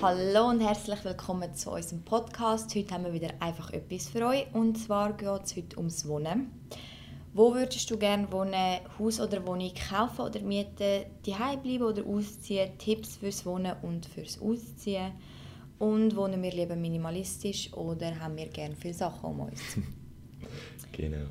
Hallo 0.00 0.48
und 0.48 0.60
herzlich 0.60 1.04
willkommen 1.04 1.54
zu 1.54 1.72
unserem 1.72 2.02
Podcast. 2.02 2.74
Heute 2.74 2.94
haben 2.94 3.04
wir 3.04 3.12
wieder 3.12 3.28
einfach 3.40 3.70
etwas 3.70 4.08
für 4.08 4.24
euch 4.26 4.46
und 4.54 4.78
zwar 4.78 5.12
geht 5.12 5.44
es 5.44 5.56
heute 5.56 5.76
ums 5.76 6.08
Wohnen. 6.08 6.52
Wo 7.34 7.54
würdest 7.54 7.90
du 7.90 7.98
gerne 7.98 8.32
wohnen? 8.32 8.78
Haus 8.98 9.20
oder 9.20 9.46
Wohnung 9.46 9.72
kaufen 9.74 10.22
oder 10.22 10.40
mieten? 10.40 11.04
Daheim 11.26 11.60
bleiben 11.60 11.84
oder 11.84 12.06
ausziehen? 12.06 12.78
Tipps 12.78 13.16
fürs 13.16 13.44
Wohnen 13.44 13.76
und 13.82 14.06
fürs 14.06 14.40
Ausziehen. 14.40 15.12
Und 15.78 16.16
wohnen 16.16 16.42
wir 16.42 16.52
lieber 16.52 16.76
minimalistisch 16.76 17.70
oder 17.74 18.18
haben 18.18 18.38
wir 18.38 18.48
gerne 18.48 18.74
viele 18.74 18.94
Sachen 18.94 19.28
um 19.28 19.40
uns? 19.40 19.60
Genau. 20.92 21.26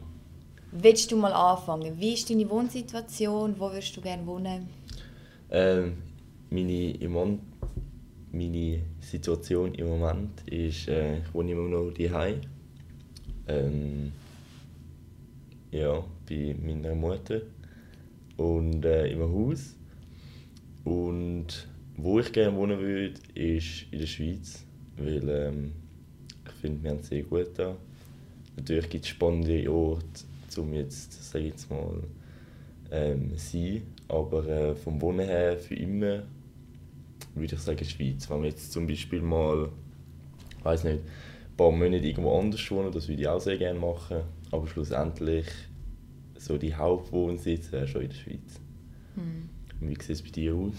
Willst 0.75 1.11
du 1.11 1.17
mal 1.17 1.33
anfangen? 1.33 1.99
Wie 1.99 2.13
ist 2.13 2.29
deine 2.31 2.49
Wohnsituation? 2.49 3.53
Wo 3.59 3.71
würdest 3.71 3.95
du 3.95 4.01
gerne 4.01 4.25
wohnen? 4.25 4.67
Ähm, 5.51 5.93
meine, 6.49 6.91
im 6.95 7.39
meine 8.31 8.81
Situation 8.99 9.75
im 9.75 9.87
Moment 9.87 10.41
ist, 10.47 10.87
äh, 10.87 11.19
ich 11.19 11.31
wohne 11.31 11.51
immer 11.51 11.69
noch 11.69 11.91
daheim. 11.91 12.41
Ähm, 13.47 14.11
ja, 15.69 16.03
bei 16.27 16.55
meiner 16.59 16.95
Mutter 16.95 17.41
und 18.37 18.83
äh, 18.83 19.11
im 19.11 19.21
Haus. 19.21 19.75
Und 20.85 21.67
wo 21.97 22.19
ich 22.19 22.31
gerne 22.31 22.57
wohnen 22.57 22.79
würde, 22.79 23.19
ist 23.35 23.85
in 23.91 23.99
der 23.99 24.07
Schweiz, 24.07 24.65
weil 24.97 25.29
ähm, 25.29 25.73
ich 26.47 26.53
finde, 26.53 26.83
wir 26.83 26.89
haben 26.89 26.99
es 26.99 27.09
sehr 27.09 27.21
gut 27.21 27.49
da. 27.57 27.75
Natürlich 28.55 28.89
gibt 28.89 29.05
es 29.05 29.09
spannende 29.09 29.71
Orte, 29.71 30.23
um 30.57 30.73
jetzt, 30.73 31.31
sage 31.31 31.45
ich 31.45 31.51
jetzt 31.51 31.69
mal, 31.69 32.03
ähm, 32.91 33.31
sein. 33.35 33.83
Aber 34.07 34.47
äh, 34.47 34.75
vom 34.75 35.01
Wohnen 35.01 35.27
her 35.27 35.57
für 35.57 35.75
immer 35.75 36.23
würde 37.35 37.55
ich 37.55 37.61
sagen 37.61 37.83
Schweiz. 37.85 38.29
Wenn 38.29 38.41
wir 38.41 38.49
jetzt 38.49 38.71
zum 38.71 38.87
Beispiel 38.87 39.21
mal, 39.21 39.69
weiß 40.63 40.83
nicht, 40.83 40.99
ein 40.99 41.57
paar 41.57 41.71
Monate 41.71 42.05
irgendwo 42.05 42.37
anders 42.37 42.69
wohnen, 42.71 42.91
das 42.91 43.07
würde 43.07 43.21
ich 43.21 43.27
auch 43.27 43.39
sehr 43.39 43.57
gerne 43.57 43.79
machen. 43.79 44.21
Aber 44.51 44.67
schlussendlich 44.67 45.47
so 46.37 46.57
die 46.57 46.75
Hauptwohnsitz 46.75 47.71
wäre 47.71 47.87
schon 47.87 48.01
in 48.03 48.09
der 48.09 48.15
Schweiz. 48.15 48.59
Hm. 49.15 49.49
Wie 49.79 49.95
sieht 49.95 50.09
es 50.09 50.21
bei 50.21 50.29
dir 50.29 50.53
aus? 50.55 50.73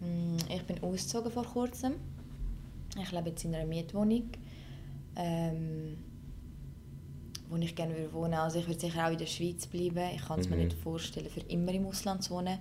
Mm, 0.00 0.36
Ich 0.54 0.62
bin 0.64 0.82
ausgezogen 0.82 1.30
vor 1.30 1.44
kurzem. 1.44 1.92
Ich 3.00 3.10
lebe 3.12 3.30
jetzt 3.30 3.44
in 3.44 3.54
einer 3.54 3.66
Mietwohnung, 3.66 4.24
ähm, 5.16 5.96
wo 7.48 7.56
ich 7.56 7.74
gerne 7.74 7.96
würde 7.96 8.12
wohnen. 8.12 8.34
Also 8.34 8.58
ich 8.58 8.66
würde 8.66 8.80
sicher 8.80 9.06
auch 9.06 9.10
in 9.12 9.18
der 9.18 9.26
Schweiz 9.26 9.66
bleiben. 9.66 10.10
Ich 10.14 10.24
kann 10.24 10.40
es 10.40 10.48
mir 10.48 10.56
Mhm. 10.56 10.64
nicht 10.64 10.76
vorstellen, 10.76 11.28
für 11.28 11.40
immer 11.40 11.72
im 11.72 11.86
Ausland 11.86 12.22
zu 12.22 12.34
wohnen. 12.34 12.58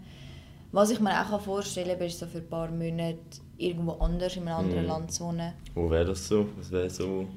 Was 0.71 0.89
ich 0.89 0.99
mir 0.99 1.11
auch 1.21 1.39
vorstellen 1.41 1.97
kann, 1.97 2.07
ist 2.07 2.19
so 2.19 2.25
für 2.25 2.39
ein 2.39 2.47
paar 2.49 2.69
Monate 2.71 3.17
irgendwo 3.57 3.91
anders 3.93 4.35
in 4.35 4.47
einem 4.47 4.57
anderen 4.57 4.83
Mhm. 4.83 4.89
Land 4.89 5.11
zu 5.11 5.25
wohnen. 5.25 5.53
Wo 5.75 5.89
wäre 5.89 6.05
das 6.05 6.27
so? 6.27 6.47
Was 6.57 6.71
wäre 6.71 6.89
so, 6.89 7.27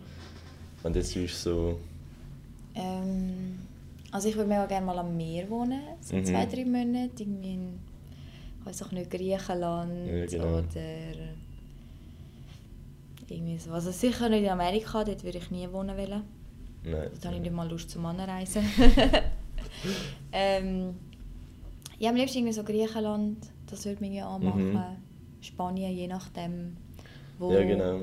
wenn 0.83 0.93
das 0.93 1.15
ist 1.15 1.43
so... 1.43 1.79
Ähm, 2.75 3.59
also 4.11 4.29
ich 4.29 4.37
würde 4.37 4.49
mega 4.49 4.67
gerne 4.67 4.87
mal 4.87 4.99
am 4.99 5.17
Meer 5.17 5.49
wohnen, 5.51 5.83
so 6.01 6.17
Mhm. 6.17 6.25
zwei, 6.25 6.47
drei 6.47 6.65
Monate. 6.65 7.11
Irgendwie 7.23 7.55
in, 7.55 7.79
ich 8.61 8.67
weiß 8.67 8.83
auch 8.85 8.93
nicht, 8.93 9.11
Griechenland 9.11 10.07
Ja, 10.09 10.27
genau. 10.27 10.59
oder 10.59 10.65
irgendwie 13.29 13.59
so. 13.59 13.71
Also 13.73 13.91
sicher 13.91 14.29
nicht 14.29 14.45
in 14.45 14.49
Amerika, 14.51 15.05
dort 15.05 15.25
würde 15.25 15.39
ich 15.39 15.51
nie 15.51 15.69
wohnen 15.73 15.97
wollen. 15.97 16.23
Nein. 16.87 17.11
Dort 17.13 17.25
habe 17.25 17.37
ich 17.37 17.43
nicht 17.43 17.53
mal 17.53 17.69
Lust 17.69 17.91
zum 17.91 18.07
Anreisen. 18.07 18.63
ähm, 20.33 20.95
ja, 21.99 22.11
am 22.11 22.17
liebsten 22.17 22.39
irgendwie 22.39 22.53
so 22.53 22.63
Griechenland, 22.63 23.39
das 23.69 23.85
würde 23.85 24.01
mich 24.01 24.15
ja 24.15 24.29
anmachen. 24.29 24.73
Mhm. 24.73 24.81
Spanien, 25.41 25.93
je 25.97 26.07
nachdem. 26.07 26.77
Wo 27.39 27.53
Ja, 27.53 27.65
genau. 27.65 28.03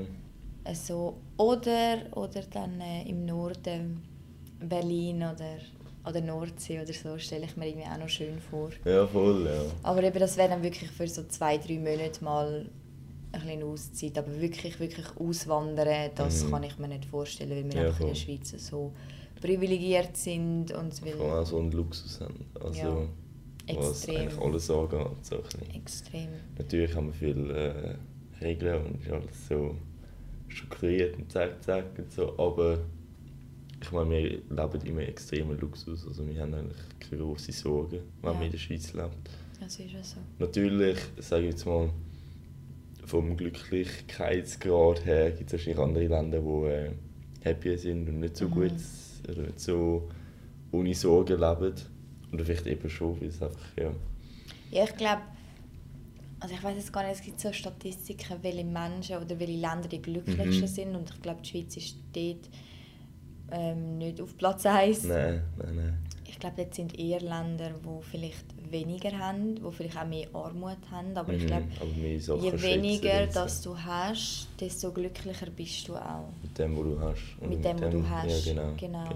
äh, 0.64 0.74
so, 0.74 1.16
oder, 1.38 1.98
oder 2.12 2.42
dann 2.52 2.80
äh, 2.80 3.08
im 3.08 3.24
Norden 3.24 4.02
Berlin 4.60 5.16
oder, 5.16 5.56
oder 6.06 6.20
Nordsee 6.20 6.80
oder 6.82 6.92
so, 6.92 7.16
stelle 7.18 7.46
ich 7.46 7.56
mir 7.56 7.68
irgendwie 7.68 7.86
auch 7.86 7.98
noch 7.98 8.08
schön 8.08 8.38
vor. 8.38 8.68
Ja, 8.84 9.06
voll, 9.06 9.46
ja. 9.46 9.62
Aber 9.82 10.02
eben, 10.02 10.18
das 10.18 10.36
wäre 10.36 10.50
dann 10.50 10.62
wirklich 10.62 10.90
für 10.90 11.08
so 11.08 11.24
zwei, 11.24 11.56
drei 11.56 11.78
Monate 11.78 12.22
mal 12.22 12.66
ein 13.34 13.40
bisschen 13.42 13.62
Auszeit. 13.64 14.18
Aber 14.18 14.40
wirklich, 14.40 14.78
wirklich 14.80 15.06
auswandern, 15.16 16.10
das 16.14 16.44
Mhm. 16.44 16.50
kann 16.50 16.62
ich 16.62 16.78
mir 16.78 16.88
nicht 16.88 17.04
vorstellen, 17.06 17.50
weil 17.50 17.64
wir 17.64 17.74
Ja, 17.82 17.86
einfach 17.88 18.00
in 18.00 18.06
der. 18.08 18.14
Schweiz 18.14 18.54
so 18.58 18.92
privilegiert 19.40 20.16
sind. 20.16 20.72
Und 20.72 20.94
Vor 20.94 21.08
weil 21.18 21.30
allem 21.30 21.44
so 21.44 21.58
einen 21.58 21.72
Luxus 21.72 22.20
haben. 22.20 22.44
Also, 22.62 22.78
Ja, 22.78 23.76
was 23.76 23.90
extrem. 24.04 24.16
eigentlich 24.28 24.38
alles 24.40 24.70
angeht. 24.70 25.06
So 25.22 25.36
extrem. 25.74 26.28
Natürlich 26.58 26.94
haben 26.94 27.06
wir 27.08 27.14
viele 27.14 27.98
äh, 28.40 28.44
Regeln 28.44 28.86
und 28.86 29.02
ist 29.02 29.10
alles 29.12 29.48
so 29.48 29.76
strukturiert 30.48 31.16
und 31.16 31.30
zack, 31.32 31.62
zack 31.62 31.86
und 31.98 32.12
so. 32.12 32.38
Aber 32.38 32.78
ich 33.80 33.92
meine, 33.92 34.10
wir 34.10 34.20
leben 34.30 34.86
immer 34.86 35.02
extremen 35.02 35.58
Luxus. 35.58 36.06
Also 36.06 36.26
wir 36.26 36.40
haben 36.40 36.54
eigentlich 36.54 36.78
keine 37.00 37.22
grossen 37.22 37.52
Sorgen, 37.52 38.00
wenn 38.22 38.30
Ja. 38.32 38.34
man 38.34 38.42
in 38.44 38.50
der 38.52 38.58
Schweiz 38.58 38.92
lebt. 38.92 39.30
Das 39.60 39.78
ist 39.78 39.92
ja 39.92 40.02
so. 40.02 40.16
Natürlich, 40.38 40.98
sage 41.18 41.44
ich 41.44 41.50
jetzt 41.52 41.66
mal, 41.66 41.90
vom 43.06 43.36
Glücklichkeitsgrad 43.36 45.04
her 45.04 45.30
gibt 45.32 45.52
es 45.52 45.58
wahrscheinlich 45.58 45.78
andere 45.82 46.06
Länder, 46.06 46.40
die 46.40 46.66
äh, 46.68 46.90
happier 47.44 47.78
sind 47.78 48.08
und 48.08 48.20
nicht 48.20 48.36
so 48.36 48.46
Mhm. 48.46 48.50
gut 48.52 48.72
oder 49.28 49.42
nicht 49.42 49.60
so 49.60 50.08
ohne 50.72 50.94
Sorgen 50.94 51.38
leben. 51.40 51.74
Oder 52.32 52.44
vielleicht 52.44 52.66
eben 52.66 52.90
schon, 52.90 53.20
weil 53.20 53.28
es 53.28 53.40
einfach, 53.42 53.76
ja. 53.78 53.92
Ja, 54.70 54.84
ich 54.84 54.96
glaube, 54.96 55.22
also 56.40 56.54
ich 56.54 56.62
weiß 56.62 56.76
jetzt 56.76 56.92
gar 56.92 57.02
nicht, 57.04 57.16
es 57.16 57.22
gibt 57.22 57.40
so 57.40 57.52
Statistiken, 57.52 58.38
welche 58.42 58.64
Menschen 58.64 59.16
oder 59.16 59.38
welche 59.38 59.52
Länder 59.58 59.88
die 59.88 60.02
glücklichsten 60.02 60.62
Mhm. 60.62 60.66
sind 60.66 60.96
und 60.96 61.10
ich 61.10 61.22
glaube, 61.22 61.40
die 61.42 61.48
Schweiz 61.50 61.76
ist 61.76 61.96
dort 62.12 62.50
ähm, 63.50 63.98
nicht 63.98 64.20
auf 64.20 64.36
Platz 64.36 64.66
1. 64.66 65.04
Nein, 65.04 65.42
nein, 65.56 65.76
nein. 65.76 65.98
Ich 66.44 66.50
glaube, 66.54 66.62
dort 66.62 66.74
sind 66.74 66.98
eher 66.98 67.20
Länder, 67.20 67.70
die 67.70 68.02
vielleicht 68.02 68.44
weniger 68.70 69.18
haben, 69.18 69.54
die 69.54 69.72
vielleicht 69.72 69.96
auch 69.96 70.06
mehr 70.06 70.28
Armut 70.34 70.76
haben, 70.90 71.16
aber 71.16 71.32
ich 71.32 71.40
Mhm, 71.42 71.46
glaube, 71.46 71.64
aber 71.80 71.90
mehr 72.02 72.20
Sachen 72.20 72.42
je 72.42 72.62
weniger 72.62 73.26
das 73.28 73.62
du 73.62 73.78
hast, 73.78 74.48
desto 74.60 74.92
glücklicher 74.92 75.46
bist 75.56 75.88
du 75.88 75.96
auch. 75.96 76.28
Mit 76.42 76.58
dem, 76.58 76.76
was 76.76 76.84
du 76.84 77.00
hast. 77.00 77.22
Und 77.40 77.48
Mit 77.48 77.64
dem, 77.64 77.80
was 77.80 77.90
du 77.90 78.06
hast, 78.06 78.46
Ja, 78.46 78.52
genau, 78.52 78.76
genau. 78.78 79.14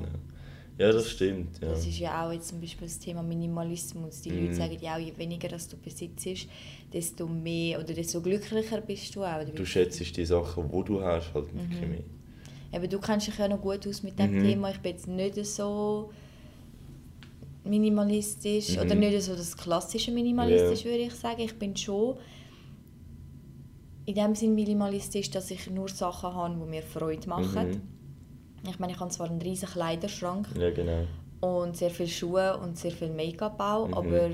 Ja, 0.78 0.93
das 0.93 1.11
stimmt. 1.11 1.61
Ja. 1.61 1.69
Das 1.69 1.84
ist 1.87 1.99
ja 1.99 2.27
auch 2.27 2.33
jetzt 2.33 2.49
zum 2.49 2.62
Beispiel 2.62 2.88
das 2.88 2.99
Thema 2.99 3.22
Minimalismus. 3.22 4.22
Die 4.22 4.31
Mhm. 4.31 4.43
Leute 4.44 4.55
sagen 4.55 4.78
ja 4.81 4.94
auch, 4.94 4.99
je 4.99 5.12
weniger 5.19 5.49
das 5.49 5.69
du 5.69 5.77
besitzt, 5.77 6.47
desto 6.91 7.27
mehr 7.27 7.78
oder 7.78 7.93
desto 7.93 8.22
glücklicher 8.22 8.81
bist 8.81 9.15
du 9.15 9.22
auch. 9.22 9.44
Du 9.55 9.67
schätzt 9.67 10.17
die 10.17 10.25
Sachen, 10.25 10.71
die 10.71 10.84
du 10.84 11.03
hast, 11.03 11.34
halt 11.34 11.53
wirklich 11.55 11.83
Mhm. 11.83 11.91
mehr. 11.91 12.00
Eben, 12.72 12.88
du 12.88 12.99
kennst 12.99 13.27
dich 13.27 13.37
ja 13.37 13.49
noch 13.49 13.61
gut 13.61 13.87
aus 13.87 14.03
mit 14.03 14.19
dem 14.19 14.38
Mhm. 14.38 14.43
Thema. 14.43 14.71
Ich 14.71 14.78
bin 14.78 14.93
jetzt 14.93 15.09
nicht 15.09 15.44
so 15.44 16.11
minimalistisch 17.69 18.77
Mhm. 18.77 18.83
oder 18.83 18.95
nicht 18.95 19.23
so 19.23 19.34
das 19.37 19.56
klassische 19.56 20.11
minimalistisch, 20.11 20.84
würde 20.84 20.99
ich 20.99 21.15
sagen. 21.15 21.41
Ich 21.41 21.59
bin 21.59 21.77
schon 21.77 22.17
in 24.06 24.15
dem 24.15 24.34
Sinn 24.34 24.55
minimalistisch, 24.55 25.31
dass 25.31 25.51
ich 25.51 25.71
nur 25.71 25.89
Sachen 25.89 26.34
habe, 26.34 26.55
die 26.55 26.71
mir 26.71 26.83
Freude 26.83 27.29
machen. 27.29 27.69
Mhm. 27.71 28.69
Ich 28.71 28.79
meine, 28.79 28.93
ich 28.93 29.01
habe 29.01 29.11
zwar 29.11 29.29
einen 29.31 29.41
riesigen 29.41 29.71
Kleiderschrank 29.73 30.49
Ja, 30.59 30.71
genau. 30.71 31.05
und 31.41 31.77
sehr 31.77 31.91
viele 31.91 32.09
Schuhe 32.09 32.56
und 32.59 32.77
sehr 32.79 32.91
viel 32.91 33.11
Make-up 33.11 33.61
auch, 33.61 33.89
Mhm. 33.89 33.95
aber 33.95 34.31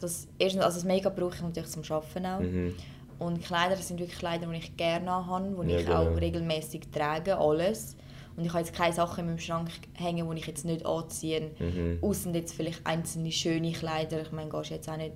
das, 0.00 0.28
erstens, 0.38 0.62
also 0.62 0.76
das 0.78 0.84
Make-up 0.84 1.16
brauche 1.16 1.34
ich 1.34 1.42
natürlich 1.42 1.68
zum 1.70 1.82
Arbeiten 1.90 2.26
auch. 2.26 2.40
Mhm. 2.40 2.74
Und 3.18 3.42
Kleider 3.42 3.74
das 3.74 3.88
sind 3.88 3.98
wirklich 3.98 4.16
Kleider, 4.18 4.46
die 4.46 4.58
ich 4.58 4.76
gerne 4.76 5.10
habe, 5.10 5.64
die 5.66 5.72
Ja, 5.72 5.78
ich 5.80 5.86
genau. 5.86 6.02
auch 6.12 6.16
regelmäßig 6.20 6.82
trage, 6.92 7.36
alles. 7.36 7.96
Und 8.38 8.44
ich 8.44 8.52
habe 8.52 8.60
jetzt 8.64 8.72
keine 8.74 8.94
Sachen 8.94 9.20
in 9.20 9.26
meinem 9.26 9.38
Schrank 9.40 9.68
hängen, 9.94 10.30
die 10.30 10.38
ich 10.38 10.46
jetzt 10.46 10.64
nicht 10.64 10.86
anziehe. 10.86 11.50
Mhm. 11.58 11.98
Außer 12.00 12.30
jetzt 12.30 12.54
vielleicht 12.54 12.86
einzelne 12.86 13.32
schöne 13.32 13.72
Kleider. 13.72 14.22
Ich 14.22 14.30
meine, 14.30 14.48
gehst 14.48 14.70
jetzt 14.70 14.88
auch 14.88 14.96
nicht 14.96 15.12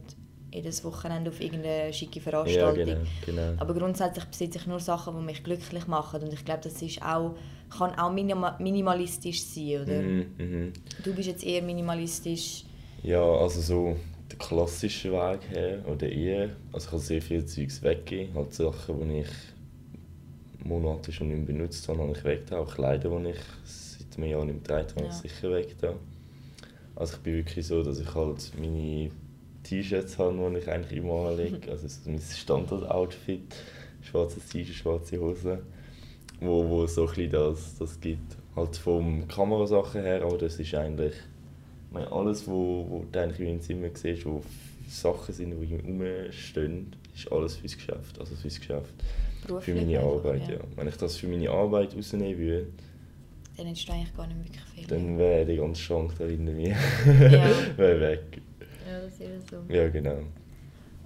jedes 0.53 0.85
Wochenende 0.85 1.31
auf 1.31 1.41
irgendeine 1.41 1.93
schicke 1.93 2.19
Ja, 2.19 2.23
Veranstaltung. 2.23 2.85
genau. 2.85 3.01
genau. 3.25 3.55
Aber 3.63 3.75
grundsätzlich 3.75 4.25
besitze 4.25 4.59
ich 4.59 4.67
nur 4.67 4.81
Sachen, 4.81 5.17
die 5.17 5.23
mich 5.25 5.43
glücklich 5.45 5.87
machen. 5.87 6.23
Und 6.23 6.33
ich 6.33 6.45
glaube, 6.45 6.61
das 6.65 6.83
ist 6.83 7.01
auch, 7.01 7.37
kann 7.71 7.95
auch 7.99 8.13
minima 8.13 8.57
minimalistisch 8.59 9.43
sein, 9.45 9.83
oder? 9.83 10.03
Mhm. 10.03 10.27
Mhm. 10.39 10.73
Du 11.05 11.15
bist 11.15 11.29
jetzt 11.29 11.45
eher 11.45 11.63
minimalistisch. 11.63 12.65
Ja, 13.05 13.23
also 13.23 13.61
so 13.61 13.97
der 14.31 14.39
klassische 14.39 15.13
Weg 15.13 15.41
her 15.51 15.85
oder 15.87 16.09
eher. 16.09 16.51
Also 16.73 16.87
ich 16.87 16.93
habe 16.93 16.99
sehr 17.03 17.23
viel 17.23 17.47
Zeugs 17.47 17.81
weggegeben. 17.83 18.35
Halt 18.35 18.53
Sachen, 18.53 19.09
die 19.09 19.21
ich 19.21 19.27
Monate 20.65 21.13
schon 21.13 21.29
nicht 21.29 21.47
benutzt 21.47 21.89
habe, 21.89 22.01
habe 22.01 22.13
ich 22.13 22.25
weggetan. 22.25 22.59
Auch 22.59 22.75
Kleider, 22.75 23.11
die 23.21 23.31
ich 23.31 23.41
seit 23.65 24.17
einem 24.19 24.29
Jahr 24.31 24.45
nicht 24.45 24.69
mehr 24.69 24.79
getragen 24.83 24.97
habe, 24.97 25.07
Ja. 25.07 25.13
sicher 25.13 25.53
weggetan. 25.53 25.95
Also 26.95 27.15
ich 27.17 27.21
bin 27.23 27.35
wirklich 27.35 27.67
so, 27.67 27.83
dass 27.83 27.99
ich 27.99 28.15
halt 28.15 28.53
meine 28.59 29.11
T-Shirts 29.65 30.19
habe, 30.19 30.51
die 30.53 30.59
ich 30.59 30.69
eigentlich 30.71 30.99
immer 30.99 31.29
anlege. 31.29 31.59
Also 31.71 31.89
so 31.89 32.11
mein 32.11 32.21
Standard-Outfit. 32.21 33.55
Schwarzes 34.03 34.47
T-Shirt, 34.49 34.75
schwarze 34.77 35.19
Hose. 35.19 35.63
Wo, 36.41 36.69
wo 36.69 36.87
so 36.87 37.09
ein 37.09 37.31
das, 37.31 37.79
das 37.79 38.01
gibt. 38.01 38.37
Halt 38.57 38.77
vom 38.77 39.27
Kamerasachen 39.29 40.03
her, 40.03 40.23
aber 40.23 40.37
das 40.39 40.59
ist 40.59 40.75
eigentlich 40.75 41.15
Ich 41.15 41.93
meine, 41.95 42.11
alles, 42.13 42.47
wo, 42.47 42.87
wo 42.89 43.05
du 43.11 43.21
eigentlich 43.21 43.49
im 43.49 43.61
Zimmer 43.61 43.89
siehst, 43.95 44.27
wo 44.27 44.43
Sachen 44.89 45.33
sind, 45.35 45.55
die 45.59 45.75
rumstehen, 45.75 46.95
ist 47.15 47.31
alles 47.31 47.57
fürs 47.57 47.77
Geschäft. 47.77 48.19
Also 48.19 48.35
fürs 48.37 48.59
Geschäft. 48.59 48.95
Beruflich 49.47 49.77
Für 49.77 49.85
meine 49.85 50.01
Arbeit, 50.01 50.49
ja. 50.49 50.59
Wenn 50.77 50.89
ich 50.89 50.97
das 50.97 51.17
für 51.17 51.27
meine 51.29 51.51
Arbeit 51.51 51.97
rausnehmen 51.97 52.39
würde, 52.39 52.67
Dann 53.57 53.67
entsteht 53.67 53.95
eigentlich 53.95 54.17
gar 54.17 54.27
nicht 54.27 54.39
wirklich 54.39 54.63
viel. 54.75 54.87
dann 54.87 55.19
wäre 55.19 55.45
der 55.47 55.57
ganze 55.57 55.83
Schrank 55.83 56.13
da 56.19 56.25
hinter 56.25 56.53
mir 56.53 56.69
Ja. 56.69 57.51
wäre 57.77 58.01
weg. 58.01 58.41
ja, 58.87 59.01
das 59.01 59.15
ist 59.21 59.51
so. 59.51 59.57
Ja, 59.69 59.89
genau. 59.89 60.19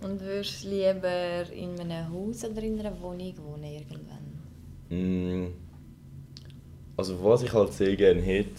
Und 0.03 0.21
würdest 0.21 0.65
du 0.65 0.69
lieber 0.69 1.51
in 1.53 1.81
einem 1.81 2.13
Haus 2.13 2.45
oder 2.45 2.63
in 2.63 2.79
einer 2.79 3.01
Wohnung 3.01 3.33
wohnen 3.39 3.65
irgendwann? 3.65 4.27
Mm, 4.91 5.53
Also 6.97 7.23
was 7.25 7.43
ich 7.43 7.53
halt 7.53 7.73
sehr 7.73 7.97
gerne 7.97 8.21
hätte, 8.21 8.51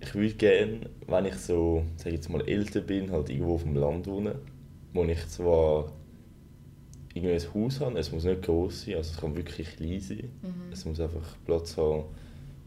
ich 0.00 0.14
würde 0.14 0.34
gerne, 0.34 0.80
wenn 1.08 1.24
ich 1.26 1.34
so, 1.36 1.82
sag 1.96 2.12
jetzt 2.12 2.28
mal, 2.30 2.46
älter 2.48 2.80
bin, 2.80 3.10
halt 3.10 3.28
irgendwo 3.30 3.54
auf 3.56 3.62
dem 3.64 3.74
Land 3.76 4.06
wohnen, 4.06 4.34
wo 4.92 5.04
ich 5.04 5.26
zwar 5.28 5.90
irgendwie 7.14 7.34
ein 7.34 7.54
Haus 7.54 7.80
habe, 7.80 7.98
es 7.98 8.10
muss 8.12 8.24
nicht 8.24 8.42
groß 8.42 8.86
sein, 8.86 8.96
also 8.96 9.12
es 9.12 9.16
kann 9.16 9.34
wirklich 9.36 9.76
klein 9.76 10.00
sein. 10.00 10.30
Mhm. 10.42 10.72
Es 10.72 10.84
muss 10.84 11.00
einfach 11.00 11.36
Platz 11.46 11.76
haben 11.76 12.04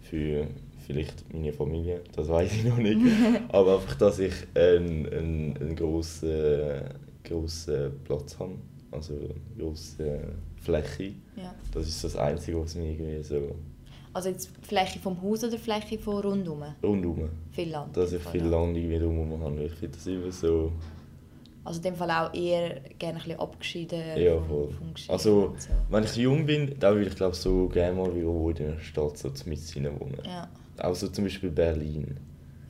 für 0.02 0.48
vielleicht 0.86 1.34
meine 1.34 1.52
Familie, 1.52 2.02
das 2.16 2.30
weiß 2.30 2.54
ich 2.54 2.64
noch 2.64 2.78
nicht. 2.78 3.00
Aber 3.50 3.76
einfach, 3.76 3.96
dass 3.96 4.20
ich 4.20 4.34
einen, 4.56 5.06
einen, 5.08 5.58
einen 5.58 5.76
grossen, 5.76 6.82
grossen 7.26 7.92
Platz 8.06 8.40
habe, 8.40 8.54
also 8.92 9.14
eine 9.16 9.34
grosse 9.64 10.20
Fläche. 10.56 11.14
Ja. 11.36 11.54
Das 11.74 11.88
ist 11.88 12.04
das 12.04 12.16
Einzige, 12.16 12.62
was 12.62 12.76
mir 12.76 12.92
irgendwie 12.92 13.22
so 13.22 13.54
Also 14.14 14.30
jetzt 14.30 14.50
Fläche 14.62 15.00
vom 15.00 15.22
Haus 15.22 15.44
oder 15.44 15.58
Fläche 15.58 16.00
von 16.00 16.22
rundum? 16.22 16.64
rundum, 16.82 17.30
Viel 17.52 17.70
Land. 17.70 17.96
dass 17.98 18.14
ich 18.14 18.24
viel. 18.24 18.44
Land 18.46 18.78
irgendwie 18.78 18.98
drumherum 18.98 19.44
habe. 19.44 19.64
Ich 19.64 19.74
finde 19.74 19.98
das 19.98 20.08
immer 20.08 20.32
so... 20.32 20.72
Also 21.68 21.80
in 21.80 21.84
dem 21.84 21.96
Fall 21.96 22.10
auch 22.12 22.34
eher 22.34 22.80
gerne 22.98 23.18
ein 23.20 23.24
bisschen 23.24 23.40
abgeschieden 23.40 24.00
Ja, 24.18 24.42
voll. 24.42 24.70
vom 24.72 24.94
Also, 25.14 25.56
so. 25.58 25.68
wenn 25.90 26.04
ich 26.04 26.16
jung 26.16 26.46
bin, 26.46 26.76
dann 26.80 26.96
würde 26.96 27.10
ich 27.10 27.16
glaube 27.16 27.36
so 27.36 27.68
gerne 27.68 27.96
mal 27.96 28.08
irgendwo 28.08 28.50
in 28.50 28.58
einer 28.58 28.80
Stadt 28.80 29.18
so 29.18 29.30
mitten 29.46 30.00
wohnen. 30.00 30.18
Ja, 30.26 30.48
Auch 30.80 30.96
so 30.96 31.08
zum 31.10 31.26
Beispiel 31.26 31.50
Berlin. 31.52 32.18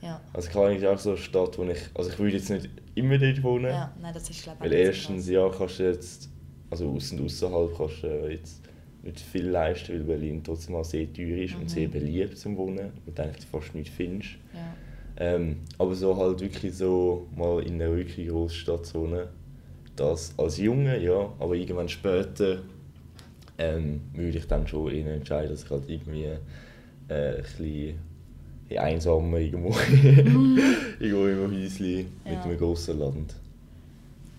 ja. 0.02 0.20
Also 0.32 0.50
klar 0.50 0.70
ist 0.72 0.84
auch 0.84 0.98
so 0.98 1.10
eine 1.10 1.18
Stadt, 1.18 1.56
wo 1.58 1.64
ich... 1.64 1.78
Also 1.94 2.10
ich 2.10 2.18
würde 2.18 2.36
jetzt 2.36 2.50
nicht 2.50 2.68
immer 2.94 3.18
dort 3.18 3.42
wohnen. 3.42 3.66
ja. 3.70 3.92
Nein, 4.02 4.12
das 4.14 4.28
ist 4.28 4.42
glaube 4.42 4.58
ich 4.58 4.64
Weil 4.64 4.70
so 4.70 4.84
erstens, 4.84 5.28
ja, 5.28 5.48
kannst 5.48 5.78
du 5.78 5.84
jetzt... 5.84 6.28
Also 6.70 6.90
aus 6.90 7.12
und 7.12 7.24
außerhalb 7.24 7.76
kannst 7.76 8.02
du 8.02 8.28
jetzt 8.30 8.60
nicht 9.02 9.20
viel 9.20 9.46
leisten, 9.48 9.92
weil 9.92 10.00
Berlin 10.04 10.42
trotzdem 10.44 10.74
auch 10.74 10.84
sehr 10.84 11.10
teuer 11.12 11.38
ist 11.38 11.54
Mhm. 11.54 11.60
und 11.62 11.70
sehr 11.70 11.88
beliebt 11.88 12.36
zum 12.36 12.56
Wohnen. 12.56 12.92
Und 13.06 13.16
du 13.18 13.22
eigentlich 13.22 13.46
fast 13.46 13.74
nichts 13.74 13.94
findest. 13.94 14.30
Ja. 14.52 14.74
Ähm, 15.20 15.56
aber 15.78 15.94
so 15.96 16.16
halt 16.16 16.40
wirklich 16.40 16.74
so 16.76 17.26
mal 17.36 17.60
in 17.64 17.74
einer 17.82 17.94
wirklich 17.96 18.30
wohnen, 18.32 19.26
das 19.96 20.32
als 20.38 20.58
Junge, 20.58 21.02
ja, 21.02 21.32
aber 21.40 21.54
irgendwann 21.54 21.88
später 21.88 22.62
ähm, 23.58 24.00
würde 24.12 24.38
ich 24.38 24.46
dann 24.46 24.66
schon 24.68 24.92
eher 24.92 25.14
entscheiden, 25.14 25.50
dass 25.50 25.64
ich 25.64 25.70
halt 25.70 25.88
irgendwie 25.88 26.24
äh, 27.08 27.36
ein 27.36 27.42
bisschen 27.42 27.98
in 28.68 28.78
einsamer 28.78 29.38
irgendwo, 29.38 29.70
irgendwo 31.00 31.26
in 31.26 31.38
einem 31.38 31.50
Häuschen 31.52 32.06
mit 32.24 32.32
Ja. 32.32 32.42
einem 32.42 32.58
grossen 32.58 32.98
Land. 33.00 33.34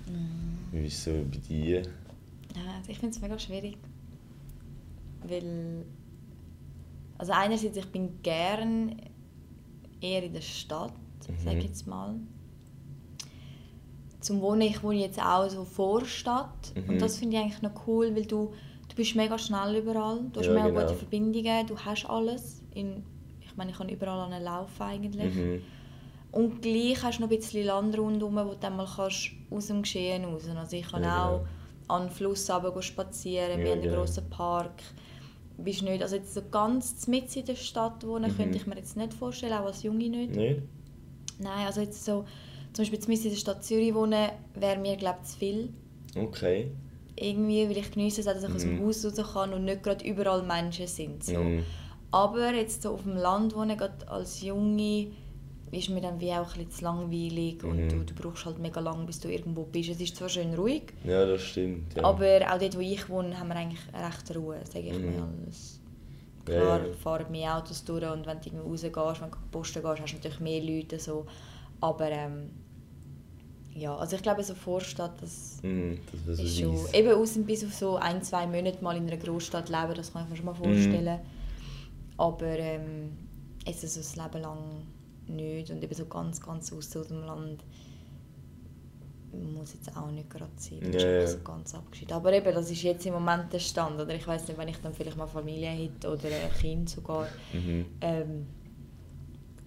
Mhm. 0.08 0.60
Wie 0.72 0.86
ist 0.86 0.94
es 1.00 1.04
so 1.06 1.12
bei 1.12 1.38
dir? 1.50 1.82
Ja, 1.82 2.72
also 2.78 2.90
ich 2.90 3.00
finde 3.00 3.16
es 3.16 3.22
mega 3.22 3.38
schwierig. 3.38 3.78
Weil. 5.28 5.84
Also, 7.18 7.34
einerseits, 7.34 7.75
ich 7.75 7.88
bin 7.88 8.12
gern 8.24 8.96
eher 10.01 10.24
in 10.24 10.34
der 10.34 10.42
Stadt, 10.42 10.94
Mhm. 11.28 11.44
sage 11.44 11.57
ich 11.60 11.66
jetzt 11.66 11.88
mal. 11.88 12.16
Zum 14.19 14.42
Wohnen, 14.42 14.62
ich 14.62 14.84
wohne 14.84 15.00
jetzt 15.00 15.19
auch 15.22 15.48
so 15.50 15.63
Vorstadt. 15.63 16.74
Mhm. 16.75 16.90
Und 16.94 17.01
das 17.01 17.18
finde 17.18 17.38
ich 17.38 17.42
eigentlich 17.44 17.62
noch 17.62 17.88
cool, 17.88 18.13
weil 18.16 18.25
du, 18.25 18.54
du 18.90 18.96
bist 18.96 19.16
mega 19.16 19.38
schnell 19.38 19.75
überall. 19.78 20.19
Du 20.34 20.40
hast 20.40 20.48
Ja, 20.48 20.54
mega 20.54 20.68
genau. 20.68 20.81
gute 20.81 20.96
Verbindungen, 20.96 21.68
du 21.68 21.78
hast 21.80 22.06
alles. 22.10 22.62
In, 22.74 23.04
ich 23.42 23.56
meine, 23.56 23.72
ich 23.72 23.78
kann 23.78 23.88
überall 23.90 24.42
laufen 24.42 24.84
eigentlich. 24.84 25.34
Mhm. 25.36 25.62
Und 26.31 26.62
gleich 26.62 27.01
hast 27.01 27.18
du 27.19 27.24
noch 27.24 27.31
ein 27.31 27.38
bisschen 27.38 27.66
Land 27.66 27.98
rundherum, 27.98 28.36
wo 28.36 28.51
du 28.51 28.57
dann 28.60 28.75
mal 28.75 28.88
kannst 28.94 29.31
aus 29.50 29.68
dem 29.68 29.81
Geschehen 29.81 30.25
raus 30.25 30.44
Also 30.56 30.75
ich 30.75 30.88
kann 30.88 31.04
Ja, 31.04 31.28
auch 31.30 31.38
genau. 31.40 31.48
an 31.88 32.04
den 32.04 32.12
Fluss 32.12 32.50
runter 32.51 32.81
spazieren, 32.81 33.57
wir 33.60 33.66
Ja, 33.66 33.72
haben 33.72 33.80
einen 33.80 33.81
genau. 33.84 33.96
grossen 33.96 34.30
Park. 34.30 34.84
Bist 35.64 35.82
nicht, 35.84 36.02
also 36.02 36.16
jetzt 36.16 36.34
so 36.34 36.42
ganz 36.50 37.08
mitten 37.08 37.40
in 37.40 37.46
der 37.46 37.56
Stadt 37.56 38.06
wohnen, 38.08 38.32
Mhm. 38.32 38.38
könnte 38.38 38.58
ich 38.58 38.66
mir 38.68 38.76
jetzt 38.78 38.96
nicht 38.98 39.14
vorstellen, 39.14 39.54
auch 39.54 39.66
als 39.66 39.84
Junge 39.84 40.10
nicht. 40.10 40.36
Nicht? 40.36 40.62
Nein, 41.40 41.66
also 41.66 41.82
jetzt 41.82 42.04
so, 42.06 42.26
zum 42.74 42.84
Beispiel 42.84 43.00
mitten 43.08 43.24
in 43.24 43.30
der 43.30 43.38
Stadt 43.38 43.64
Zürich 43.64 43.94
wohnen, 43.94 44.30
wäre 44.56 44.80
mir 44.80 44.96
glaube 44.98 45.20
ich 45.24 45.30
zu 45.30 45.38
viel. 45.38 45.74
Okay. 46.16 46.72
Irgendwie, 47.16 47.70
weil 47.70 47.78
ich 47.78 47.92
geniesse 47.92 48.22
es 48.22 48.28
auch, 48.28 48.34
dass 48.34 48.44
ich 48.46 48.50
aus 48.56 48.62
dem 48.62 48.76
Mhm. 48.80 48.86
Haus 48.88 49.06
raus 49.06 49.34
kann 49.34 49.54
und 49.54 49.66
nicht 49.66 49.84
gerade 49.84 50.06
überall 50.06 50.42
Menschen 50.44 50.88
sind. 50.88 51.24
So. 51.24 51.38
Mhm. 51.44 51.64
Aber 52.12 52.54
jetzt 52.54 52.82
so 52.82 52.92
auf 52.92 53.04
dem 53.04 53.18
Land 53.18 53.56
wohnen, 53.56 53.78
gerade 53.78 54.08
als 54.10 54.42
Junge, 54.42 55.08
ist 55.71 55.89
mir 55.89 56.01
dann 56.01 56.19
wie 56.19 56.31
auch 56.33 56.56
ein 56.56 56.66
bisschen 56.66 56.71
zu 56.71 56.83
langweilig 56.86 57.63
und 57.63 57.77
Mhm. 57.86 57.89
du, 57.89 58.04
du 58.04 58.13
brauchst 58.16 58.45
halt 58.45 58.60
mega 58.60 58.80
lang, 58.80 59.06
bis 59.06 59.19
du 59.19 59.27
irgendwo 59.30 59.63
bist. 59.63 59.89
Es 59.89 60.01
ist 60.01 60.16
zwar 60.16 60.30
schön 60.30 60.54
ruhig, 60.56 60.94
Ja, 61.04 61.25
das 61.25 61.42
stimmt. 61.44 61.95
Ja. 61.95 62.04
aber 62.04 62.39
auch 62.54 62.57
dort, 62.60 62.75
wo 62.75 62.80
ich 62.81 63.07
wohne, 63.10 63.38
haben 63.39 63.50
wir 63.50 63.56
eigentlich 63.56 63.80
recht 63.94 64.36
Ruhe, 64.36 64.57
sage 64.66 64.88
ich 64.88 64.94
Mhm. 64.98 65.06
mal. 65.19 65.27
Es- 65.50 65.75
Ja, 66.48 66.56
Klar 66.56 66.88
ja. 66.88 66.94
fahren 66.94 67.31
mehr 67.31 67.57
Autos 67.57 67.83
durch 67.86 68.04
und 68.10 68.25
wenn 68.25 68.39
du 68.42 68.45
irgendwo 68.50 68.69
rausgehst, 68.71 68.95
wenn 69.21 69.30
du 69.31 69.38
posten 69.51 69.83
gehst, 69.83 70.01
hast 70.01 70.12
du 70.13 70.16
natürlich 70.18 70.39
mehr 70.39 70.63
Leute. 70.63 70.98
So. 70.98 71.27
Aber 71.80 72.10
ähm, 72.10 72.50
ja, 73.75 73.95
also 73.95 74.15
ich 74.15 74.24
glaube, 74.24 74.44
so 74.44 74.56
Vorstadt, 74.56 75.22
das 75.22 75.60
Mhm, 75.62 76.00
das 76.25 76.39
ist 76.39 76.60
schon... 76.60 76.75
Eben 76.94 77.13
aus 77.13 77.38
bis 77.45 77.63
auf 77.63 77.74
so 77.74 77.98
ein, 77.98 78.24
zwei 78.24 78.48
Monate 78.48 78.83
mal 78.83 78.98
in 78.98 79.06
einer 79.07 79.18
Großstadt 79.18 79.69
leben, 79.69 79.94
das 79.95 80.12
kann 80.12 80.24
ich 80.24 80.30
mir 80.30 80.36
schon 80.38 80.45
mal 80.45 80.54
Mhm. 80.54 80.57
vorstellen. 80.57 81.19
Aber 82.18 82.48
ähm, 82.57 83.12
es 83.65 83.83
ist 83.83 83.94
so 83.94 84.00
das 84.00 84.15
Leben 84.15 84.42
lang 84.42 84.57
nicht 85.30 85.70
und 85.72 85.84
eben 85.84 85.94
so 85.94 86.06
ganz, 86.06 86.42
ganz 86.42 86.72
aus 86.74 86.90
dem 86.90 87.22
Land 87.26 87.64
muss 89.31 89.74
jetzt 89.74 89.96
auch 89.96 90.10
nicht 90.10 90.30
gerade 90.30 90.52
sein. 90.58 90.80
Das 90.81 91.04
ist 91.04 91.08
einfach 91.08 91.22
ja. 91.22 91.28
so 91.28 91.38
ganz 91.44 91.76
abgeschieden. 91.76 92.14
Aber 92.16 92.34
eben, 92.34 92.54
das 92.54 92.72
ist 92.72 92.81
jetzt 92.81 93.06
im 93.06 93.14
Moment 93.14 93.54
der 93.54 93.60
Stand. 93.60 94.00
Oder 94.02 94.16
ich 94.16 94.28
weiß 94.28 94.48
nicht, 94.48 94.58
wenn 94.58 94.68
ich 94.68 94.78
dann 94.78 94.94
vielleicht 94.94 95.18
mal 95.18 95.28
Familie 95.28 95.70
hätte 95.70 96.08
oder 96.12 96.24
ein 96.26 96.52
Kind 96.60 96.90
sogar, 96.90 97.28
Mhm. 97.54 97.86
ähm, 98.02 98.48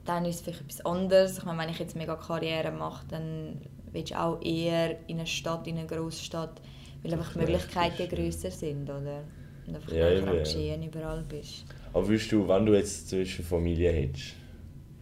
dann 0.04 0.24
ist 0.24 0.36
es 0.36 0.40
vielleicht 0.42 0.62
etwas 0.62 0.80
anderes. 0.84 1.38
Ich 1.38 1.44
meine, 1.44 1.62
wenn 1.62 1.68
ich 1.68 1.78
jetzt 1.78 1.94
mega 1.94 2.16
Karriere 2.16 2.72
mache, 2.72 3.06
dann 3.08 3.60
willst 3.92 4.10
du 4.12 4.20
auch 4.20 4.42
eher 4.42 4.98
in 5.08 5.18
eine 5.18 5.26
Stadt, 5.28 5.64
in 5.68 5.78
eine 5.78 5.86
Großstadt, 5.86 6.60
weil 7.04 7.12
einfach 7.12 7.32
die 7.34 7.38
Möglichkeiten 7.38 8.02
ist, 8.02 8.10
grösser 8.10 8.50
sind, 8.50 8.90
oder? 8.90 9.22
Und 9.68 9.76
einfach 9.76 9.92
Ja, 9.92 10.10
näher 10.10 10.26
am. 10.26 10.38
Geschehen 10.38 10.82
überall 10.82 11.22
bist. 11.28 11.64
Aber 11.92 12.08
würdest 12.08 12.32
du, 12.32 12.48
wenn 12.48 12.66
du 12.66 12.74
jetzt 12.74 13.08
zwischen 13.10 13.44
Familie 13.44 13.92
hättest, 13.92 14.34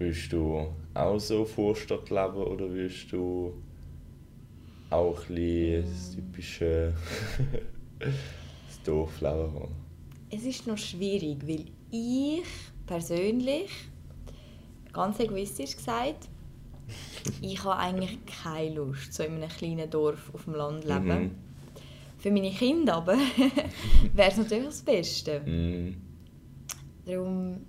würdest 0.00 0.33
du 0.33 0.66
auch 0.95 1.19
so 1.19 1.45
Vorstadt 1.45 2.09
leben 2.09 2.37
oder 2.37 2.69
würdest 2.71 3.12
du 3.12 3.52
auch 4.88 5.28
ein 5.28 5.35
bisschen 5.35 5.83
das 5.85 6.14
typische 6.14 6.95
das 7.99 8.83
Dorfleben 8.85 9.54
haben? 9.54 9.75
Es 10.30 10.45
ist 10.45 10.66
noch 10.66 10.78
schwierig, 10.78 11.47
weil 11.47 11.66
ich 11.90 12.42
persönlich, 12.87 13.71
ganz 14.92 15.21
egoistisch 15.21 15.76
gesagt, 15.76 16.28
ich 17.42 17.62
habe 17.62 17.76
eigentlich 17.76 18.19
keine 18.26 18.75
Lust, 18.75 19.12
so 19.12 19.23
in 19.23 19.35
einem 19.35 19.49
kleinen 19.49 19.90
Dorf 19.90 20.30
auf 20.33 20.45
dem 20.45 20.54
Land 20.54 20.85
zu 20.85 20.88
leben. 20.88 21.07
Mhm. 21.07 21.30
Für 22.19 22.30
meine 22.30 22.50
Kinder 22.50 22.97
aber 22.97 23.16
wäre 24.14 24.30
es 24.30 24.37
natürlich 24.38 24.66
das 24.66 24.83
Beste. 24.83 25.40
Mhm. 25.40 25.97
Darum, 27.04 27.61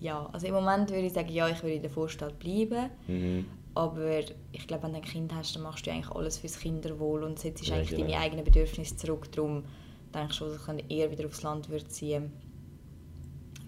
ja, 0.00 0.28
also 0.32 0.46
im 0.46 0.54
Moment 0.54 0.90
würde 0.90 1.06
ich 1.06 1.12
sagen, 1.12 1.28
ja, 1.30 1.48
ich 1.48 1.62
würde 1.62 1.74
in 1.76 1.82
der 1.82 1.90
Vorstadt 1.90 2.38
bleiben. 2.38 2.90
Mhm. 3.06 3.46
Aber 3.74 4.20
ich 4.52 4.66
glaube, 4.66 4.84
wenn 4.84 4.92
du 4.92 4.98
ein 4.98 5.04
Kind 5.04 5.34
hast, 5.34 5.54
dann 5.54 5.62
machst 5.62 5.86
du 5.86 5.90
eigentlich 5.92 6.10
alles 6.10 6.38
fürs 6.38 6.58
Kinderwohl 6.58 7.22
und 7.22 7.38
setzt 7.38 7.66
Ja, 7.66 7.76
eigentlich 7.76 7.90
genau. 7.90 8.02
deine 8.08 8.18
eigenen 8.18 8.44
Bedürfnisse 8.44 8.96
zurück. 8.96 9.30
Darum 9.32 9.64
denke 10.14 10.30
ich 10.30 10.36
schon, 10.36 10.48
dass 10.50 10.68
ich 10.76 10.90
eher 10.90 11.10
wieder 11.10 11.26
aufs 11.26 11.42
Land 11.42 11.68
würde 11.68 11.86
ziehen 11.88 12.32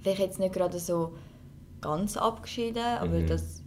Vielleicht 0.02 0.20
jetzt 0.20 0.38
nicht 0.40 0.54
gerade 0.54 0.78
so 0.78 1.14
ganz 1.80 2.16
abgeschieden, 2.16 2.82
aber 2.98 3.20
Mhm. 3.20 3.26
das, 3.26 3.62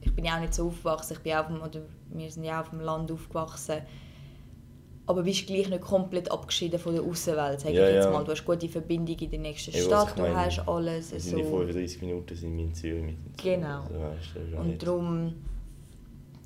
ich 0.00 0.14
bin 0.14 0.24
ja 0.24 0.36
auch 0.36 0.40
nicht 0.40 0.54
so 0.54 0.68
aufgewachsen. 0.68 1.14
Ich 1.14 1.20
bin 1.22 1.32
auch 1.34 1.40
auf 1.40 1.46
dem, 1.48 1.62
oder 1.62 1.82
wir 2.10 2.30
sind 2.30 2.44
ja 2.44 2.56
auch 2.58 2.64
auf 2.64 2.70
dem 2.70 2.80
Land 2.80 3.12
aufgewachsen. 3.12 3.82
Aber 5.10 5.24
bist 5.24 5.44
gleich 5.48 5.68
nicht 5.68 5.80
komplett 5.80 6.30
abgeschieden 6.30 6.78
von 6.78 6.94
der 6.94 7.02
Außenwelt, 7.02 7.60
sage 7.60 7.74
Ja, 7.74 7.88
ich 7.88 7.94
jetzt 7.96 8.04
ja. 8.04 8.10
mal. 8.12 8.22
Du 8.22 8.30
hast 8.30 8.44
gute 8.44 8.68
Verbindung 8.68 9.16
in 9.18 9.28
der 9.30 9.40
nächsten 9.40 9.72
Ja, 9.72 9.82
Stadt, 9.82 10.08
ich 10.10 10.14
du 10.14 10.22
meine, 10.22 10.36
hast 10.36 10.68
alles. 10.68 11.10
So. 11.10 11.18
sind 11.18 11.38
in 11.40 11.44
35 11.46 12.00
Minuten 12.02 12.36
sind 12.36 12.56
wir 12.56 12.64
in 12.64 12.74
Zürich 12.74 13.02
mit. 13.02 13.16
Genau. 13.42 13.80
Also, 13.82 13.94
weißt 13.94 14.28
du, 14.36 14.50
das 14.52 14.60
Und 14.60 14.66
nicht- 14.68 14.86
darum, 14.86 15.34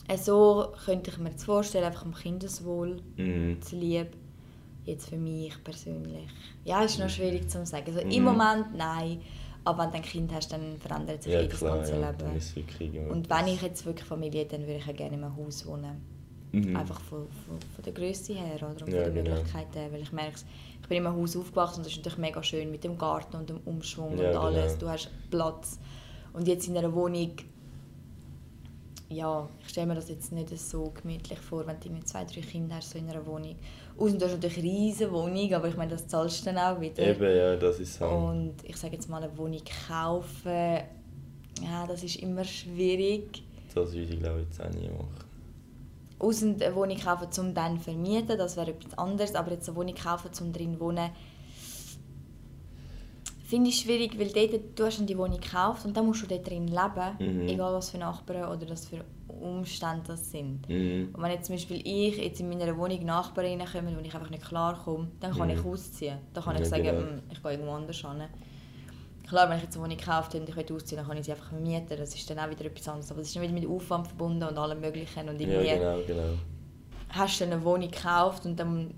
äh, 0.09 0.16
so 0.16 0.68
könnte 0.83 1.11
ich 1.11 1.18
mir 1.18 1.28
jetzt 1.28 1.44
vorstellen, 1.44 1.85
einfach 1.85 2.06
im 2.06 2.14
Kindeswohl 2.14 3.02
Mhm. 3.18 3.61
zu 3.61 3.76
lieb. 3.76 4.09
Jetzt 4.87 5.11
für 5.11 5.16
mich 5.18 5.52
persönlich. 5.62 6.28
Ja, 6.64 6.83
ist 6.83 6.99
noch 6.99 7.11
schwierig 7.11 7.50
zu 7.50 7.66
sagen. 7.66 7.85
Also, 7.87 8.00
Im 8.00 8.09
Mhm. 8.09 8.23
Moment 8.25 8.75
nein. 8.75 9.21
Aber 9.66 9.83
wenn 9.85 9.90
du 9.90 9.97
ein 9.97 10.02
Kind 10.02 10.33
hast, 10.35 10.52
dann 10.52 10.76
verändert 10.78 11.23
sich 11.23 11.33
Ja, 11.35 11.40
eh 11.42 11.49
das 11.49 11.59
klar, 11.59 11.76
ganze 11.78 11.99
ja, 11.99 12.11
Leben. 12.11 13.11
Und 13.11 13.28
wenn 13.30 13.47
ich 13.47 13.61
jetzt 13.61 13.85
wirklich 13.85 14.06
Familie 14.06 14.40
hätte, 14.42 14.56
dann 14.56 14.66
würde 14.66 14.78
ich 14.78 14.87
ja 14.87 14.92
gerne 14.94 15.16
in 15.16 15.25
einem 15.25 15.37
Haus 15.37 15.66
wohnen. 15.66 16.13
Mhm. 16.54 16.76
Einfach 16.76 17.00
von, 17.00 17.26
von, 17.46 17.58
von 17.75 17.84
der 17.84 17.92
Größe 17.92 18.34
her 18.34 18.56
oder? 18.56 18.68
und 18.68 18.80
von 18.80 18.92
Ja, 18.92 19.04
den 19.04 19.14
genau. 19.14 19.30
Möglichkeiten 19.37 19.73
her. 19.78 19.92
Weil 19.92 20.02
ich 20.02 20.12
merke, 20.12 20.37
ich 20.82 20.88
bin 20.88 20.99
in 20.99 21.06
einem 21.06 21.16
Haus 21.16 21.37
aufgewachsen 21.37 21.78
und 21.78 21.87
das 21.87 21.92
ist 21.92 21.99
natürlich 21.99 22.18
mega 22.18 22.42
schön 22.42 22.70
mit 22.70 22.84
dem 22.84 22.96
Garten 22.99 23.37
und 23.37 23.49
dem 23.49 23.58
Umschwung 23.64 24.18
Ja, 24.18 24.30
und 24.30 24.37
alles. 24.37 24.73
genau. 24.75 24.87
Du 24.87 24.88
hast 24.90 25.11
Platz. 25.30 25.78
Und 26.32 26.49
jetzt 26.49 26.66
in 26.68 26.76
einer 26.76 26.92
Wohnung, 26.94 27.30
ja, 29.08 29.49
ich 29.62 29.68
stelle 29.68 29.87
mir 29.87 29.94
das 29.94 30.08
jetzt 30.08 30.32
nicht 30.32 30.58
so 30.58 30.90
gemütlich 31.00 31.38
vor, 31.38 31.66
wenn 31.66 31.78
du 31.78 31.87
irgendwie 31.87 32.04
zwei, 32.04 32.25
drei 32.25 32.40
Kinder 32.40 32.76
hast 32.76 32.90
so 32.90 32.99
in 32.99 33.08
einer 33.08 33.25
Wohnung. 33.26 33.54
Außerdem 33.96 34.18
du 34.18 34.25
hast 34.25 34.32
natürlich 34.32 34.58
eine 34.58 34.66
riesige 34.66 35.12
Wohnung, 35.12 35.54
aber 35.54 35.68
ich 35.68 35.76
meine, 35.76 35.92
das 35.92 36.06
zahlst 36.08 36.40
du 36.40 36.44
dann 36.52 36.58
auch 36.58 36.80
wieder. 36.80 37.06
Eben, 37.06 37.37
ja, 37.37 37.54
das 37.56 37.78
ist 37.78 38.00
halt. 38.00 38.12
Und 38.12 38.54
ich 38.64 38.76
sage 38.76 38.94
jetzt 38.94 39.08
mal, 39.08 39.23
eine 39.23 39.37
Wohnung 39.38 39.61
kaufen, 39.88 40.50
ja, 41.62 41.87
das 41.87 42.02
ist 42.02 42.16
immer 42.16 42.42
schwierig. 42.44 43.44
Das 43.75 43.92
würde 43.92 44.12
ich 44.14 44.18
glaube 44.20 44.40
ich 44.40 44.46
jetzt 44.46 44.61
auch 44.61 44.70
nie 44.70 44.88
machen. 44.88 45.23
Außer 46.18 46.47
eine 46.47 46.75
Wohnung 46.75 46.99
kaufen, 46.99 47.28
um 47.40 47.54
dann 47.54 47.78
zu 47.78 47.85
vermieten, 47.85 48.38
das 48.38 48.56
wäre 48.56 48.71
etwas 48.71 48.97
anderes. 48.97 49.35
Aber 49.35 49.50
jetzt 49.52 49.68
eine 49.68 49.76
Wohnung 49.76 49.94
kaufen, 49.94 50.30
um 50.40 50.52
drin 50.52 50.75
zu 50.75 50.80
wohnen, 50.80 51.11
finde 53.47 53.71
ich 53.71 53.76
schwierig, 53.80 54.18
weil 54.18 54.28
dort, 54.33 54.78
du 54.78 54.85
hast 54.87 55.06
die 55.09 55.18
Wohnung 55.18 55.40
gekauft 55.40 55.85
und 55.85 55.97
dann 55.97 56.06
musst 56.06 56.23
du 56.23 56.26
dort 56.26 56.49
drin 56.49 56.66
leben, 56.68 57.16
Mhm. 57.42 57.49
egal 57.49 57.75
was 57.75 57.90
für 57.90 57.99
Nachbarn 57.99 58.44
oder 58.50 58.68
was 58.71 58.87
für 58.87 59.04
Umstände 59.28 60.02
das 60.06 60.30
sind. 60.30 60.66
Mhm. 60.68 61.11
Und 61.12 61.23
wenn 61.23 61.30
jetzt 61.33 61.47
zum 61.47 61.56
Beispiel 61.56 61.80
ich 61.85 62.16
jetzt 62.16 62.40
in 62.40 62.49
meiner 62.49 62.76
Wohnung 62.78 63.04
Nachbarn 63.04 63.47
reinkomme, 63.61 63.94
wo 63.97 64.00
ich 64.00 64.14
einfach 64.14 64.30
nicht 64.30 64.44
klarkomme, 64.44 65.09
dann 65.21 65.33
kann 65.33 65.49
Mhm. 65.49 65.54
ich 65.59 65.64
ausziehen. 65.64 66.18
Dann 66.33 66.44
kann 66.44 66.54
ich 66.54 66.61
Ja, 66.62 66.66
sagen, 66.66 66.85
genau. 66.85 67.00
«Mm, 67.00 67.23
ich 67.30 67.42
gehe 67.42 67.52
irgendwo 67.52 67.73
anders 67.73 67.97
hin. 67.97 68.23
Klar, 69.26 69.48
wenn 69.48 69.56
ich 69.56 69.64
jetzt 69.64 69.76
eine 69.76 69.84
Wohnung 69.84 69.96
gekauft 69.96 70.34
habe 70.34 70.40
und 70.44 70.48
ich 70.48 70.72
ausziehen, 70.72 70.98
dann 70.98 71.06
kann 71.08 71.16
ich 71.16 71.24
sie 71.24 71.32
einfach 71.32 71.48
vermieten. 71.48 71.96
Das 71.96 72.14
ist 72.14 72.28
dann 72.28 72.38
auch 72.38 72.50
wieder 72.50 72.64
etwas 72.66 72.88
anderes. 72.88 73.10
Aber 73.10 73.20
es 73.20 73.28
ist 73.28 73.36
dann 73.36 73.42
wieder 73.42 73.54
mit 73.54 73.66
Aufwand 73.66 74.06
verbunden 74.06 74.42
und 74.44 74.58
allem 74.58 74.80
Möglichen. 74.80 75.28
Und 75.28 75.40
Ja, 75.40 75.48
irgendwie 75.48 75.78
genau, 75.78 75.98
genau. 76.06 76.38
hast 77.08 77.40
du 77.40 77.44
eine 77.44 77.64
Wohnung 77.64 77.90
gekauft 77.90 78.44
und 78.44 78.58
dann 78.60 78.92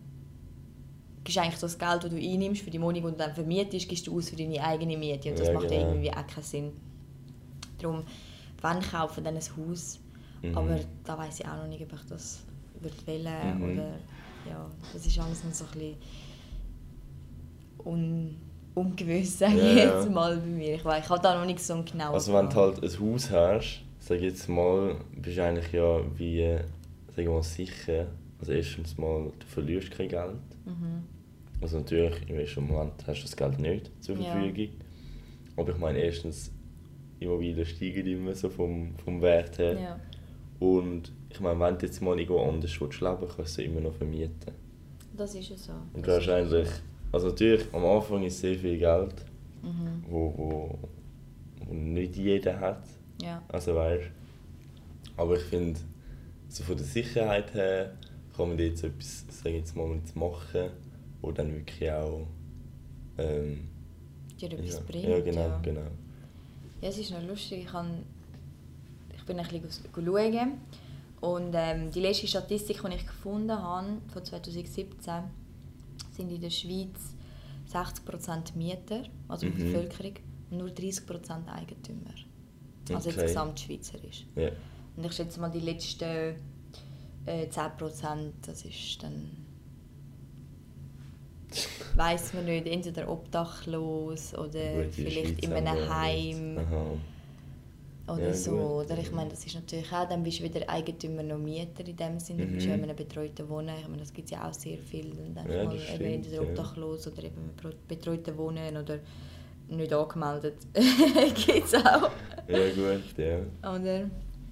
gibst 1.23 1.39
eigentlich 1.39 1.57
so 1.57 1.67
das 1.67 1.79
Geld, 1.79 2.05
das 2.05 2.11
du 2.11 2.17
einnimmst 2.17 2.63
für 2.63 2.71
die 2.71 2.81
Wohnung 2.81 3.05
und 3.05 3.21
dann 3.21 3.35
vermietest, 3.35 3.89
gibst 3.89 4.07
du 4.07 4.17
aus 4.19 4.31
für 4.31 4.37
deine 4.37 4.63
eigene 4.63 4.97
Miete. 4.97 5.31
Und 5.31 5.39
das 5.39 5.49
Ja, 5.49 5.55
macht 5.55 5.71
ja 5.71 5.79
genau. 5.79 5.91
irgendwie 5.91 6.11
auch 6.13 6.27
keinen 6.27 6.43
Sinn. 6.43 6.73
Darum, 7.79 8.03
wenn 8.63 8.81
kaufen, 8.81 9.25
dann 9.25 9.37
ein 9.37 9.43
Haus. 9.43 10.01
Mhm. 10.43 10.57
Aber 10.57 10.79
da 11.05 11.19
weiß 11.19 11.41
ich 11.41 11.47
auch 11.47 11.57
noch 11.57 11.69
nicht, 11.69 11.83
ob 11.83 11.93
ich 11.93 12.07
das 12.09 12.45
würde 12.81 13.07
wählen 13.07 13.59
Mhm. 13.59 13.73
oder 13.73 13.89
ja, 14.49 14.71
das 14.93 15.07
ist 15.07 15.19
alles 15.19 15.43
noch 15.45 15.53
so 15.53 15.65
ein 15.65 15.71
bisschen 15.73 15.97
un 17.85 18.37
ungewiss, 18.77 19.39
sage 19.39 19.55
ich 19.57 19.63
Ja, 19.63 19.85
ja. 19.85 19.97
jetzt 19.99 20.11
mal 20.11 20.37
bei 20.37 20.47
mir. 20.47 20.75
Ich, 20.75 20.85
weiß, 20.85 21.05
ich 21.05 21.11
habe 21.11 21.23
da 21.23 21.39
noch 21.39 21.47
nicht 21.47 21.61
so 21.61 21.75
einen 21.75 21.85
genauen 21.85 22.15
Also 22.15 22.33
wenn 22.33 22.47
du 22.47 22.53
Plan. 22.53 22.65
halt 22.75 22.85
ein 22.85 23.01
Haus 23.13 23.31
hast, 23.31 23.83
sag 24.01 24.17
ich 24.19 24.23
jetzt 24.23 24.49
mal, 24.49 24.97
bist 25.17 25.37
du 25.39 25.43
eigentlich 25.45 25.73
ja 25.73 26.01
wie, 26.17 26.41
äh, 26.43 26.61
sag 27.15 27.19
ich 27.19 27.29
mal, 27.29 27.43
sicher. 27.43 28.07
Also 28.39 28.53
erstens 28.53 28.97
mal, 28.99 29.33
du 29.39 29.47
verlierst 29.47 29.91
kein 29.91 30.09
Geld. 30.09 30.35
Mhm. 30.67 31.03
Also 31.61 31.79
natürlich, 31.79 32.29
im 32.29 32.39
ersten 32.39 32.67
Moment 32.67 32.93
hast 33.07 33.19
du 33.21 33.23
das 33.23 33.37
Geld 33.37 33.59
nicht 33.59 33.91
zur 34.01 34.17
Ja. 34.19 34.33
Verfügung. 34.33 34.69
Aber 35.57 35.71
ich 35.73 35.79
meine, 35.79 35.99
erstens, 35.99 36.53
Immobilien 37.19 37.65
steigen 37.65 38.07
immer 38.07 38.35
so 38.35 38.51
vom, 38.51 38.95
vom 39.03 39.23
Wert 39.23 39.57
her. 39.57 39.73
Ja, 39.81 40.01
Und 40.61 41.11
ich 41.31 41.41
meine, 41.41 41.59
wenn 41.59 41.79
du 41.79 41.87
jetzt 41.87 42.03
mal 42.03 42.19
irgendwo 42.21 42.43
anders 42.43 42.79
willst 42.79 43.01
leben 43.01 43.17
willst, 43.21 43.37
kannst 43.37 43.57
du 43.57 43.63
sie 43.63 43.65
immer 43.67 43.81
noch 43.81 43.95
vermieten. 43.95 44.53
das 45.17 45.35
ist 45.35 45.49
ja 45.49 45.57
so. 45.57 45.73
Und 45.95 46.07
Das 46.07 46.19
ist 46.19 46.29
wahrscheinlich, 46.29 46.69
also 47.13 47.29
natürlich, 47.29 47.67
am 47.73 47.85
Anfang 47.85 48.23
ist 48.25 48.41
sehr 48.41 48.57
viel 48.57 48.79
Geld. 48.79 49.15
Mhm. 49.67 50.05
wo, 50.09 50.33
wo, 50.37 50.79
wo 51.67 51.75
nicht 51.75 52.17
jeder 52.17 52.59
hat. 52.61 52.85
Ja. 53.21 53.43
Also 53.49 53.75
weißt 53.75 54.11
Aber 55.17 55.37
ich 55.37 55.43
finde, 55.45 55.81
so 56.49 56.63
von 56.63 56.77
der 56.77 56.87
Sicherheit 56.87 57.53
her 57.55 57.93
kann 58.37 58.49
man 58.51 58.59
jetzt 58.59 58.85
etwas, 58.85 59.25
sag 59.29 59.47
ich 59.47 59.59
jetzt 59.59 59.77
mal, 59.77 60.01
machen, 60.15 60.71
wo 61.21 61.33
dann 61.33 61.53
wirklich 61.53 61.91
auch 61.91 62.27
ähm, 63.19 63.69
dir 64.41 64.53
etwas 64.53 64.75
ja, 64.75 64.81
bringt. 64.87 65.09
ja, 65.09 65.21
genau, 65.21 65.41
ja. 65.41 65.61
genau. 65.63 65.81
Ja, 66.83 66.89
es 66.89 66.99
ist 66.99 67.11
noch 67.11 67.23
lustig. 67.23 67.61
Ich, 67.65 67.67
kann, 67.67 68.03
ich 69.17 69.25
bin 69.25 69.39
ein 69.39 69.47
bisschen 69.49 69.85
schauen. 69.93 70.53
Und 71.23 71.55
ähm, 71.55 71.91
die 71.91 72.01
letzte 72.01 72.27
Statistik, 72.27 72.83
die 72.83 72.95
ich 72.95 73.07
gefunden 73.07 73.51
habe, 73.51 73.87
von 74.13 74.23
2017, 74.23 75.15
sind 76.17 76.31
in 76.33 76.41
der 76.41 76.51
Schweiz 76.51 77.15
60% 77.73 78.57
Mieter, 78.57 79.03
also 79.29 79.47
Mhm. 79.47 79.55
die 79.57 79.63
Bevölkerung, 79.65 80.15
und 80.51 80.59
nur 80.59 80.69
30% 80.69 81.49
Eigentümer. 81.49 82.15
Also 82.91 83.09
Okay. 83.11 83.19
jetzt 83.19 83.27
gesamtschweizerisch. 83.27 84.27
Ja. 84.37 84.51
Und 84.97 85.05
ich 85.05 85.13
schätze 85.13 85.41
mal, 85.41 85.51
die 85.51 85.61
letzten 85.61 86.37
äh, 87.27 87.49
10%, 87.51 88.33
das 88.43 88.65
ist 88.65 89.03
dann. 89.03 89.31
weiß 91.97 92.35
man 92.35 92.45
nicht, 92.45 92.67
entweder 92.67 93.09
obdachlos 93.09 94.35
oder 94.35 94.85
vielleicht 94.91 95.41
Schweiz 95.41 95.45
in 95.45 95.53
einem 95.53 95.89
Heim. 95.89 96.59
Oder 98.09 98.29
Ja, 98.29 98.35
so. 98.35 98.53
Oder 98.57 98.99
ich 98.99 99.11
meine, 99.13 99.31
das 99.31 99.45
ist 99.45 99.55
natürlich 99.55 99.91
auch, 99.93 100.09
dann 100.09 100.23
bist 100.23 100.39
du 100.39 100.45
weder 100.45 100.69
Eigentümer 100.69 101.23
noch 101.23 101.39
Mieter 101.39 101.87
in 101.87 101.97
dem 101.97 102.21
Sinne, 102.21 102.47
du 102.47 102.53
bist 102.53 102.67
Mhm. 102.67 102.71
ja 102.71 102.77
in 102.77 102.83
einem 102.85 102.97
betreuten 102.97 103.49
Wohnen. 103.49 103.75
Ich 103.81 103.89
meine, 103.89 104.01
das 104.03 104.13
gibt 104.13 104.27
es 104.27 104.31
ja 104.33 104.49
auch 104.49 104.55
sehr 104.55 104.79
viel. 104.79 105.13
Einfach 105.37 105.51
Ja, 105.53 105.65
mal 105.65 105.75
das 105.75 105.83
eben 105.83 105.95
stimmt, 105.95 106.15
entweder 106.15 106.43
obdachlos 106.43 107.07
oder 107.09 107.25
eben 107.25 107.51
betreuten 107.89 108.37
Wohnen 108.39 108.77
oder 108.77 108.99
nicht 109.69 109.93
angemeldet. 109.93 110.55
gibt 110.75 111.65
es 111.67 111.75
auch. 111.75 112.11
Ja 112.49 112.69
gut, 112.75 113.19
ja. 113.19 113.39
Oder? 113.69 114.09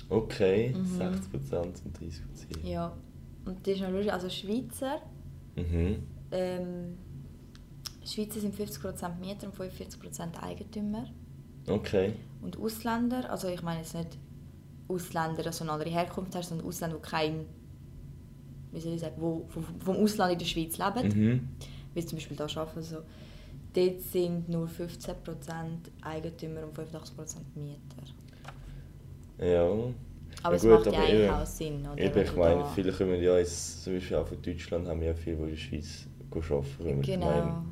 Okay, 0.08 0.74
Mhm. 0.74 1.00
60% 1.00 1.84
und 1.84 1.98
30%. 1.98 2.64
Ja. 2.64 2.92
Und 3.46 3.66
das 3.66 3.74
ist 3.74 3.80
noch 3.82 3.90
lustig, 3.90 4.12
also 4.12 4.28
Schweizer, 4.28 5.00
Mhm. 5.56 6.02
ähm, 6.32 6.98
Schweizer 8.04 8.40
sind 8.40 8.54
50% 8.54 9.18
Mieter 9.20 9.46
und 9.46 9.54
45% 9.54 10.42
Eigentümer. 10.42 11.06
Okay. 11.68 12.12
Und 12.42 12.58
Ausländer, 12.58 13.30
also 13.30 13.48
ich 13.48 13.62
meine 13.62 13.80
jetzt 13.80 13.94
nicht 13.94 14.18
Ausländer, 14.88 15.44
also 15.46 15.64
eine 15.64 15.72
andere 15.72 15.90
Herkunft 15.90 16.34
hast, 16.34 16.50
sondern 16.50 16.66
Ausländer, 16.66 16.96
die 16.96 17.02
kein, 17.10 17.46
wie 18.72 18.80
soll 18.80 18.92
ich 18.94 19.00
sagen, 19.00 19.14
wo, 19.18 19.46
wo- 19.54 19.84
vom 19.84 19.96
Ausland 19.96 20.32
in 20.34 20.38
der 20.38 20.46
Schweiz 20.46 20.76
leben, 20.78 21.08
Mhm. 21.08 21.48
wie 21.94 22.04
zum 22.04 22.16
Beispiel 22.18 22.36
hier 22.36 22.56
arbeiten, 22.58 22.82
so, 22.82 22.98
dort 23.72 24.00
sind 24.02 24.48
nur 24.48 24.68
15% 24.68 25.90
Eigentümer 26.02 26.64
und 26.64 26.74
85% 26.74 27.56
Mieter. 27.56 28.04
Ja. 29.38 29.64
Aber 30.42 30.52
Ja 30.52 30.56
es 30.56 30.62
gut, 30.62 30.70
macht 30.72 30.86
ja 30.92 31.00
eigentlich 31.00 31.30
auch 31.30 31.46
Sinn, 31.46 31.86
oder? 31.86 31.98
Eben, 31.98 32.20
ich 32.22 32.36
meine, 32.36 32.64
viele 32.74 32.92
kommen 32.92 33.22
ja 33.22 33.38
jetzt, 33.38 33.84
zum 33.84 33.94
Beispiel 33.94 34.16
auch 34.18 34.26
von 34.26 34.42
Deutschland, 34.42 34.86
haben 34.88 35.02
ja 35.02 35.14
viele, 35.14 35.36
die 35.36 35.42
in 35.44 35.48
der 35.50 35.56
Schweiz 35.56 36.06
arbeiten. 36.30 37.00
Genau. 37.02 37.26
meine, 37.26 37.64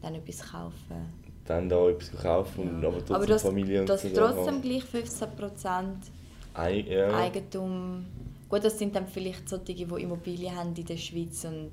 Dann 0.00 0.14
etwas 0.14 0.40
kaufen. 0.50 1.19
Dann 1.50 1.68
da 1.68 1.88
etwas 1.88 2.10
kaufen 2.22 2.68
und 2.68 2.82
Ja. 2.82 2.88
aber 2.88 2.98
trotzdem 2.98 3.16
Aber 3.16 3.26
das, 3.26 3.42
Familie 3.42 3.80
und 3.80 3.88
das 3.88 4.02
so 4.02 4.08
trotzdem 4.14 4.54
haben. 4.54 4.62
gleich 4.62 4.84
15% 4.84 6.10
Ei, 6.54 6.80
ja. 6.80 7.14
Eigentum. 7.16 8.04
Gut, 8.48 8.64
das 8.64 8.78
sind 8.78 8.94
dann 8.96 9.06
vielleicht 9.06 9.48
solche, 9.48 9.64
die 9.74 9.82
Immobilien 9.82 10.56
haben 10.56 10.74
in 10.74 10.84
der 10.84 10.96
Schweiz 10.96 11.44
und 11.44 11.70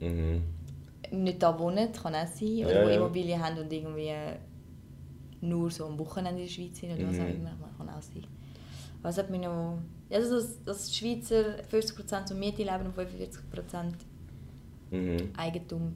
Mhm. 0.00 0.42
nicht 1.12 1.42
da 1.42 1.56
wohnen, 1.58 1.92
kann 1.92 2.14
auch 2.14 2.26
sein. 2.26 2.64
Oder 2.64 2.74
Ja, 2.80 2.84
wo 2.84 2.88
ja. 2.88 2.96
Immobilien 2.96 3.42
haben 3.44 3.58
und 3.58 3.72
irgendwie 3.72 4.12
nur 5.40 5.70
so 5.70 5.86
am 5.86 5.98
Wochenende 5.98 6.40
in 6.42 6.46
der 6.46 6.52
Schweiz 6.52 6.78
sind 6.80 6.92
oder 6.92 7.06
was 7.08 7.18
auch 7.20 7.24
Mhm. 7.24 7.36
immer, 7.36 7.52
kann 7.78 7.88
auch 7.88 8.02
sein. 8.02 8.24
Aber 9.00 9.10
es 9.10 9.18
hat 9.18 9.30
mich 9.30 9.40
noch... 9.40 9.78
Ja, 10.10 10.18
Also, 10.18 10.36
dass, 10.36 10.64
dass 10.64 10.88
die 10.90 10.94
Schweizer 10.96 11.62
50% 11.70 12.26
zur 12.26 12.36
Miete 12.36 12.62
leben 12.62 12.86
und 12.86 12.94
45% 12.96 13.94
Mhm. 14.90 15.16
Eigentum, 15.36 15.94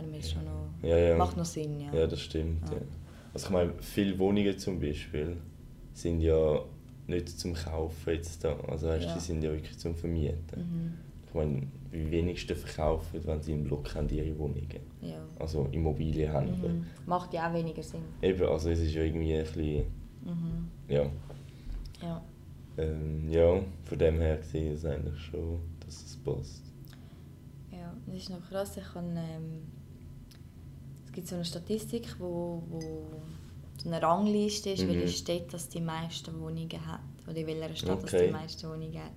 kann 0.00 0.14
ich 0.14 0.24
mir 0.24 0.30
schon 0.30 0.44
noch... 0.44 0.88
Ja, 0.88 0.96
ja. 0.96 1.16
Macht 1.16 1.36
noch 1.36 1.44
Sinn, 1.44 1.80
ja. 1.80 1.92
Ja, 1.92 2.06
das 2.06 2.20
stimmt. 2.20 2.68
Ja. 2.70 2.76
Also 3.32 3.46
ich 3.46 3.50
meine, 3.52 3.72
viele 3.80 4.18
Wohnungen 4.18 4.58
zum 4.58 4.80
Beispiel 4.80 5.36
sind 5.92 6.20
ja 6.20 6.60
nicht 7.06 7.28
zum 7.28 7.54
Kaufen 7.54 8.10
jetzt 8.14 8.42
da. 8.44 8.56
Also 8.68 8.88
weißt, 8.88 9.14
die 9.14 9.20
sind 9.20 9.42
ja 9.42 9.52
wirklich 9.52 9.78
zum 9.78 9.94
Vermieten. 9.94 10.38
Mhm. 10.56 10.94
Ich 11.28 11.34
meine, 11.34 11.62
die 11.92 12.10
wenigsten 12.10 12.56
verkaufen, 12.56 13.20
wenn 13.24 13.40
sie 13.42 13.52
im 13.52 13.64
Block 13.64 13.94
haben, 13.94 14.08
ihre 14.08 14.36
Wohnungen. 14.38 14.66
ja. 15.00 15.18
Also 15.38 15.68
Immobilien 15.72 16.32
haben. 16.32 16.50
Mhm. 16.60 16.86
Macht 17.06 17.32
ja 17.34 17.48
auch 17.48 17.54
weniger 17.54 17.82
Sinn. 17.82 18.02
Eben, 18.22 18.44
also 18.46 18.70
es 18.70 18.80
ist 18.80 18.94
ja 18.94 19.02
irgendwie 19.02 19.34
ein 19.34 19.44
bisschen, 19.44 19.84
Mhm. 20.22 20.68
ja. 20.88 21.06
Ja. 22.02 22.22
Ähm, 22.78 23.28
ja, 23.30 23.60
von 23.84 23.98
dem 23.98 24.18
her 24.18 24.36
gesehen 24.38 24.72
ist 24.72 24.80
es 24.80 24.84
eigentlich 24.90 25.18
schon, 25.20 25.60
dass 25.84 26.02
es 26.02 26.16
passt. 26.18 26.62
Ja, 27.72 27.94
das 28.06 28.16
ist 28.16 28.30
noch 28.30 28.46
krass. 28.48 28.76
Ich 28.76 28.84
kann, 28.92 29.16
ähm, 29.16 29.62
gibt 31.20 31.28
so 31.28 31.34
eine 31.36 31.44
Statistik, 31.44 32.16
wo, 32.18 32.62
wo 32.70 32.80
so 33.76 33.88
eine 33.90 34.00
Rangliste 34.00 34.70
ist, 34.70 34.82
Mhm. 34.84 34.88
welche 34.88 35.08
Stadt 35.08 35.52
das 35.52 35.68
die 35.68 35.80
meisten 35.82 36.38
Wohnungen 36.40 36.86
hat. 36.86 37.00
Oder 37.28 37.36
in 37.38 37.46
welcher 37.46 37.76
Stadt 37.76 38.02
das 38.02 38.14
Okay. 38.14 38.26
die 38.28 38.32
meisten 38.32 38.66
Wohnungen 38.68 38.94
hat. 38.98 39.12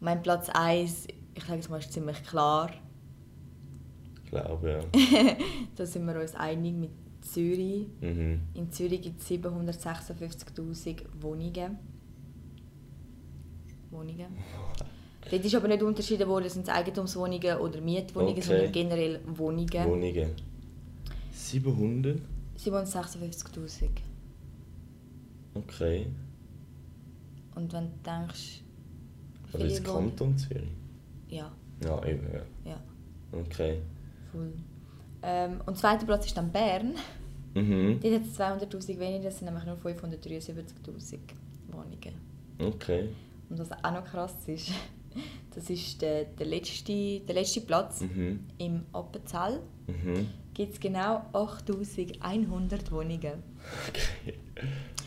Mein 0.00 0.22
Platz 0.22 0.48
1, 0.48 1.08
ich 1.34 1.44
sage 1.44 1.58
es 1.60 1.68
mal, 1.68 1.78
ist 1.78 1.92
ziemlich 1.92 2.22
klar. 2.24 2.70
glaube, 4.30 4.70
ja. 4.70 4.80
da 5.76 5.84
sind 5.86 6.06
wir 6.06 6.18
uns 6.20 6.34
einig 6.34 6.74
mit 6.74 6.90
Zürich. 7.20 7.86
Mhm. 8.00 8.40
In 8.54 8.72
Zürich 8.72 9.02
gibt 9.02 9.20
es 9.20 9.28
756'000 9.30 11.02
Wohnungen. 11.20 11.78
Wohnungen. 13.90 14.26
Dort 15.30 15.44
ist 15.44 15.54
aber 15.54 15.68
nicht 15.68 15.82
unterschieden 15.82 16.28
worden, 16.28 16.48
sind 16.48 16.62
es 16.66 16.74
Eigentumswohnungen 16.74 17.58
oder 17.58 17.80
Mietwohnungen, 17.80 18.32
Okay. 18.32 18.42
sondern 18.42 18.72
generell 18.72 19.20
Wohnungen. 19.26 19.84
Wohnungen. 19.88 20.30
700? 21.54 22.20
756'000. 22.58 23.88
Okay. 25.54 26.06
Und 27.54 27.72
wenn 27.72 27.84
du 27.84 27.92
denkst... 28.04 28.60
Aber 29.52 29.64
ist 29.64 29.84
Kanton 29.84 30.36
Zürich? 30.36 30.68
Ja, 31.28 31.52
Ja, 31.84 32.04
eben, 32.04 32.26
ja. 32.32 32.70
ja, 32.72 32.80
Okay. 33.30 33.80
voll. 34.32 34.52
Ähm, 35.22 35.60
und 35.64 35.78
zweiter 35.78 36.04
Platz 36.06 36.26
ist 36.26 36.36
dann 36.36 36.50
Bern. 36.50 36.94
Mhm. 37.54 38.00
Dort 38.02 38.14
hat 38.14 38.22
es 38.22 38.38
200'000 38.40 38.98
weniger, 38.98 39.24
das 39.24 39.38
sind 39.38 39.44
nämlich 39.46 39.64
nur 39.64 39.76
573'000 39.76 41.18
Wohnungen. 41.68 42.14
Okay. 42.58 43.10
Und 43.48 43.58
was 43.60 43.70
auch 43.70 43.92
noch 43.92 44.04
krass 44.04 44.34
ist, 44.48 44.72
das 45.54 45.70
ist 45.70 46.02
der, 46.02 46.24
der, 46.24 46.46
letzte, 46.46 47.20
der 47.20 47.34
letzte 47.36 47.60
Platz. 47.60 48.00
Mhm. 48.00 48.40
Im 48.58 48.82
Appenzell 48.92 49.60
Mhm. 49.86 50.26
Gibt 50.54 50.74
es 50.74 50.80
genau 50.80 51.22
8100 51.32 52.90
Wohnungen. 52.92 53.42
Okay. 53.88 54.34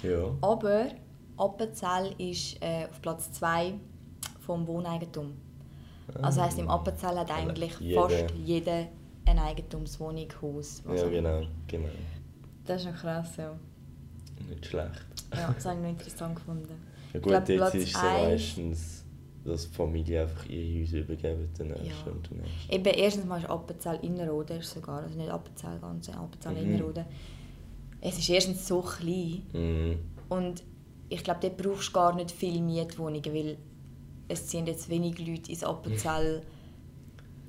Ja. 0.04 0.32
Aber 0.42 0.89
Appenzell 1.38 2.13
ist 2.20 2.62
äh, 2.62 2.86
auf 2.86 3.01
Platz 3.01 3.32
2 3.32 3.74
vom 4.42 4.68
Wohneigentum. 4.68 5.34
Also 6.22 6.42
heisst, 6.44 6.60
im 6.60 6.70
Appenzell 6.70 7.18
hat 7.18 7.32
eigentlich 7.32 7.74
Ah. 7.77 7.80
Jeder. 7.82 8.01
fast 8.10 8.32
jeder 8.36 8.88
eine 9.25 9.42
Eigentumswohnung, 9.42 10.27
Haus. 10.39 10.84
Ja, 10.96 11.08
genau, 11.10 11.42
genau. 11.68 11.89
Das 12.63 12.82
ist 12.82 12.92
noch 12.92 12.96
krass, 13.01 13.38
ja. 13.38 13.58
Nicht 14.48 14.68
schlecht. 14.68 15.06
Ja, 15.36 15.51
das 15.51 15.66
habe 15.66 15.77
ich 15.77 15.82
noch 15.82 15.89
interessant 15.89 16.36
gefunden. 16.36 16.70
Ja 17.13 17.18
Ich 17.18 17.22
gut, 17.24 17.32
glaub, 17.32 17.50
jetzt 17.50 17.58
Platz 17.58 17.74
ist 17.74 17.96
es 17.96 18.01
meistens, 18.04 19.06
dass 19.48 19.70
die 19.70 19.75
Familie 19.75 20.22
einfach 20.24 20.46
ihre 20.48 20.80
Häuser 20.82 20.98
übergeben, 21.00 21.50
der 21.58 21.66
nächste 21.66 21.86
Ja. 21.88 22.12
und 22.12 22.30
der 22.30 22.38
nächste. 22.38 22.74
Eben, 22.74 22.86
erstens 22.86 23.25
mal 23.25 23.39
ist 23.39 23.50
Appenzell 23.50 24.00
Innerrhoden 24.01 24.60
ist 24.60 24.72
sogar, 24.74 25.04
also 25.04 25.18
nicht 25.18 25.30
Appenzell 25.30 25.80
ganz, 25.80 26.06
sondern 26.06 26.25
Appenzell 26.25 26.54
Mhm. 26.54 26.74
Innerrhoden. 26.74 27.06
Es 28.01 28.18
ist 28.20 28.30
erstens 28.30 28.68
so 28.68 28.82
klein 28.82 29.42
Mhm. 29.54 29.96
und 30.30 30.63
ich 31.10 31.24
glaube, 31.24 31.39
dort 31.42 31.58
brauchst 31.58 31.89
du 31.89 31.94
gar 31.94 32.13
nicht 32.16 32.32
viele 32.32 32.62
Mietwohnungen, 32.62 33.25
weil 33.34 33.58
es 34.27 34.46
ziehen 34.48 34.66
jetzt 34.68 34.89
wenig 34.89 35.18
Leute 35.25 35.50
ins 35.51 35.63
Appenzell 35.63 36.42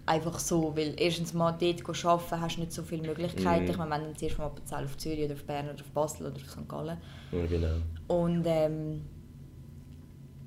einfach 0.07 0.38
so, 0.38 0.75
weil 0.76 0.95
erstens 0.97 1.35
mal 1.35 1.52
dort 1.52 2.05
arbeiten 2.05 2.40
hast 2.40 2.57
du 2.57 2.61
nicht 2.61 2.73
so 2.73 2.83
viele 2.83 3.02
Möglichkeiten. 3.07 3.64
Mhm. 3.64 3.71
Ich 3.71 3.76
meine, 3.76 3.90
wenn 3.90 4.05
du 4.12 4.14
zuerst 4.17 4.37
vom 4.37 4.45
Appenzell 4.47 4.85
auf 4.85 4.97
Zürich 4.97 5.25
oder 5.25 5.35
auf 5.35 5.45
Bern 5.45 5.67
oder 5.67 5.75
auf 5.75 5.90
Basel 5.90 6.26
oder 6.28 6.37
auf 6.37 6.49
St. 6.50 6.67
Gallen 6.69 6.97
Ja, 7.33 7.47
genau. 7.47 7.76
und 8.07 8.45
ähm, 8.47 9.02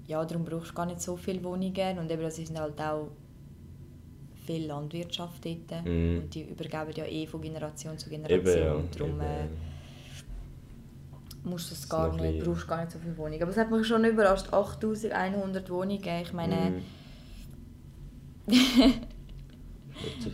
ja, 0.07 0.23
darum 0.25 0.43
brauchst 0.45 0.71
du 0.71 0.73
gar 0.75 0.85
nicht 0.85 1.01
so 1.01 1.15
viele 1.15 1.43
Wohnungen 1.43 1.99
und 1.99 2.11
eben, 2.11 2.21
das 2.21 2.37
ist 2.39 2.57
halt 2.57 2.79
auch 2.81 3.09
viel 4.45 4.65
Landwirtschaft 4.67 5.45
dort 5.45 5.85
Mhm. 5.85 6.19
und 6.23 6.33
die 6.35 6.41
übergeben 6.43 6.91
ja 6.95 7.05
eh 7.05 7.25
von 7.27 7.41
Generation 7.41 7.97
zu 7.97 8.09
Eben, 8.09 8.23
Generation. 8.23 8.63
ja. 8.83 8.83
Darum 8.97 9.11
eben. 9.11 9.21
äh, 9.21 9.47
musst 11.43 11.69
du 11.69 11.73
es 11.73 11.79
ist 11.81 11.89
gar 11.89 12.13
nicht, 12.15 12.43
brauchst 12.43 12.67
gar 12.67 12.77
nicht 12.81 12.91
so 12.91 12.99
viele 12.99 13.17
Wohnungen. 13.17 13.41
Aber 13.41 13.51
es 13.51 13.57
hat 13.57 13.71
mich 13.71 13.87
schon 13.87 14.03
überrascht, 14.05 14.51
8100 14.53 15.69
Wohnungen. 15.69 16.21
Ich 16.21 16.33
meine, 16.33 16.71
Mhm. 16.71 16.81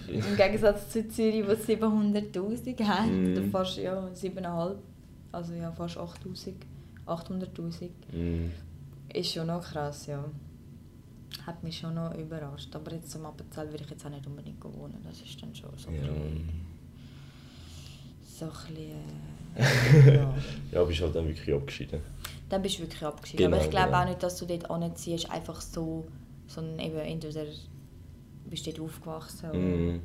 Im 0.07 0.35
Gegensatz 0.37 0.89
zu 0.91 1.07
Zürich, 1.09 1.45
wo 1.45 1.51
es 1.51 1.65
700'000 1.65 2.79
hat, 2.87 3.07
Mhm. 3.09 3.31
oder 3.31 3.43
fast 3.43 3.77
ja, 3.77 4.09
7'500, 4.13 4.77
also 5.31 5.53
ja, 5.53 5.71
fast 5.71 5.97
8000, 5.97 6.55
800'000. 7.05 7.91
Mhm. 8.13 8.51
Ist 9.17 9.31
schon 9.33 9.47
noch 9.47 9.63
krass, 9.63 10.05
ja. 10.07 10.23
Hat 11.45 11.63
mich 11.63 11.77
schon 11.79 11.95
noch 11.95 12.13
überrascht. 12.15 12.75
Aber 12.75 12.91
jetzt 12.93 13.09
zum 13.11 13.25
Appenzell 13.25 13.69
würde 13.71 13.83
ich 13.83 13.89
jetzt 13.89 14.05
auch 14.05 14.09
nicht 14.09 14.25
unbedingt 14.27 14.63
wohnen. 14.63 14.97
Das 15.03 15.19
ist 15.21 15.41
dann 15.41 15.53
schon 15.55 15.71
so, 15.77 15.89
ein 15.89 15.95
Ja. 15.95 16.01
so 18.21 18.45
ein 18.45 18.51
bisschen, 18.51 20.05
äh, 20.07 20.15
ja. 20.17 20.33
ja, 20.71 20.83
bist 20.83 21.01
halt 21.01 21.15
dann 21.15 21.27
wirklich 21.27 21.53
abgeschieden. 21.55 22.01
Dann 22.49 22.61
bist 22.61 22.77
du 22.77 22.83
wirklich 22.83 23.03
abgeschieden. 23.03 23.45
Genau, 23.45 23.57
Aber 23.57 23.65
ich 23.65 23.71
glaube 23.71 23.87
genau. 23.87 24.01
auch 24.01 24.05
nicht, 24.07 24.21
dass 24.23 24.37
du 24.37 24.45
dort 24.45 24.69
anziehst, 24.69 25.29
einfach 25.31 25.59
so, 25.61 26.07
sondern 26.47 26.79
eben 26.79 26.97
entweder 26.99 27.45
bist 28.49 28.65
du 28.67 28.71
dort 28.71 28.81
aufgewachsen 28.89 29.49
oder 29.49 29.59
Mhm. 29.59 30.01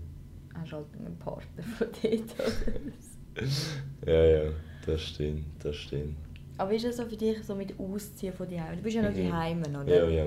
hast 0.55 0.73
halt 0.73 0.87
einen 0.99 1.17
Partner 1.19 1.63
von 1.63 1.87
dort. 2.03 2.35
Ja, 4.07 4.25
ja, 4.25 4.51
das 4.85 5.01
stimmt, 5.01 5.45
das 5.65 5.75
stimmt. 5.77 6.17
Aber 6.59 6.71
wie 6.71 6.77
ist 6.77 6.85
das 6.85 6.97
so 6.99 7.05
für 7.07 7.17
dich 7.17 7.43
so 7.45 7.55
mit 7.55 7.75
Ausziehen 7.79 8.33
von 8.33 8.49
daheim? 8.49 8.77
Du 8.77 8.83
bist 8.83 8.97
ja 8.97 9.03
noch 9.03 9.17
Mhm. 9.17 9.29
daheim, 9.31 9.61
oder? 9.63 9.87
Ja, 9.87 10.09
ja. 10.09 10.27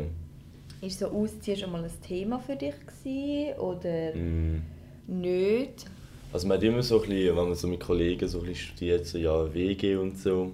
Ist 0.81 0.99
so 0.99 1.07
Ausziehen 1.07 1.57
schon 1.57 1.71
mal 1.71 1.83
ein 1.83 1.91
Thema 2.05 2.39
für 2.39 2.55
dich 2.55 2.73
gewesen, 2.85 3.59
oder 3.59 4.15
Mhm. 4.15 4.61
nicht? 5.07 5.85
Also 6.33 6.47
man 6.47 6.57
hat 6.57 6.63
immer 6.63 6.81
so 6.83 7.01
ein 7.01 7.07
bisschen, 7.07 7.37
wenn 7.37 7.45
man 7.45 7.55
so 7.55 7.67
mit 7.67 7.79
Kollegen 7.79 8.27
so 8.27 8.39
ein 8.39 8.45
bisschen 8.47 8.67
studiert, 8.73 9.05
so 9.05 9.17
ja, 9.17 9.53
WG 9.53 9.95
und 9.95 10.17
so. 10.17 10.51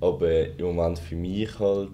Aber 0.00 0.46
im 0.58 0.64
Moment 0.66 0.98
für 0.98 1.14
mich 1.16 1.58
halt, 1.58 1.90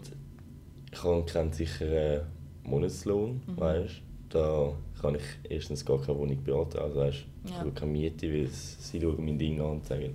ich 0.93 1.03
habe 1.05 1.25
keinen 1.25 1.53
sicheren 1.53 2.23
Monatslohn, 2.65 3.41
Mhm. 3.47 3.61
weißt 3.61 4.03
Da 4.31 4.75
kann 5.01 5.15
ich 5.15 5.23
erstens 5.51 5.83
gar 5.87 5.99
keine 6.03 6.19
Wohnung 6.19 6.43
beantragen, 6.45 6.85
also 6.85 6.97
weißt 7.01 7.25
ich 7.47 7.51
Ja. 7.51 7.61
habe 7.61 7.71
keine 7.71 7.93
Miete, 7.93 8.31
weil 8.31 8.47
sie 8.49 9.01
schauen 9.01 9.25
mein 9.25 9.39
Ding 9.39 9.59
an 9.59 9.71
und 9.71 9.87
sagen, 9.87 10.13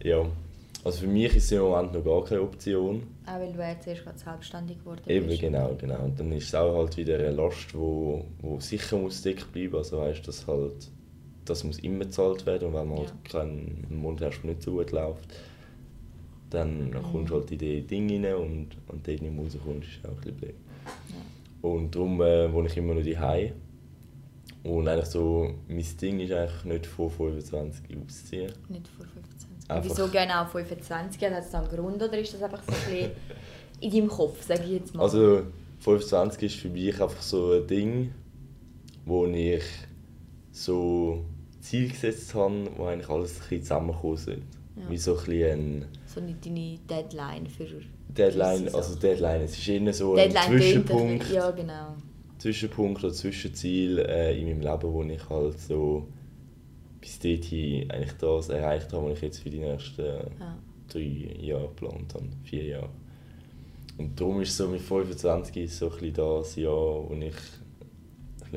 ja. 0.00 0.24
Also 0.86 1.00
für 1.00 1.06
mich 1.08 1.34
ist 1.34 1.44
es 1.46 1.52
im 1.52 1.62
Moment 1.62 1.92
noch 1.94 2.04
gar 2.04 2.24
keine 2.24 2.42
Option. 2.42 3.02
Auch 3.26 3.40
weil 3.40 3.52
du 3.52 3.58
jetzt 3.60 3.86
erst 3.88 4.04
gerade 4.04 4.18
selbstständig 4.18 4.78
geworden 4.78 5.00
Eben, 5.08 5.26
bist. 5.26 5.40
genau, 5.40 5.74
genau. 5.76 6.04
Und 6.04 6.18
dann 6.20 6.30
ist 6.32 6.44
es 6.46 6.54
auch 6.54 6.76
halt 6.76 6.96
wieder 6.96 7.16
eine 7.18 7.32
Last, 7.32 7.74
wo, 7.74 8.24
wo 8.40 8.60
sicher 8.60 8.96
muss 8.96 9.20
dick 9.22 9.50
bleiben. 9.52 9.74
Also 9.76 9.98
weißt, 9.98 10.26
das 10.28 10.46
halt, 10.46 10.88
das 11.44 11.64
muss 11.64 11.80
immer 11.80 12.04
gezahlt 12.04 12.46
werden 12.46 12.68
und 12.68 12.74
wenn 12.74 12.88
man 12.88 12.98
halt 12.98 13.12
keinen 13.24 13.86
Monat 13.90 14.26
hast, 14.32 14.42
der 14.42 14.50
nicht 14.50 14.62
so 14.62 14.72
gut 14.76 14.92
läuft, 14.92 15.26
dann 16.50 16.90
Mhm. 16.90 17.02
kommst 17.02 17.30
du 17.30 17.34
halt 17.34 17.50
in 17.50 17.58
die 17.58 17.82
Dinge 17.82 18.28
rein 18.28 18.36
und, 18.36 18.68
und 18.86 19.08
dort 19.08 19.20
nicht 19.22 19.22
mehr 19.34 19.44
rauskommst, 19.44 19.88
ist 19.88 20.06
auch 20.06 20.10
ein 20.10 20.16
bisschen 20.18 20.36
blöd. 20.36 20.54
Ja. 21.10 21.68
Und 21.68 21.94
darum 21.96 22.20
äh, 22.22 22.52
wohne 22.52 22.68
ich 22.68 22.76
immer 22.76 22.94
noch 22.94 23.02
daheim. 23.04 23.52
Und 24.62 24.86
eigentlich 24.88 25.06
so, 25.06 25.54
mein 25.68 25.84
Ding 26.00 26.20
ist 26.20 26.32
eigentlich 26.32 26.64
nicht 26.64 26.86
vor 26.86 27.10
25 27.10 27.84
auszuziehen. 27.96 28.52
Nicht 28.68 28.88
vor 28.88 29.04
25. 29.06 29.35
Einfach- 29.68 29.90
wieso 29.90 30.08
genau 30.08 30.44
25? 30.44 31.22
Hat 31.22 31.42
es 31.42 31.50
da 31.50 31.60
einen 31.60 31.68
Grund 31.68 32.02
oder 32.02 32.18
ist 32.18 32.34
das 32.34 32.42
einfach 32.42 32.62
so 32.62 32.72
ein 32.72 32.90
bisschen 32.94 33.10
in 33.80 33.90
deinem 33.90 34.08
Kopf, 34.08 34.42
sage 34.42 34.62
ich 34.64 34.70
jetzt 34.70 34.94
mal? 34.94 35.02
Also 35.02 35.42
25 35.80 36.42
ist 36.42 36.56
für 36.60 36.68
mich 36.68 37.00
einfach 37.00 37.22
so 37.22 37.52
ein 37.52 37.66
Ding, 37.66 38.12
wo 39.04 39.26
ich 39.26 39.62
so 40.52 41.24
Ziel 41.60 41.88
gesetzt 41.90 42.34
habe, 42.34 42.70
wo 42.76 42.86
eigentlich 42.86 43.08
alles 43.08 43.34
ein 43.34 43.40
bisschen 43.40 43.62
zusammenkommen 43.62 44.16
sollte. 44.16 44.42
Ja. 44.76 44.90
Wie 44.90 44.96
so 44.96 45.12
ein 45.18 45.24
bisschen 45.24 45.84
so 46.06 46.20
nicht 46.20 46.46
deine 46.46 46.78
Deadline 46.88 47.46
für... 47.46 47.66
Deadline, 48.08 48.74
also. 48.74 48.94
Deadline, 48.98 49.42
es 49.42 49.58
ist 49.58 49.68
eher 49.68 49.92
so 49.92 50.14
Deadline 50.16 50.42
ein 50.42 50.58
Zwischenpunkt, 50.58 51.30
Ja, 51.32 51.50
genau. 51.50 51.94
Zwischenpunkt 52.38 53.04
oder 53.04 53.12
Zwischenziel 53.12 53.98
äh, 53.98 54.38
in 54.38 54.46
meinem 54.46 54.60
Leben, 54.60 54.92
wo 54.92 55.02
ich 55.02 55.28
halt 55.28 55.60
so 55.60 56.06
bis 57.06 57.18
dorthin 57.20 57.90
eigentlich 57.90 58.12
das 58.18 58.48
erreicht 58.48 58.92
habe, 58.92 59.06
was 59.10 59.16
ich 59.18 59.22
jetzt 59.22 59.38
für 59.38 59.50
die 59.50 59.60
nächsten 59.60 60.02
Ja. 60.04 60.58
drei 60.88 61.30
Jahre 61.40 61.68
geplant 61.68 62.14
habe, 62.14 62.26
vier 62.42 62.64
Jahre. 62.64 62.88
Und 63.98 64.20
darum 64.20 64.40
ist 64.42 64.56
so 64.56 64.68
mit 64.68 64.80
25 64.80 65.56
ist 65.56 65.78
so 65.78 65.90
ein 65.90 66.12
das 66.12 66.56
Jahr, 66.56 66.74
wo 67.08 67.14
ich 67.18 67.34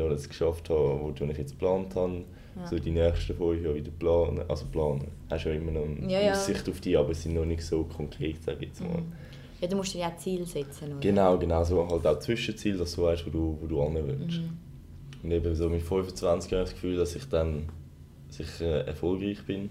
alles 0.01 0.27
geschafft 0.27 0.69
habe, 0.69 0.99
wo 1.01 1.13
ich 1.13 1.37
jetzt 1.37 1.51
geplant 1.51 1.95
habe. 1.95 2.23
Ja. 2.55 2.67
So 2.67 2.79
die 2.79 2.91
nächsten 2.91 3.35
fünf 3.35 3.63
Jahre 3.63 3.75
wieder 3.75 3.91
planen. 3.91 4.41
Also 4.47 4.65
planen. 4.65 5.07
Hast 5.29 5.45
ja 5.45 5.51
immer 5.51 5.71
noch 5.71 5.85
eine 5.85 6.11
Ja. 6.11 6.31
Aussicht 6.31 6.67
auf 6.67 6.81
die, 6.81 6.97
aber 6.97 7.13
sie 7.13 7.23
sind 7.23 7.35
noch 7.35 7.45
nicht 7.45 7.63
so 7.63 7.83
konkret, 7.83 8.43
sage 8.43 8.57
ich 8.61 8.69
jetzt 8.69 8.81
mal. 8.81 8.97
Mhm. 9.01 9.11
Ja, 9.61 9.67
du 9.67 9.75
musst 9.75 9.93
dir 9.93 9.99
ja 9.99 10.15
Ziel 10.17 10.45
setzen, 10.45 10.91
oder? 10.93 10.99
Genau, 11.01 11.37
genau. 11.37 11.63
So 11.63 11.87
halt 11.87 12.07
auch 12.07 12.19
Zwischenziel, 12.19 12.77
dass 12.77 12.95
du 12.95 13.03
weißt, 13.03 13.25
wo 13.27 13.29
du, 13.29 13.57
wo 13.61 13.67
du 13.67 13.83
hin 13.83 13.97
willst. 14.05 14.39
Mhm. 14.39 14.57
Und 15.23 15.31
eben 15.31 15.53
so 15.55 15.69
mit 15.69 15.81
25 15.81 16.51
habe 16.53 16.63
ich 16.63 16.69
das 16.69 16.73
Gefühl, 16.73 16.97
dass 16.97 17.15
ich 17.15 17.25
dann 17.25 17.63
sicher 18.29 18.85
erfolgreich 18.87 19.43
bin, 19.45 19.69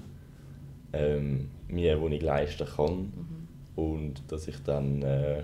ähm, 0.93 1.49
mir 1.69 1.93
eine 1.93 2.01
Wohnung 2.01 2.21
leisten 2.21 2.67
kann 2.67 2.93
Mhm. 2.97 3.49
und 3.77 4.23
dass 4.29 4.49
ich 4.49 4.57
dann 4.65 5.03
äh, 5.03 5.41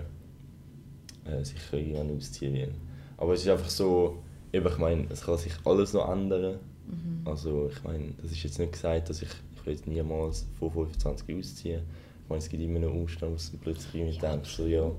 äh, 1.25 1.43
sicher 1.43 1.77
irgendwann 1.77 2.15
ausziehen 2.17 2.53
will. 2.53 2.73
Aber 3.17 3.33
es 3.33 3.41
ist 3.41 3.49
einfach 3.49 3.69
so, 3.69 4.17
eben, 4.51 4.67
ich 4.67 4.77
meine, 4.77 5.05
es 5.09 5.21
kann 5.21 5.37
sich 5.37 5.53
alles 5.65 5.93
noch 5.93 6.09
ändern. 6.11 6.59
Mhm. 6.87 7.21
Also 7.27 7.69
ich 7.71 7.83
meine, 7.83 8.13
das 8.21 8.31
ist 8.31 8.43
jetzt 8.43 8.59
nicht 8.59 8.73
gesagt, 8.73 9.09
dass 9.09 9.21
ich, 9.21 9.29
ich 9.55 9.65
will 9.65 9.73
jetzt 9.73 9.87
niemals 9.87 10.47
vor 10.59 10.71
25 10.71 11.37
ausziehen. 11.37 11.81
Ich 12.23 12.29
meine, 12.29 12.39
es 12.39 12.49
gibt 12.49 12.61
immer 12.63 12.79
noch 12.79 12.91
Umstände, 12.93 13.35
wo 13.35 13.51
du 13.51 13.57
plötzlich 13.59 14.21
Ja, 14.21 14.31
denkst, 14.31 14.55
so, 14.55 14.65
ja, 14.67 14.91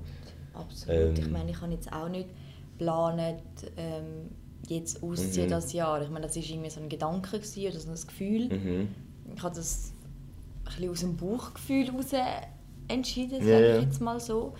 Absolut. 0.53 1.17
Ähm, 1.17 1.23
ich 1.23 1.29
meine, 1.29 1.51
ich 1.51 1.61
habe 1.61 1.71
jetzt 1.73 1.91
auch 1.93 2.09
nicht 2.09 2.29
geplant, 2.77 3.41
ähm, 3.77 4.29
jetzt 4.67 5.01
ausziehen 5.03 5.47
Mhm. 5.47 5.51
das 5.51 5.73
Jahr. 5.73 6.01
Ich 6.01 6.09
meine, 6.09 6.25
das 6.27 6.35
war 6.35 6.43
irgendwie 6.43 6.69
so 6.69 6.79
ein 6.81 6.89
Gedanke 6.89 7.39
gewesen, 7.39 7.67
oder 7.67 7.79
so 7.79 7.89
ein 7.89 8.07
Gefühl. 8.07 8.49
Mhm. 8.49 8.87
Ich 9.35 9.43
habe 9.43 9.55
das 9.55 9.93
ein 10.65 10.75
bisschen 10.75 10.89
aus 10.91 10.99
dem 10.99 11.17
Bauchgefühl 11.17 11.85
heraus 11.85 12.07
entschieden, 12.87 13.39
sage 13.39 13.69
ja. 13.69 13.77
ich 13.77 13.83
jetzt 13.85 14.01
mal 14.01 14.19
so. 14.19 14.53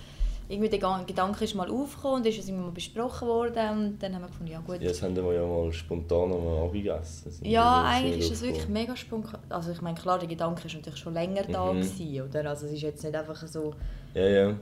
Irgendwie 0.49 0.69
der 0.69 1.03
Gedanke 1.05 1.43
ist 1.43 1.55
mal 1.55 1.69
aufgekommen 1.69 2.17
und 2.21 2.25
ist 2.25 2.39
es 2.39 2.47
immer 2.47 2.61
mal 2.61 2.71
besprochen 2.71 3.27
worden 3.27 3.69
und 3.89 3.99
dann 4.01 4.15
haben 4.15 4.21
wir 4.21 4.27
gefunden, 4.27 4.51
ja 4.53 4.61
gut. 4.61 4.81
Ja, 4.81 4.87
das 4.87 5.01
haben 5.01 5.13
wir 5.13 5.33
ja 5.33 5.45
mal 5.45 5.73
spontan 5.73 6.31
einmal 6.31 6.63
abgegessen. 6.63 7.23
Das 7.25 7.39
Ja, 7.43 7.83
eigentlich 7.83 8.19
ist 8.19 8.31
es 8.31 8.41
wirklich 8.43 8.69
mega 8.69 8.95
spontan. 8.95 9.41
Also 9.49 9.71
ich 9.73 9.81
meine, 9.81 9.97
klar, 9.99 10.19
der 10.19 10.29
Gedanke 10.29 10.65
ist 10.67 10.73
natürlich 10.73 10.99
schon 10.99 11.13
länger 11.15 11.43
da 11.43 11.73
Mhm. 11.73 11.81
gewesen, 11.81 12.21
oder? 12.29 12.49
Also 12.49 12.65
es 12.67 12.71
ist 12.73 12.81
jetzt 12.81 13.03
nicht 13.03 13.13
einfach 13.13 13.45
so 13.45 13.73
Ja, 14.13 14.25
ja. 14.25 14.55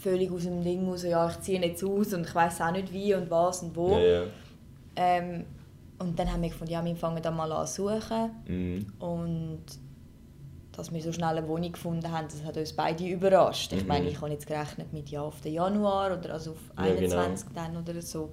Völlig 0.00 0.30
aus 0.30 0.44
dem 0.44 0.62
Ding 0.62 0.86
raus, 0.88 1.02
ja, 1.04 1.28
ich 1.28 1.40
ziehe 1.40 1.60
jetzt 1.60 1.82
aus 1.84 2.12
und 2.14 2.26
ich 2.26 2.34
weiß 2.34 2.60
auch 2.60 2.70
nicht 2.72 2.92
wie 2.92 3.14
und 3.14 3.30
was 3.30 3.62
und 3.62 3.74
wo. 3.76 3.90
Ja, 3.92 3.98
ja. 4.00 4.22
Ähm, 4.96 5.44
und 5.98 6.18
dann 6.18 6.32
haben 6.32 6.42
wir 6.42 6.48
gefunden, 6.50 6.72
ja, 6.72 6.84
wir 6.84 6.94
fangen 6.96 7.22
da 7.22 7.30
mal 7.30 7.50
an 7.50 7.66
zu 7.66 7.88
suchen. 7.88 8.30
Mhm. 8.46 8.86
Und 9.00 9.64
dass 10.72 10.92
wir 10.92 11.02
so 11.02 11.10
schnell 11.12 11.36
eine 11.36 11.48
Wohnung 11.48 11.72
gefunden 11.72 12.10
haben, 12.12 12.28
das 12.28 12.44
hat 12.44 12.56
uns 12.56 12.72
beide 12.72 13.04
überrascht. 13.04 13.72
Ich 13.72 13.82
Mhm. 13.82 13.88
meine, 13.88 14.08
ich 14.08 14.20
habe 14.20 14.30
jetzt 14.30 14.46
gerechnet 14.46 14.92
mit 14.92 15.08
ja 15.08 15.22
auf 15.22 15.40
den 15.40 15.54
Januar 15.54 16.16
oder 16.16 16.34
also 16.34 16.52
auf 16.52 16.58
Ja, 16.86 16.94
genau. 16.94 17.16
21 17.16 17.48
dann 17.54 17.76
oder 17.76 18.00
so. 18.00 18.30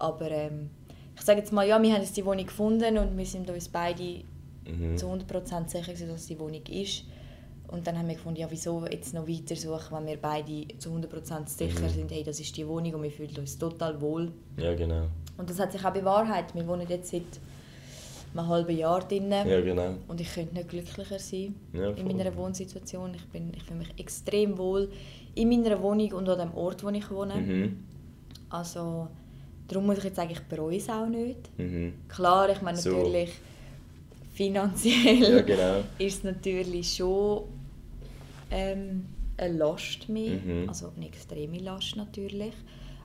Aber 0.00 0.28
ähm, 0.30 0.70
ich 1.14 1.20
sage 1.22 1.38
jetzt 1.38 1.52
mal, 1.52 1.66
ja, 1.66 1.80
wir 1.80 1.92
haben 1.92 2.00
jetzt 2.02 2.16
die 2.16 2.24
Wohnung 2.24 2.46
gefunden 2.46 2.98
und 2.98 3.16
wir 3.16 3.26
sind 3.26 3.48
uns 3.48 3.68
beide 3.68 4.24
Mhm. 4.64 4.96
zu 4.96 5.06
100% 5.06 5.68
sicher, 5.68 5.92
dass 5.92 6.00
es 6.00 6.26
die 6.26 6.38
Wohnung 6.38 6.62
ist. 6.68 7.04
Und 7.72 7.86
dann 7.86 7.96
haben 7.98 8.06
wir 8.06 8.14
gefunden, 8.16 8.38
ja, 8.38 8.46
wieso 8.50 8.84
jetzt 8.86 9.14
noch 9.14 9.26
weiter 9.26 9.56
suchen, 9.56 9.96
wenn 9.96 10.06
wir 10.06 10.16
beide 10.18 10.66
zu 10.78 10.90
100% 10.90 11.48
sicher 11.48 11.80
Mhm. 11.80 11.88
sind, 11.88 12.10
hey, 12.12 12.22
das 12.22 12.38
ist 12.38 12.54
die 12.56 12.66
Wohnung 12.68 12.94
und 12.94 13.02
wir 13.02 13.10
fühlen 13.10 13.34
uns 13.38 13.56
total 13.58 13.98
wohl. 14.00 14.30
Ja, 14.58 14.74
genau. 14.74 15.06
Und 15.38 15.48
das 15.48 15.58
hat 15.58 15.72
sich 15.72 15.82
auch 15.84 15.92
bewahrheitet. 15.92 16.54
Wir 16.54 16.66
wohnen 16.68 16.86
jetzt 16.88 17.10
seit 17.10 17.22
einem 18.34 18.46
halben 18.46 18.76
Jahr 18.76 19.00
drinnen. 19.00 19.48
Ja, 19.48 19.60
genau. 19.62 19.94
Und 20.06 20.20
ich 20.20 20.32
könnte 20.34 20.54
nicht 20.54 20.68
glücklicher 20.68 21.18
sein 21.18 21.54
Ja, 21.72 21.90
in 21.90 22.06
meiner 22.06 22.34
Wohnsituation. 22.36 23.14
Ich, 23.14 23.24
bin, 23.28 23.50
ich 23.56 23.62
fühle 23.62 23.78
mich 23.80 23.98
extrem 23.98 24.56
wohl 24.58 24.90
in 25.34 25.48
meiner 25.48 25.80
Wohnung 25.82 26.12
und 26.12 26.28
an 26.28 26.38
dem 26.38 26.54
Ort, 26.54 26.84
wo 26.84 26.90
ich 26.90 27.10
wohne. 27.10 27.34
Mhm. 27.36 27.84
Also, 28.50 29.08
darum 29.66 29.86
muss 29.86 29.96
ich 29.98 30.04
jetzt 30.04 30.16
sagen, 30.16 30.30
ich 30.30 30.40
bereue 30.42 30.76
es 30.76 30.90
auch 30.90 31.06
nicht. 31.06 31.58
Mhm. 31.58 31.94
Klar, 32.08 32.50
ich 32.50 32.60
meine 32.60 32.76
So. 32.76 32.90
natürlich, 32.90 33.30
finanziell 34.34 35.22
Ja, 35.22 35.40
genau. 35.42 35.80
ist 35.98 36.18
es 36.18 36.24
natürlich 36.24 36.94
schon 36.96 37.44
ähm, 38.52 39.06
eine 39.36 39.56
Last 39.56 40.08
mehr. 40.08 40.38
Mhm. 40.38 40.68
Also 40.68 40.92
eine 40.96 41.06
extreme 41.06 41.58
Last 41.58 41.96
natürlich. 41.96 42.54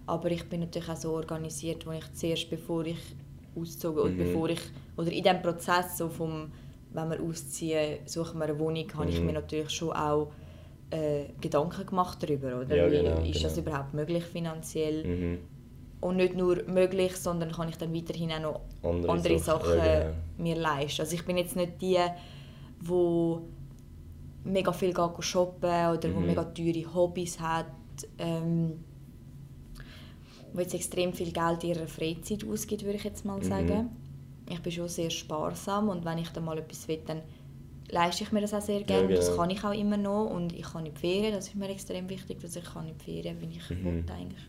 Aber 0.06 0.30
ich 0.32 0.44
bin 0.48 0.62
natürlich 0.62 0.90
auch 0.90 0.96
so 0.96 1.14
organisiert, 1.14 1.86
wo 1.86 1.92
ich 1.92 2.14
zuerst, 2.14 2.50
bevor 2.50 2.86
ich 2.86 3.00
auszog 3.56 3.98
oder 3.98 4.10
Mhm. 4.12 4.18
bevor 4.18 4.50
ich 4.50 4.62
oder 4.96 5.12
in 5.12 5.24
dem 5.24 5.42
Prozess 5.42 5.98
so 5.98 6.10
vom 6.10 6.52
wenn 6.94 7.10
wir 7.10 7.22
ausziehen, 7.22 8.00
suchen 8.06 8.40
wir 8.40 8.46
eine 8.46 8.58
Wohnung, 8.58 8.86
habe 8.96 9.10
ich 9.10 9.20
Mhm. 9.20 9.26
mir 9.28 9.34
natürlich 9.34 9.70
schon 9.70 9.92
auch 9.92 10.32
äh, 10.90 11.26
Gedanken 11.42 11.86
gemacht 11.86 12.24
darüber, 12.24 12.62
oder? 12.62 12.76
Ja, 12.76 12.88
genau, 12.88 13.22
ist 13.24 13.44
das 13.44 13.56
genau. 13.56 13.68
überhaupt 13.68 13.94
möglich 13.94 14.24
finanziell? 14.24 15.04
Mhm. 15.06 15.38
Und 16.00 16.16
nicht 16.16 16.36
nur 16.36 16.64
möglich, 16.64 17.16
sondern 17.18 17.52
kann 17.52 17.68
ich 17.68 17.78
dann 17.78 17.94
weiterhin 17.94 18.32
auch 18.32 18.40
noch 18.40 18.62
Andere 18.90 19.12
andere, 19.12 19.40
Sachen, 19.40 19.66
Sachen 19.66 19.78
ja, 19.80 20.00
genau. 20.04 20.14
mir 20.38 20.56
leisten. 20.56 21.02
Also 21.02 21.14
ich 21.16 21.26
bin 21.26 21.38
jetzt 21.38 21.56
nicht 21.58 21.82
die, 21.82 21.98
wo 22.80 23.42
mega 24.48 24.72
viel 24.72 24.94
geht 24.94 25.24
shoppen 25.24 25.70
oder 25.70 26.14
wo 26.16 26.20
Mhm. 26.20 26.26
mega 26.26 26.44
teure 26.44 26.94
Hobbys 26.94 27.40
hat, 27.40 27.68
ähm, 28.18 28.80
wo 30.54 30.60
jetzt 30.62 30.74
extrem 30.74 31.14
viel 31.14 31.32
Geld 31.32 31.64
in 31.64 31.70
ihrer 31.72 31.88
Freizeit 31.88 32.44
ausgibt, 32.48 32.84
würde 32.84 32.98
ich 32.98 33.04
jetzt 33.04 33.26
mal 33.26 33.38
Mhm. 33.40 33.44
sagen. 33.44 33.90
Ich 34.50 34.62
bin 34.62 34.72
schon 34.72 34.88
sehr 34.88 35.10
sparsam 35.10 35.90
und 35.90 36.06
wenn 36.06 36.18
ich 36.20 36.30
dann 36.30 36.46
mal 36.46 36.58
etwas 36.58 36.88
will, 36.88 37.02
dann 37.06 37.22
leiste 37.90 38.24
ich 38.24 38.32
mir 38.32 38.42
das 38.42 38.54
auch 38.54 38.62
sehr 38.62 38.84
gerne. 38.84 39.08
genau. 39.08 39.20
Das 39.20 39.36
kann 39.36 39.50
ich 39.50 39.64
auch 39.64 39.74
immer 39.74 39.98
noch 39.98 40.26
und 40.30 40.54
ich 40.54 40.64
kann 40.64 40.86
in 40.86 40.94
die 40.94 41.00
Ferien, 41.00 41.34
das 41.34 41.48
ist 41.48 41.56
mir 41.56 41.70
extrem 41.70 42.10
wichtig, 42.10 42.40
dass 42.42 42.56
ich 42.56 42.64
kann 42.64 42.88
in 42.88 42.98
die 42.98 43.04
Ferien, 43.04 43.42
wenn 43.42 43.52
ich 43.52 43.70
Mhm. 43.70 43.84
will 43.86 44.04
eigentlich. 44.14 44.44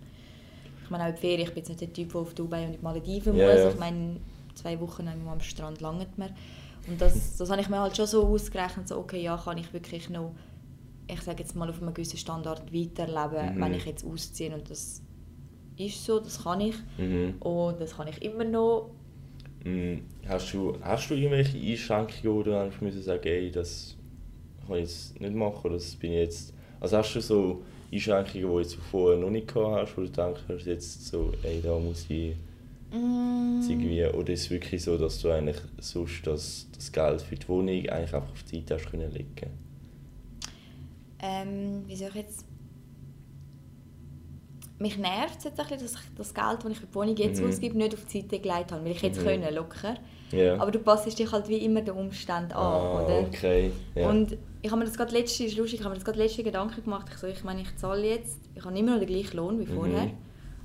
Ich 0.85 0.91
meine 0.91 1.05
auch 1.05 1.09
in 1.09 1.15
die 1.17 1.21
Ferien, 1.21 1.41
ich 1.43 1.49
bin 1.49 1.59
jetzt 1.59 1.69
nicht 1.69 1.81
der 1.81 1.93
Typ, 1.93 2.13
der 2.13 2.21
auf 2.21 2.35
Dubai 2.35 2.61
und 2.67 2.75
in 2.75 2.79
die 2.79 2.83
Malediven 2.85 3.37
Ja, 3.37 3.47
muss. 3.53 3.61
ja. 3.61 3.69
Ich 3.71 3.79
meine, 3.79 4.17
zwei 4.55 4.81
Wochen 4.81 5.07
am 5.09 5.41
Strand 5.41 5.81
langt 5.81 6.17
mir. 6.17 6.31
Und 6.88 7.01
das, 7.01 7.37
das 7.37 7.51
habe 7.51 7.61
ich 7.61 7.68
mir 7.68 7.81
halt 7.81 7.96
schon 7.96 8.07
so 8.07 8.27
ausgerechnet, 8.27 8.88
so, 8.88 8.98
okay, 8.98 9.22
ja, 9.22 9.37
kann 9.37 9.59
ich 9.59 9.72
wirklich 9.72 10.09
noch, 10.09 10.35
ich 11.07 11.20
sage 11.20 11.42
jetzt 11.42 11.55
mal, 11.55 11.68
auf 11.68 11.81
einem 11.83 11.92
gewissen 11.94 12.16
Standard 12.18 12.72
weiterleben, 12.72 13.57
Mhm. 13.57 13.61
wenn 13.61 13.74
ich 13.74 13.85
jetzt 13.85 14.05
ausziehe. 14.05 14.55
Und 14.55 14.70
das 14.70 15.03
ist 15.77 16.05
so, 16.05 16.18
das 16.20 16.42
kann 16.42 16.61
ich. 16.61 16.77
Mhm. 16.96 17.35
Und 17.40 17.81
das 17.81 17.96
kann 17.96 18.09
ich 18.09 18.22
immer 18.22 18.44
noch. 18.44 18.90
Mhm. 19.64 20.03
Hast, 20.27 20.53
du, 20.53 20.77
hast 20.83 21.11
du 21.11 21.14
irgendwelche 21.14 21.59
Einschränkungen, 21.59 22.37
wo 22.37 22.42
du 22.42 22.59
einfach 22.59 22.81
müssen 22.81 23.03
sagen 23.03 23.27
ey, 23.27 23.51
das 23.51 23.96
kann 24.66 24.77
ich 24.77 24.83
jetzt 24.83 25.20
nicht 25.20 25.35
machen, 25.35 25.72
das 25.72 25.94
bin 25.96 26.12
ich 26.12 26.18
jetzt... 26.18 26.55
Also 26.81 26.96
hast 26.98 27.14
du 27.14 27.20
so 27.20 27.62
Einschränkungen, 27.92 28.62
die 28.62 28.74
du 28.74 28.81
vorher 28.90 29.18
noch 29.18 29.31
nicht 29.31 29.53
gehabt 29.53 29.88
hast, 29.88 29.96
wo 29.96 30.03
du 30.03 30.09
denkst, 30.09 30.66
jetzt 30.66 31.07
so, 31.07 31.33
ey, 31.42 31.61
da 31.62 31.79
muss 31.79 32.07
ich 32.09 32.35
Mm, 32.92 33.61
irgendwie... 33.68 34.05
Oder 34.07 34.33
ist 34.33 34.42
es 34.42 34.51
wirklich 34.51 34.83
so, 34.83 34.96
dass 34.96 35.20
du 35.20 35.31
eigentlich 35.31 35.57
sonst 35.79 36.27
das, 36.27 36.66
das 36.74 36.90
Geld 36.92 37.20
für 37.22 37.35
die 37.37 37.48
Wohnung 37.48 37.68
eigentlich 37.68 37.90
einfach 38.14 38.31
auf 38.31 38.42
die 38.44 38.57
Seite 38.61 38.74
hast 38.74 38.90
können 38.90 39.12
legen 39.12 39.51
ähm, 41.20 41.83
wie 41.87 41.96
soll 41.96 42.09
ich 42.11 42.14
jetzt... 42.14 42.44
Mich 44.79 44.96
nervt 44.96 45.38
es 45.38 45.44
jetzt 45.44 45.59
ein 45.59 45.66
bisschen, 45.66 45.83
dass 45.83 45.94
ich 45.94 46.14
das 46.16 46.33
Geld, 46.33 46.59
das 46.62 46.70
ich 46.70 46.79
für 46.79 46.87
die 46.87 46.94
Wohnung 46.94 47.16
jetzt 47.16 47.40
Mhm. 47.42 47.48
ausgebe, 47.48 47.77
nicht 47.77 47.94
auf 47.94 48.05
die 48.05 48.20
Seite 48.20 48.38
gelegt 48.38 48.70
habe. 48.70 48.85
Weil 48.85 48.92
ich 48.92 49.03
hätte 49.03 49.20
Mhm. 49.20 49.24
können, 49.24 49.55
locker. 49.55 49.94
Ja. 50.31 50.57
Aber 50.61 50.70
du 50.70 50.79
passt 50.79 51.18
dich 51.18 51.33
halt 51.33 51.48
wie 51.48 51.57
immer 51.57 51.81
den 51.83 51.94
Umständen 51.94 52.53
an, 52.53 52.59
ah, 52.59 53.03
oder? 53.05 53.18
okay. 53.27 53.72
Ja. 53.96 54.09
Und 54.09 54.37
ich 54.62 54.70
habe 54.70 54.79
mir 54.79 54.85
das 54.87 54.96
gerade 54.96 55.12
letzte, 55.12 55.44
ist 55.44 55.57
lustig, 55.57 55.81
ich 55.81 55.85
habe 55.85 55.90
mir 55.94 55.96
das 55.96 56.05
gerade 56.05 56.18
letzte 56.18 56.44
Gedanken 56.44 56.85
gemacht. 56.85 57.09
Ich, 57.11 57.16
so, 57.18 57.27
ich 57.27 57.42
meine, 57.42 57.62
ich 57.62 57.77
zahle 57.77 58.07
jetzt, 58.07 58.38
ich 58.55 58.64
habe 58.64 58.79
immer 58.79 58.92
noch 58.92 58.98
den 59.01 59.09
gleichen 59.09 59.37
Lohn 59.37 59.59
wie 59.59 59.64
Mhm. 59.64 60.12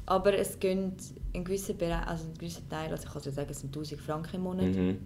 Aber 0.05 0.37
es 0.37 0.59
gehen 0.59 0.93
ein 1.33 1.43
gewisser, 1.43 1.73
Bereich, 1.73 2.05
also 2.07 2.25
ein 2.27 2.33
gewisser 2.33 2.67
Teil, 2.69 2.91
also 2.91 3.07
ich 3.07 3.13
kann 3.13 3.21
sagen, 3.33 3.47
es 3.49 3.59
sind 3.59 3.75
1000 3.75 4.01
Franken 4.01 4.35
im 4.37 4.41
Monat, 4.43 4.65
mhm. 4.65 4.97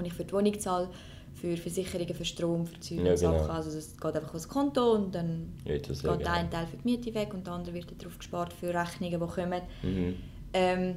die 0.00 0.06
ich 0.06 0.12
für 0.12 0.24
die 0.24 0.32
Wohnung 0.32 0.58
zahle, 0.58 0.90
für 1.34 1.56
Versicherungen, 1.56 2.14
für 2.14 2.24
Strom, 2.24 2.66
für 2.66 2.78
Zeug 2.80 2.98
Ja, 2.98 3.10
und 3.12 3.16
Sachen. 3.18 3.38
genau. 3.38 3.52
Also 3.52 3.70
das 3.74 3.96
geht 3.96 4.16
einfach 4.16 4.34
aufs 4.34 4.48
Konto 4.48 4.92
und 4.92 5.14
dann 5.14 5.52
Ja, 5.64 5.74
geht 5.74 6.02
ja, 6.02 6.16
der 6.16 6.32
eine 6.32 6.50
Teil 6.50 6.66
für 6.66 6.76
die 6.76 6.84
Miete 6.84 7.14
weg 7.14 7.34
und 7.34 7.46
der 7.46 7.54
andere 7.54 7.74
wird 7.74 7.92
darauf 8.00 8.18
gespart 8.18 8.52
für 8.52 8.72
Rechnungen, 8.72 9.20
die 9.20 9.26
kommen. 9.26 9.62
Mhm. 9.82 10.14
Ähm, 10.52 10.96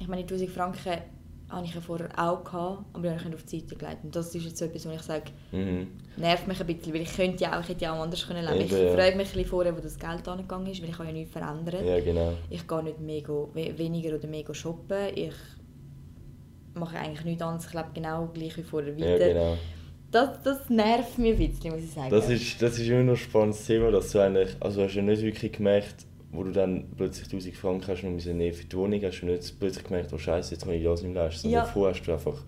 ich 0.00 0.08
meine, 0.08 0.24
die 0.24 0.32
1000 0.34 0.50
Franken 0.50 1.02
hatte 1.48 1.64
ich 1.64 1.74
ja 1.74 1.80
vorher 1.80 2.08
auch, 2.18 2.44
gehabt, 2.44 2.84
aber 2.92 3.08
habe 3.08 3.18
ich 3.18 3.24
nicht 3.24 3.34
auf 3.34 3.44
die 3.44 3.60
Seite 3.60 3.76
gelegt. 3.76 4.04
Und 4.04 4.14
das 4.14 4.34
ist 4.34 4.44
jetzt 4.44 4.58
so 4.58 4.64
etwas, 4.66 4.86
wo 4.86 4.90
ich 4.92 5.00
sage, 5.00 5.24
Mhm. 5.52 5.86
nervt 6.18 6.46
mich 6.46 6.60
ein 6.60 6.66
bisschen, 6.66 6.92
weil 6.92 7.00
ich 7.02 7.14
könnte 7.16 7.42
ja 7.42 7.56
auch, 7.58 7.62
ich 7.62 7.68
hätte 7.70 7.84
ja 7.84 7.94
auch 7.94 8.02
anders 8.02 8.26
können 8.26 8.44
leben. 8.44 8.60
Ich 8.66 8.72
Eben, 8.72 8.86
ja. 8.86 8.92
freue 8.92 9.16
mich 9.16 9.28
ein 9.28 9.32
bisschen 9.32 9.44
vorher, 9.46 9.76
wo 9.76 9.80
das 9.80 9.98
Geld 9.98 10.28
angegangen 10.28 10.66
ist, 10.66 10.82
weil 10.82 10.90
ich 10.90 10.98
habe 10.98 11.08
ja 11.08 11.12
nichts 11.14 11.32
verändert. 11.32 11.84
Ja, 11.86 12.00
genau. 12.00 12.32
Ich 12.50 12.66
gehe 12.68 12.82
nicht 12.82 13.00
mega, 13.00 13.32
we- 13.54 13.78
weniger 13.78 14.14
oder 14.16 14.28
mega 14.28 14.52
shoppen. 14.52 14.98
Ich 15.14 15.32
mache 16.74 16.98
eigentlich 16.98 17.24
nichts 17.24 17.42
anderes. 17.42 17.66
Ich 17.66 17.74
lebe 17.74 17.88
genau 17.94 18.26
gleich 18.32 18.56
wie 18.56 18.62
vorher 18.62 18.94
Ja, 18.96 19.06
weiter. 19.14 19.28
genau. 19.28 19.56
das, 20.10 20.42
das 20.42 20.68
nervt 20.70 21.18
mich 21.18 21.32
ein 21.40 21.50
bisschen, 21.50 21.72
muss 21.72 21.82
ich 21.82 21.90
sagen. 21.92 22.10
Das 22.10 22.28
ist, 22.28 22.60
das 22.62 22.78
ist 22.78 22.86
immer 22.88 23.02
noch 23.02 23.12
ein 23.14 23.16
spannendes 23.16 23.64
Thema, 23.66 23.90
dass 23.90 24.10
du 24.12 24.20
eigentlich, 24.20 24.50
also 24.60 24.82
hast 24.82 24.92
du 24.94 24.98
ja 24.98 25.04
nicht 25.04 25.22
wirklich 25.22 25.52
gemerkt, 25.52 26.04
wo 26.30 26.42
du 26.42 26.52
dann 26.52 26.84
plötzlich 26.96 27.24
1000 27.26 27.56
Franken 27.56 27.86
hast 27.86 28.04
und 28.04 28.14
müssen 28.14 28.36
nehmen 28.36 28.54
für 28.54 28.64
die 28.66 28.76
Wohnung, 28.76 29.00
hast 29.02 29.20
du 29.20 29.26
nicht 29.26 29.58
plötzlich 29.58 29.84
gemerkt, 29.84 30.12
oh 30.12 30.18
Scheiße, 30.18 30.54
jetzt 30.54 30.64
kann 30.64 30.74
ich 30.74 30.84
das 30.84 31.02
nicht 31.02 31.12
mehr 31.14 31.24
leisten. 31.24 31.42
Sondern 31.42 31.60
Ja. 31.60 31.64
davor 31.66 31.88
hast 31.88 32.02
du 32.02 32.12
einfach, 32.12 32.44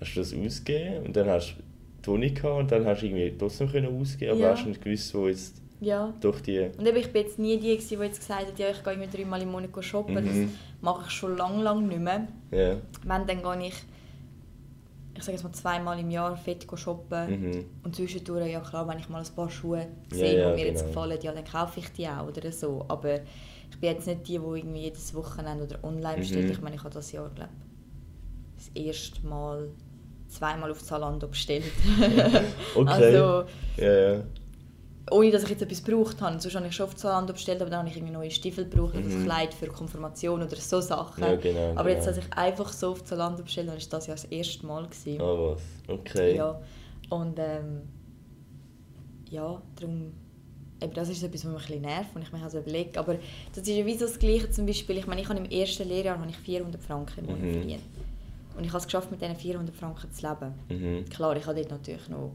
hast 0.00 0.14
du 0.14 0.20
das 0.20 0.34
ausgegeben 0.34 1.06
und 1.06 1.16
dann 1.16 1.28
hast 1.28 1.56
du 1.56 1.62
die 2.02 2.06
Wohnung 2.08 2.34
gehabt 2.34 2.58
und 2.60 2.72
dann 2.72 2.86
hast 2.86 3.02
du 3.02 3.06
irgendwie 3.06 3.34
trotzdem 3.36 3.70
können 3.70 4.00
ausgeben, 4.00 4.32
aber 4.32 4.40
Ja. 4.40 4.50
hast 4.56 4.66
nicht 4.66 4.82
gewusst, 4.82 5.14
wo 5.14 5.26
jetzt 5.28 5.60
ja. 5.80 6.12
doch 6.20 6.40
die... 6.40 6.68
Und 6.78 6.86
eben, 6.86 6.96
ich 6.96 7.12
bin 7.12 7.22
jetzt 7.22 7.38
nie 7.38 7.58
die, 7.58 7.76
gewesen, 7.76 7.98
die 7.98 8.04
jetzt 8.04 8.20
gesagt 8.20 8.46
hat, 8.46 8.58
ja, 8.58 8.70
ich 8.70 8.84
gehe 8.84 8.92
irgendwie 8.92 9.16
dreimal 9.16 9.42
im 9.42 9.50
Monat 9.50 9.70
shoppen. 9.84 10.14
Mhm. 10.14 10.26
Das 10.26 10.54
mache 10.80 11.04
ich 11.06 11.10
schon 11.10 11.36
lange, 11.36 11.62
lange 11.62 11.86
nicht 11.86 12.00
mehr. 12.00 12.28
Ja. 12.50 12.76
Wenn, 13.04 13.26
dann 13.26 13.42
gehe 13.42 13.68
ich, 13.68 13.74
ich 15.20 15.26
sage 15.26 15.36
jetzt 15.36 15.44
mal 15.44 15.52
zweimal 15.52 15.98
im 15.98 16.10
Jahr 16.10 16.36
fett 16.36 16.66
shoppen. 16.74 17.30
Mhm. 17.30 17.64
Und 17.84 17.94
zwischendurch, 17.94 18.50
ja 18.50 18.60
klar, 18.60 18.88
wenn 18.88 18.98
ich 18.98 19.08
mal 19.08 19.22
ein 19.22 19.34
paar 19.34 19.50
Schuhe 19.50 19.86
Ja, 20.10 20.16
sehe, 20.16 20.38
ja, 20.38 20.50
die 20.50 20.56
mir 20.56 20.66
jetzt 20.66 20.80
genau. 20.80 20.88
gefallen, 20.88 21.18
ja, 21.22 21.32
dann 21.32 21.44
kaufe 21.44 21.80
ich 21.80 21.92
die 21.92 22.08
auch 22.08 22.26
oder 22.26 22.50
so. 22.50 22.84
Aber 22.88 23.16
ich 23.70 23.78
bin 23.78 23.90
jetzt 23.90 24.06
nicht 24.06 24.26
die, 24.26 24.38
die 24.38 24.44
irgendwie 24.44 24.80
jedes 24.80 25.14
Wochenende 25.14 25.64
oder 25.64 25.84
online 25.84 26.18
bestellt. 26.18 26.46
Mhm. 26.46 26.52
Ich 26.52 26.60
meine, 26.60 26.76
ich 26.76 26.82
habe 26.82 26.94
das 26.94 27.12
Jahr, 27.12 27.30
glaube 27.34 27.50
das 28.56 28.68
erste 28.74 29.26
Mal 29.26 29.70
zweimal 30.28 30.70
auf 30.70 30.82
Zalando 30.82 31.28
bestellt. 31.28 31.64
Okay. 32.74 32.90
Also, 32.90 33.44
Ja, 33.76 33.92
ja. 34.14 34.24
Ohne 35.10 35.30
dass 35.30 35.42
ich 35.44 35.50
jetzt 35.50 35.62
etwas 35.62 35.82
gebraucht 35.84 36.20
habe. 36.20 36.38
Sonst 36.40 36.54
habe 36.54 36.66
ich 36.66 36.74
schon 36.74 36.86
auf 36.86 36.96
Zalando 36.96 37.32
bestellt, 37.32 37.60
aber 37.60 37.70
dann 37.70 37.80
habe 37.80 37.88
ich 37.88 37.96
irgendwie 37.96 38.12
neue 38.12 38.30
Stiefel 38.30 38.64
gebraucht 38.68 38.94
oder 38.94 39.04
Mhm. 39.04 39.16
ein 39.18 39.24
Kleid 39.24 39.54
für 39.54 39.66
Konfirmation 39.66 40.42
oder 40.42 40.56
so 40.56 40.80
Sachen. 40.80 41.22
Ja, 41.24 41.36
genau, 41.36 41.72
aber 41.76 41.90
jetzt, 41.90 42.04
genau. 42.06 42.16
dass 42.16 42.24
ich 42.26 42.32
einfach 42.32 42.72
so 42.72 42.92
auf 42.92 43.04
Zalando 43.04 43.42
bestellt 43.42 43.68
habe, 43.68 43.78
ist 43.78 43.92
das 43.92 44.06
ja 44.06 44.14
das 44.14 44.24
erste 44.24 44.66
Mal. 44.66 44.84
Ah, 44.84 45.18
was? 45.18 45.62
Okay. 45.88 46.36
Ja, 46.36 46.60
und 47.10 47.38
ähm, 47.38 47.82
ja, 49.30 49.60
darum 49.76 50.12
eben 50.82 50.94
das 50.94 51.08
ist 51.10 51.22
etwas, 51.22 51.44
was 51.44 51.52
mich 51.52 51.62
ein 51.62 51.66
bisschen 51.66 51.82
nervt 51.82 52.16
und 52.16 52.22
ich 52.22 52.32
mir 52.32 52.42
also 52.42 52.58
überlege. 52.58 52.98
Aber 52.98 53.16
das 53.54 53.58
ist 53.66 53.68
ja 53.68 53.84
wie 53.86 53.94
so 53.96 54.06
das 54.06 54.18
Gleiche 54.18 54.50
zum 54.50 54.66
Beispiel, 54.66 54.96
ich 54.98 55.06
meine, 55.06 55.20
ich 55.20 55.28
habe 55.28 55.38
im 55.38 55.44
ersten 55.50 55.86
Lehrjahr 55.88 56.18
habe 56.18 56.30
ich 56.30 56.36
400 56.38 56.82
Franken 56.82 57.20
im 57.20 57.26
Monat 57.26 57.40
Mhm. 57.42 57.52
verdient. 57.52 57.82
Und 58.56 58.64
ich 58.64 58.70
habe 58.70 58.78
es 58.78 58.84
geschafft, 58.84 59.10
mit 59.10 59.20
diesen 59.22 59.36
400 59.36 59.74
Franken 59.74 60.10
zu 60.12 60.26
leben. 60.26 60.54
Mhm. 60.68 61.04
Klar, 61.08 61.36
ich 61.36 61.46
habe 61.46 61.56
dort 61.56 61.70
natürlich 61.70 62.08
noch 62.08 62.32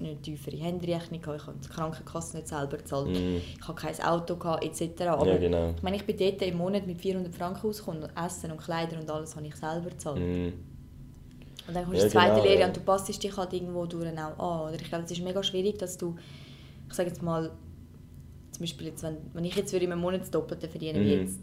eine 0.00 0.16
tiefere 0.22 0.56
Handyrechnung, 0.56 1.20
ich 1.20 1.26
habe 1.46 1.58
die 1.62 1.68
Krankenkasse 1.68 2.36
nicht 2.36 2.48
selber 2.48 2.76
gezahlt, 2.76 3.08
Mhm. 3.08 3.40
ich 3.58 3.66
habe 3.66 3.74
kein 3.80 4.00
Auto, 4.04 4.36
gehabt, 4.36 4.64
etc. 4.64 5.02
Aber 5.08 5.26
Ja, 5.26 5.36
genau. 5.38 5.74
ich 5.76 5.82
meine, 5.82 5.96
ich 5.96 6.04
bin 6.04 6.16
dort 6.16 6.40
im 6.42 6.56
Monat 6.56 6.86
mit 6.86 7.00
400 7.00 7.34
Franken 7.34 7.66
rausgekommen 7.66 8.04
und 8.04 8.10
Essen 8.16 8.52
und 8.52 8.58
Kleider 8.60 8.98
und 9.00 9.10
alles 9.10 9.34
habe 9.34 9.46
ich 9.46 9.56
selber 9.56 9.90
gezahlt. 9.90 10.20
Mhm. 10.20 10.52
Und 11.66 11.74
dann 11.74 11.84
kommst 11.84 11.96
du 11.96 11.96
Ja, 11.98 12.02
in 12.04 12.08
die 12.08 12.12
zweite 12.12 12.32
genau, 12.34 12.44
Lehre 12.44 12.60
ja. 12.60 12.66
und 12.68 12.76
du 12.76 12.80
passt 12.80 13.08
dich 13.22 13.36
halt 13.36 13.52
irgendwo 13.52 13.86
durch 13.86 14.06
auch 14.18 14.38
an. 14.38 14.68
Oder 14.68 14.74
ich 14.80 14.88
glaube, 14.88 15.04
es 15.04 15.10
ist 15.10 15.20
mega 15.22 15.42
schwierig, 15.42 15.78
dass 15.78 15.98
du, 15.98 16.14
ich 16.88 16.94
sage 16.94 17.08
jetzt 17.10 17.22
mal, 17.22 17.50
zum 18.52 18.60
Beispiel 18.60 18.86
jetzt, 18.86 19.02
wenn, 19.02 19.16
wenn 19.34 19.44
ich 19.44 19.54
jetzt 19.56 19.72
würde 19.72 19.84
in 19.84 19.92
einem 19.92 20.00
Monat 20.00 20.20
das 20.22 20.30
Doppelte 20.30 20.68
verdienen 20.68 21.04
wie 21.04 21.14
Mhm. 21.16 21.20
jetzt, 21.22 21.40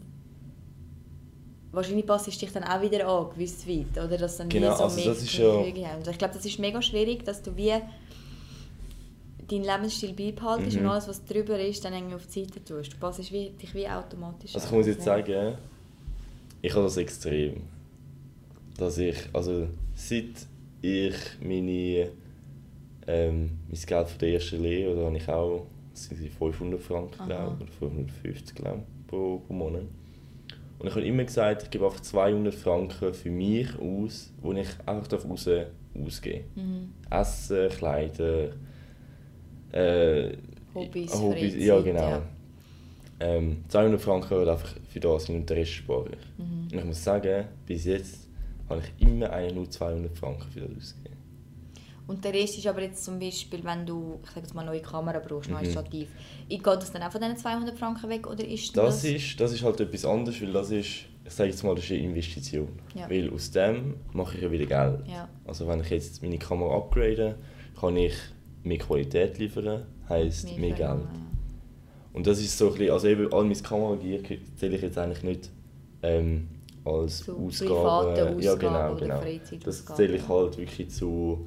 wahrscheinlich 1.72 2.06
passt 2.06 2.26
dich 2.40 2.52
dann 2.52 2.64
auch 2.64 2.80
wieder 2.80 3.06
an, 3.06 3.28
gewiss 3.30 3.66
weit. 3.68 4.02
Oder 4.02 4.16
dass 4.16 4.38
dann 4.38 4.48
Genau, 4.48 4.72
wie 4.72 4.76
so 4.76 4.84
also 4.84 5.04
das 5.10 5.22
ist 5.22 5.34
ja- 5.36 5.44
haben. 5.52 5.98
Und 5.98 6.08
ich 6.08 6.18
glaube, 6.18 6.34
das 6.34 6.44
ist 6.44 6.58
mega 6.58 6.80
schwierig, 6.82 7.24
dass 7.24 7.42
du 7.42 7.54
wie 7.56 7.72
deinen 9.50 9.64
Lebensstil 9.64 10.12
beibehaltest 10.12 10.76
Mhm. 10.76 10.82
und 10.84 10.88
alles, 10.90 11.08
was 11.08 11.24
drüber 11.24 11.58
ist, 11.58 11.84
dann 11.84 11.92
irgendwie 11.92 12.14
auf 12.16 12.26
die 12.26 12.44
Seite 12.44 12.64
tust. 12.64 12.92
Du 12.92 12.96
passest 12.98 13.32
wie, 13.32 13.50
dich 13.50 13.74
wie 13.74 13.88
automatisch 13.88 14.54
Also 14.54 14.66
ich 14.66 14.72
muss 14.72 14.86
jetzt 14.86 15.04
sagen, 15.04 15.54
ich 16.62 16.72
habe 16.72 16.84
das 16.84 16.96
extrem. 16.96 17.62
Dass 18.76 18.98
ich, 18.98 19.16
also 19.32 19.68
seit 19.94 20.46
ich 20.82 21.14
meine, 21.40 22.10
ähm, 23.06 23.50
mein 23.68 23.80
Geld 23.86 24.08
von 24.08 24.18
der 24.18 24.32
ersten 24.34 24.62
Lehre, 24.62 24.94
da 24.96 25.04
habe 25.06 25.16
ich 25.16 25.28
auch 25.28 25.66
das 25.92 26.04
sind 26.04 26.20
die 26.22 26.28
500 26.28 26.78
Franken, 26.80 27.24
glaube 27.26 27.56
oder 27.62 27.72
550 27.72 28.54
glaube 28.54 28.82
pro, 29.06 29.38
pro 29.38 29.52
Monat. 29.54 29.84
Und 30.78 30.88
ich 30.88 30.94
habe 30.94 31.06
immer 31.06 31.24
gesagt, 31.24 31.62
ich 31.62 31.70
gebe 31.70 31.86
einfach 31.86 32.00
200 32.00 32.54
Franken 32.54 33.14
für 33.14 33.30
mich 33.30 33.68
aus, 33.78 34.30
wo 34.42 34.52
ich 34.52 34.68
einfach 34.84 35.10
raus 35.24 35.48
ausgeben 35.94 36.44
Mhm. 36.54 36.92
Essen, 37.08 37.70
Kleider, 37.70 38.50
äh, 39.72 40.36
Hobbys, 40.74 41.14
Hobbys 41.14 41.52
Freizeit, 41.52 41.60
ja 41.60 41.80
genau. 41.80 42.08
ja. 42.08 42.22
Ähm, 43.18 43.64
200 43.68 44.00
Franken 44.00 44.30
halt 44.30 44.48
einfach 44.48 44.74
für 44.88 45.00
das 45.00 45.24
sein 45.24 45.36
und 45.36 45.48
den 45.48 45.56
Rest 45.56 45.72
spare 45.72 46.10
ich. 46.10 46.38
Mhm. 46.44 46.68
Und 46.70 46.78
ich 46.78 46.84
muss 46.84 47.02
sagen, 47.02 47.46
bis 47.64 47.84
jetzt 47.86 48.28
habe 48.68 48.82
ich 48.82 49.06
immer 49.06 49.30
eigentlich 49.30 49.54
nur 49.54 49.70
200 49.70 50.16
Franken 50.16 50.50
für 50.50 50.60
das 50.60 50.70
ausgegeben. 50.76 51.16
Und 52.06 52.24
der 52.24 52.34
Rest 52.34 52.58
ist 52.58 52.66
aber 52.66 52.82
jetzt 52.82 53.02
zum 53.04 53.18
Beispiel, 53.18 53.64
wenn 53.64 53.84
du, 53.84 54.20
ich 54.22 54.28
sage 54.28 54.40
jetzt 54.42 54.54
mal, 54.54 54.62
eine 54.62 54.70
neue 54.70 54.80
Kamera 54.80 55.18
brauchst, 55.18 55.50
neues 55.50 55.68
Mhm. 55.68 55.72
Stativ. 55.72 56.08
Geht 56.48 56.64
das 56.66 56.92
dann 56.92 57.02
auch 57.02 57.10
von 57.10 57.20
diesen 57.20 57.36
200 57.36 57.76
Franken 57.76 58.08
weg 58.10 58.26
oder 58.28 58.46
ist 58.46 58.76
Das 58.76 59.02
ist, 59.02 59.40
das 59.40 59.52
ist 59.52 59.62
halt 59.64 59.80
etwas 59.80 60.04
anderes, 60.04 60.40
weil 60.40 60.52
das 60.52 60.70
ist, 60.70 60.86
ich 61.24 61.32
sage 61.32 61.50
jetzt 61.50 61.64
mal, 61.64 61.74
das 61.74 61.84
ist 61.84 61.90
eine 61.92 62.00
Investition. 62.00 62.68
Ja. 62.94 63.10
Weil 63.10 63.32
aus 63.32 63.50
dem 63.50 63.94
mache 64.12 64.36
ich 64.36 64.42
ja 64.42 64.50
wieder 64.52 64.66
Geld. 64.66 65.08
Ja. 65.08 65.28
Also 65.46 65.66
wenn 65.66 65.80
ich 65.80 65.90
jetzt 65.90 66.22
meine 66.22 66.38
Kamera 66.38 66.76
upgrade, 66.76 67.36
kann 67.80 67.96
ich 67.96 68.14
mehr 68.66 68.78
Qualität 68.78 69.38
liefern, 69.38 69.82
heisst 70.08 70.46
mehr, 70.58 70.68
Geld. 70.70 70.78
Verlangen, 70.78 71.08
Und 72.12 72.26
das 72.26 72.40
ist 72.40 72.56
so 72.56 72.68
ein 72.68 72.72
bisschen, 72.74 72.90
also 72.92 73.08
eben 73.08 73.32
all 73.32 73.44
meine 73.44 73.54
Kameragier 73.60 74.20
zähle 74.56 74.76
ich 74.76 74.82
jetzt 74.82 74.98
eigentlich 74.98 75.22
nicht 75.22 75.50
ähm, 76.02 76.48
als 76.84 77.20
So 77.20 77.36
Ausgaben. 77.36 77.74
private 77.74 78.20
ja, 78.40 78.52
Ausgaben 78.52 78.98
genau, 78.98 79.20
genau. 79.20 79.60
Das 79.64 79.84
zähle 79.86 80.16
ich 80.16 80.28
halt 80.28 80.56
wirklich 80.58 80.88
zu, 80.90 81.46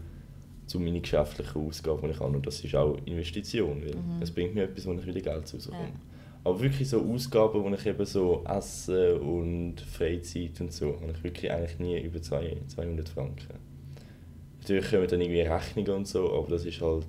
zu 0.65 0.79
meinen 0.79 1.01
geschäftlichen 1.01 1.65
Ausgaben, 1.67 2.01
die 2.03 2.09
ich 2.11 2.19
habe. 2.19 2.35
Und 2.35 2.45
das 2.45 2.63
ist 2.63 2.75
auch 2.75 2.97
Investition, 3.05 3.81
weil 3.81 3.95
Mhm. 3.95 4.21
es 4.21 4.31
bringt 4.31 4.53
mir 4.55 4.63
etwas, 4.63 4.85
wo 4.85 4.93
ich 4.93 5.05
wieder 5.05 5.21
Geld 5.21 5.53
rauskomme. 5.53 5.77
Ja. 5.79 5.85
Aber 6.43 6.59
wirklich 6.61 6.87
so 6.89 7.01
Ausgaben, 7.01 7.63
wo 7.63 7.69
ich 7.73 7.85
eben 7.85 8.05
so 8.05 8.43
Essen 8.47 9.17
und 9.19 9.81
Freizeit 9.81 10.59
und 10.61 10.71
so, 10.71 10.95
habe 11.01 11.11
ich 11.13 11.23
wirklich 11.23 11.51
eigentlich 11.51 11.79
nie 11.79 11.99
über 11.99 12.21
zwei- 12.21 12.55
200 12.67 13.09
Franken. 13.09 13.55
Natürlich 14.59 14.89
kommen 14.89 15.07
dann 15.07 15.21
irgendwie 15.21 15.41
Rechnungen 15.41 15.91
und 15.91 16.07
so, 16.07 16.31
aber 16.33 16.49
das 16.49 16.65
ist 16.65 16.81
halt 16.81 17.07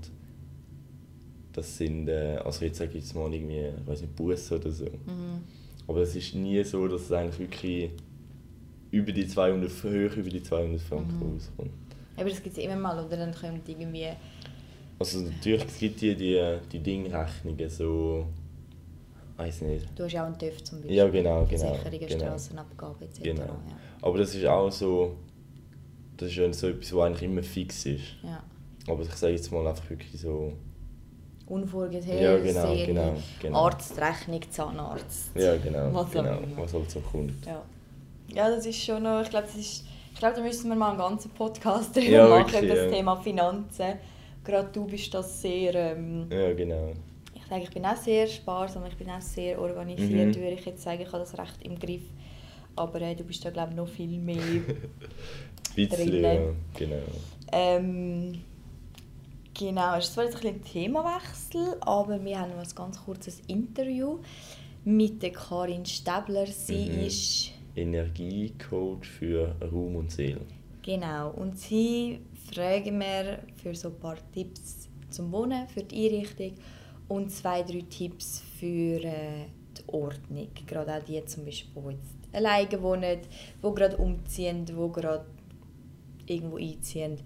das 1.52 1.76
sind, 1.78 2.08
äh, 2.08 2.38
also 2.44 2.64
jetzt 2.64 2.78
sage 2.78 2.90
ich 2.90 3.04
jetzt 3.04 3.14
mal 3.14 3.32
irgendwie, 3.32 3.66
ich 3.66 3.86
weiß 3.86 4.02
nicht, 4.02 4.14
Bussen 4.16 4.58
oder 4.58 4.70
so. 4.70 4.84
Mhm. 4.84 5.42
Aber 5.86 6.00
es 6.02 6.14
ist 6.14 6.34
nie 6.34 6.62
so, 6.62 6.86
dass 6.86 7.02
es 7.02 7.12
eigentlich 7.12 7.38
wirklich 7.40 7.90
über 8.90 9.12
die 9.12 9.26
200, 9.26 9.70
hoch 9.70 10.16
über 10.16 10.30
die 10.30 10.42
200 10.42 10.80
Franken 10.80 11.16
Mhm. 11.16 11.32
rauskommt. 11.34 11.70
Aber 12.16 12.28
das 12.28 12.42
gibt 12.42 12.56
es 12.56 12.64
immer 12.64 12.76
mal, 12.76 13.04
oder 13.04 13.16
dann 13.16 13.34
kommt 13.34 13.68
irgendwie... 13.68 14.08
Also 14.98 15.20
natürlich, 15.20 15.64
es 15.64 15.78
gibt 15.78 16.00
die, 16.00 16.14
die, 16.14 16.58
die 16.70 16.78
Dingrechnungen, 16.78 17.70
so, 17.70 18.26
weiß 19.38 19.62
nicht. 19.62 19.86
Du 19.96 20.04
hast 20.04 20.12
ja 20.12 20.22
auch 20.22 20.26
einen 20.26 20.38
TÜV 20.38 20.62
zum 20.62 20.78
Beispiel. 20.78 20.96
Ja, 20.96 21.08
genau, 21.08 21.46
genau, 21.46 21.74
Versicherungen, 21.74 22.08
genau. 22.08 22.24
Strassenabgabe 22.26 23.04
etc. 23.06 23.22
Genau. 23.22 23.42
Ja. 23.42 23.58
Aber 24.02 24.18
das 24.18 24.34
ist 24.34 24.44
auch 24.44 24.70
so, 24.70 25.16
das 26.20 26.28
ist 26.30 26.36
ja 26.36 26.52
so 26.52 26.68
etwas, 26.68 26.94
was 26.94 27.06
eigentlich 27.06 27.22
immer 27.22 27.42
fix 27.42 27.86
ist. 27.86 28.02
ja. 28.22 28.42
Aber 28.88 29.02
ich 29.02 29.10
sage 29.10 29.34
jetzt 29.34 29.52
mal 29.52 29.66
einfach 29.66 29.88
wirklich 29.90 30.18
so, 30.20 30.52
Unvorgesehen, 31.46 32.22
Ja, 32.22 32.38
genau, 32.38 32.74
genau, 32.86 33.16
genau. 33.40 33.64
Arztrechnung, 33.66 34.40
Zahnarzt. 34.50 35.30
ja 35.34 35.56
genau, 35.56 35.92
Was 35.92 36.10
genau 36.12 36.38
was 36.56 36.72
halt 36.72 36.90
so 36.90 37.00
kommt. 37.00 37.44
Ja. 37.44 37.62
ja, 38.32 38.48
das 38.50 38.64
ist 38.66 38.82
schon 38.84 39.02
noch, 39.02 39.20
ich 39.22 39.30
glaube, 39.30 39.46
das 39.46 39.56
ist, 39.56 39.84
ich 40.12 40.18
glaube, 40.18 40.36
da 40.36 40.42
müssen 40.42 40.68
wir 40.68 40.76
mal 40.76 40.90
einen 40.90 40.98
ganzen 40.98 41.30
Podcast 41.32 41.94
drüber 41.94 42.06
Ja, 42.08 42.28
machen, 42.28 42.52
wirklich, 42.52 42.62
über 42.62 42.74
das 42.74 42.84
ja. 42.84 42.90
Thema 42.96 43.16
Finanzen. 43.16 43.92
Gerade 44.44 44.68
du 44.72 44.86
bist 44.86 45.12
das 45.12 45.42
sehr, 45.42 45.74
ähm, 45.74 46.26
Ja, 46.30 46.52
genau. 46.54 46.92
ich 47.34 47.44
sage, 47.46 47.62
ich 47.64 47.70
bin 47.70 47.84
auch 47.84 47.96
sehr 47.96 48.26
sparsam, 48.28 48.86
ich 48.86 48.96
bin 48.96 49.10
auch 49.10 49.20
sehr 49.20 49.60
organisiert, 49.60 50.28
Mhm. 50.36 50.40
würde 50.40 50.52
ich 50.54 50.64
jetzt 50.64 50.82
sagen, 50.82 51.00
ich 51.02 51.08
habe 51.08 51.18
das 51.18 51.36
recht 51.36 51.62
im 51.62 51.78
Griff. 51.78 52.02
Aber 52.76 53.00
äh, 53.02 53.14
du 53.16 53.24
bist 53.24 53.44
da, 53.44 53.50
glaube 53.50 53.70
ich, 53.72 53.76
noch 53.76 53.88
viel 53.88 54.18
mehr. 54.20 54.36
Ja, 55.76 56.52
genau. 56.76 56.96
ähm, 57.52 58.42
genau, 59.58 59.96
es 59.96 60.06
ist 60.06 60.14
zwar 60.14 60.24
jetzt 60.24 60.36
ein 60.36 60.40
bisschen 60.40 60.56
ein 60.56 60.64
Themawechsel, 60.64 61.76
aber 61.80 62.24
wir 62.24 62.38
haben 62.40 62.50
noch 62.50 62.58
ein 62.58 62.74
ganz 62.74 63.02
kurzes 63.04 63.40
Interview 63.46 64.18
mit 64.84 65.22
der 65.22 65.32
Karin 65.32 65.84
Stäbler. 65.86 66.46
Sie 66.46 66.88
Mhm. 66.88 67.06
ist 67.06 67.50
Energiecoach 67.76 69.04
für 69.04 69.54
Raum 69.60 69.96
und 69.96 70.10
Seele. 70.10 70.40
Genau, 70.82 71.30
und 71.30 71.58
sie 71.58 72.20
fragen 72.52 72.98
wir 72.98 73.40
für 73.62 73.74
so 73.74 73.88
ein 73.88 73.98
paar 74.00 74.16
Tipps 74.32 74.88
zum 75.10 75.30
Wohnen, 75.32 75.68
für 75.68 75.82
die 75.82 76.08
Einrichtung 76.08 76.52
und 77.08 77.30
zwei, 77.30 77.62
drei 77.62 77.84
Tipps 77.88 78.42
für 78.58 79.04
äh, 79.04 79.46
die 79.76 79.82
Ordnung. 79.92 80.48
Gerade 80.66 80.94
auch 80.96 81.04
die 81.04 81.24
zum 81.26 81.44
Beispiel, 81.44 81.82
die 81.82 81.90
jetzt 81.90 82.34
alleine 82.34 82.82
wohnen, 82.82 83.18
die 83.62 83.74
gerade 83.74 83.96
umziehen, 83.98 84.64
die 84.64 84.72
gerade 84.72 85.26
irgendwo 86.30 86.56
einziehen. 86.56 87.18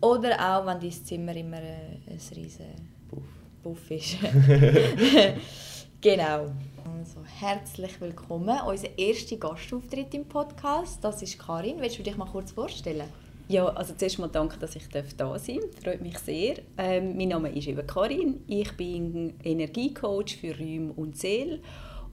Oder 0.00 0.34
auch, 0.38 0.66
wenn 0.66 0.80
dein 0.80 0.90
Zimmer 0.90 1.36
immer 1.36 1.62
äh, 1.62 1.98
ein 2.08 2.20
riesen 2.34 2.66
Puff. 3.08 3.22
Buff 3.62 3.90
ist. 3.90 4.16
genau. 6.00 6.52
Also, 6.84 7.20
herzlich 7.38 8.00
willkommen. 8.00 8.58
Unser 8.66 8.98
erster 8.98 9.36
Gastauftritt 9.36 10.14
im 10.14 10.24
Podcast, 10.24 11.02
das 11.02 11.22
ist 11.22 11.38
Karin. 11.38 11.76
Willst 11.80 11.98
du 11.98 12.02
dich 12.02 12.16
mal 12.16 12.26
kurz 12.26 12.52
vorstellen? 12.52 13.08
Ja, 13.48 13.66
also 13.66 13.94
zuerst 13.94 14.18
mal 14.18 14.28
danke, 14.28 14.58
dass 14.58 14.76
ich 14.76 14.88
da 14.88 15.02
sein 15.38 15.60
darf. 15.60 15.82
Freut 15.82 16.00
mich 16.00 16.18
sehr. 16.18 16.56
Ähm, 16.78 17.16
mein 17.16 17.28
Name 17.28 17.50
ist 17.50 17.68
eben 17.68 17.86
Karin. 17.86 18.40
Ich 18.46 18.72
bin 18.76 19.34
Energiecoach 19.44 20.36
für 20.40 20.56
Räume 20.58 20.92
und 20.94 21.16
Seele. 21.16 21.60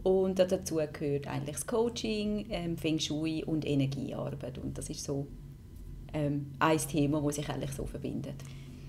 Und 0.04 0.40
dazu 0.40 0.76
gehört 0.76 1.28
eigentlich 1.28 1.56
das 1.56 1.68
Coaching, 1.68 2.46
ähm, 2.50 2.78
Feng 2.78 3.00
Shui 3.00 3.44
und 3.44 3.66
Energiearbeit. 3.66 4.58
Und 4.58 4.78
das 4.78 4.90
ist 4.90 5.04
so 5.04 5.28
ähm, 6.14 6.52
ein 6.60 6.78
Thema, 6.78 7.22
das 7.22 7.36
sich 7.36 7.50
eigentlich 7.50 7.72
so 7.72 7.86
verbindet. 7.86 8.36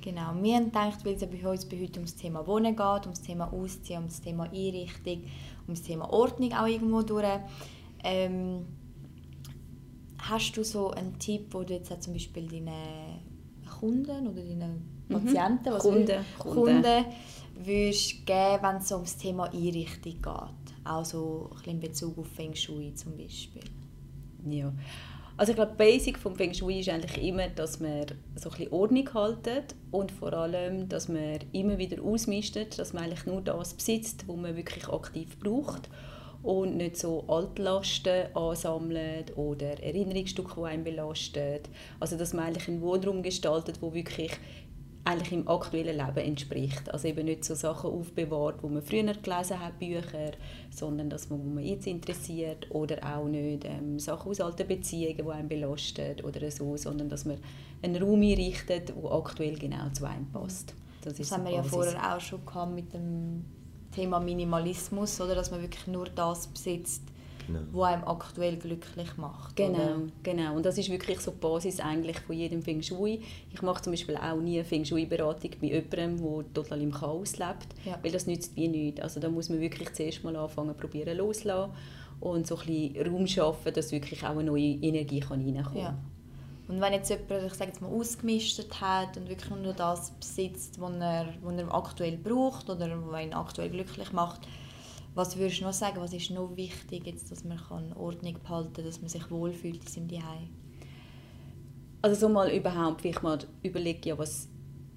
Genau, 0.00 0.32
wir 0.40 0.56
haben 0.56 0.66
gedacht, 0.66 1.04
weil 1.04 1.14
es 1.14 1.26
bei 1.26 1.46
uns 1.48 1.66
bei 1.66 1.80
heute 1.80 2.00
ums 2.00 2.16
Thema 2.16 2.46
Wohnen 2.46 2.74
geht, 2.74 3.02
ums 3.02 3.20
Thema 3.20 3.52
Ausziehen, 3.52 3.98
ums 3.98 4.20
Thema 4.20 4.44
Einrichtung, 4.44 5.24
ums 5.66 5.82
Thema 5.82 6.10
Ordnung 6.10 6.52
auch 6.54 6.66
irgendwo 6.66 7.02
durch. 7.02 7.26
Ähm, 8.02 8.64
hast 10.18 10.56
du 10.56 10.64
so 10.64 10.90
einen 10.90 11.18
Tipp, 11.18 11.48
wo 11.50 11.62
du 11.62 11.74
jetzt 11.74 11.92
auch 11.92 12.00
zum 12.00 12.14
Beispiel 12.14 12.48
deinen 12.48 13.20
Kunden 13.78 14.26
oder 14.26 14.42
deinen 14.42 15.00
Mhm. 15.10 15.14
Patienten, 15.24 15.72
was 15.72 15.82
Kunden, 15.82 16.24
Kunden. 16.38 16.82
Kunden 16.82 17.04
würdest 17.62 18.26
geben, 18.26 18.62
wenn 18.62 18.76
es 18.76 18.88
so 18.88 18.94
ums 18.94 19.16
Thema 19.16 19.44
Einrichtung 19.52 20.14
geht? 20.14 20.84
Auch 20.84 21.04
so 21.04 21.50
ein 21.50 21.56
bisschen 21.56 21.72
in 21.72 21.80
Bezug 21.80 22.18
auf 22.18 22.28
Feng 22.28 22.54
Shui 22.54 22.94
zum 22.94 23.16
Beispiel. 23.16 23.62
Ja. 24.48 24.72
Also 25.40 25.52
ich 25.52 25.56
glaube, 25.56 25.72
Basic 25.74 26.18
vom 26.18 26.36
Feng 26.36 26.52
Shui 26.52 26.80
ist 26.80 26.90
eigentlich 26.90 27.26
immer, 27.26 27.48
dass 27.48 27.80
man 27.80 28.04
so 28.36 28.50
ein 28.50 28.58
bisschen 28.58 28.72
Ordnung 28.74 29.14
haltet 29.14 29.74
und 29.90 30.12
vor 30.12 30.34
allem, 30.34 30.86
dass 30.90 31.08
man 31.08 31.38
immer 31.52 31.78
wieder 31.78 32.02
ausmistet, 32.02 32.78
dass 32.78 32.92
man 32.92 33.04
eigentlich 33.04 33.24
nur 33.24 33.40
das 33.40 33.72
besitzt, 33.72 34.28
was 34.28 34.36
man 34.36 34.54
wirklich 34.54 34.86
aktiv 34.86 35.38
braucht 35.38 35.88
und 36.42 36.76
nicht 36.76 36.98
so 36.98 37.24
Altlasten 37.26 38.36
ansammelt 38.36 39.34
oder 39.38 39.82
Erinnerungsstücke, 39.82 40.60
die 40.60 40.66
einen 40.66 40.84
belastet. 40.84 41.70
Also 42.00 42.18
dass 42.18 42.34
man 42.34 42.44
eigentlich 42.44 42.68
einen 42.68 42.82
Wohnraum 42.82 43.22
gestaltet, 43.22 43.80
wo 43.80 43.94
wirklich 43.94 44.32
eigentlich 45.04 45.32
im 45.32 45.48
aktuellen 45.48 45.96
Leben 45.96 46.18
entspricht. 46.18 46.90
Also 46.92 47.08
eben 47.08 47.24
nicht 47.24 47.44
so 47.44 47.54
Sachen 47.54 47.90
aufbewahrt, 47.90 48.62
wo 48.62 48.68
man 48.68 48.82
früher 48.82 49.14
gelesen 49.14 49.58
hat, 49.58 49.78
Bücher, 49.78 50.32
sondern 50.70 51.08
das, 51.08 51.30
was 51.30 51.38
man 51.38 51.64
jetzt 51.64 51.86
interessiert 51.86 52.70
oder 52.70 52.98
auch 53.02 53.26
nicht 53.26 53.64
ähm, 53.64 53.98
Sachen 53.98 54.30
aus 54.30 54.40
alten 54.40 54.68
Beziehungen, 54.68 55.16
die 55.16 55.30
einen 55.30 55.48
belasten 55.48 56.20
oder 56.22 56.50
so, 56.50 56.76
sondern 56.76 57.08
dass 57.08 57.24
man 57.24 57.38
einen 57.82 58.02
Raum 58.02 58.20
einrichtet, 58.20 58.90
der 58.90 59.12
aktuell 59.12 59.58
genau 59.58 59.88
zu 59.90 60.04
einem 60.04 60.30
passt. 60.30 60.74
Das, 61.02 61.14
das 61.14 61.32
haben 61.32 61.44
wir 61.44 61.52
ja 61.52 61.62
vorher 61.62 62.14
auch 62.14 62.20
schon 62.20 62.44
gehabt 62.44 62.74
mit 62.74 62.92
dem 62.92 63.44
Thema 63.92 64.20
Minimalismus, 64.20 65.20
oder 65.20 65.34
dass 65.34 65.50
man 65.50 65.62
wirklich 65.62 65.86
nur 65.86 66.06
das 66.06 66.46
besitzt, 66.46 67.02
genau. 67.52 67.66
wo 67.72 67.82
einem 67.82 68.04
aktuell 68.04 68.56
glücklich 68.56 69.16
macht. 69.16 69.56
Genau, 69.56 69.78
oder? 69.78 69.98
genau. 70.22 70.56
Und 70.56 70.66
das 70.66 70.78
ist 70.78 70.90
wirklich 70.90 71.20
so 71.20 71.30
die 71.30 71.38
Basis 71.38 71.80
eigentlich 71.80 72.18
von 72.20 72.36
jedem 72.36 72.62
Feng 72.62 72.82
Shui. 72.82 73.20
Ich 73.52 73.62
mache 73.62 73.82
zum 73.82 73.92
Beispiel 73.92 74.16
auch 74.16 74.36
nie 74.36 74.56
eine 74.56 74.64
Feng 74.64 74.84
Shui-Beratung 74.84 75.50
bei 75.60 75.68
jemandem, 75.68 76.16
der 76.18 76.52
total 76.54 76.80
im 76.80 76.92
Chaos 76.92 77.38
lebt, 77.38 77.68
ja. 77.84 77.98
weil 78.02 78.12
das 78.12 78.26
nützt 78.26 78.56
wie 78.56 78.68
nichts. 78.68 79.00
Also 79.00 79.20
da 79.20 79.28
muss 79.28 79.48
man 79.48 79.60
wirklich 79.60 79.92
zuerst 79.92 80.24
mal 80.24 80.36
anfangen, 80.36 80.74
probieren 80.76 81.16
loszulassen 81.16 81.72
und 82.20 82.46
so 82.46 82.56
ein 82.58 82.66
bisschen 82.66 83.06
Raum 83.06 83.26
schaffen, 83.26 83.72
dass 83.72 83.92
wirklich 83.92 84.22
auch 84.24 84.30
eine 84.30 84.44
neue 84.44 84.76
Energie 84.82 85.20
reinkommen 85.20 85.62
kann. 85.62 85.76
Ja. 85.76 85.98
Und 86.68 86.80
wenn 86.80 86.92
jetzt 86.92 87.10
jemand, 87.10 87.46
ich 87.46 87.54
sage 87.54 87.72
jetzt 87.72 87.82
mal, 87.82 87.90
ausgemistet 87.90 88.80
hat 88.80 89.16
und 89.16 89.28
wirklich 89.28 89.50
nur 89.50 89.72
das 89.72 90.12
besitzt, 90.12 90.80
was 90.80 90.92
er, 91.00 91.34
was 91.42 91.56
er 91.56 91.74
aktuell 91.74 92.16
braucht 92.16 92.70
oder 92.70 92.88
was 93.06 93.22
ihn 93.22 93.34
aktuell 93.34 93.70
glücklich 93.70 94.12
macht, 94.12 94.42
was 95.14 95.36
würdest 95.36 95.60
du 95.60 95.64
noch 95.64 95.72
sagen, 95.72 96.00
was 96.00 96.12
ist 96.12 96.30
noch 96.30 96.56
wichtig, 96.56 97.06
jetzt, 97.06 97.30
dass 97.30 97.44
man 97.44 97.58
kann 97.58 97.92
Ordnung 97.94 98.36
behalten 98.42 98.72
kann, 98.74 98.84
dass 98.84 99.00
man 99.00 99.08
sich 99.08 99.30
wohlfühlt 99.30 99.82
in 99.82 99.86
seinem 99.86 100.08
Zuhause? 100.08 100.48
Also 102.02 102.20
so 102.20 102.28
mal 102.28 102.50
überhaupt, 102.50 103.02
vielleicht 103.02 103.22
mal 103.22 103.38
überlegen, 103.62 104.08
ja, 104.08 104.16
was, 104.16 104.48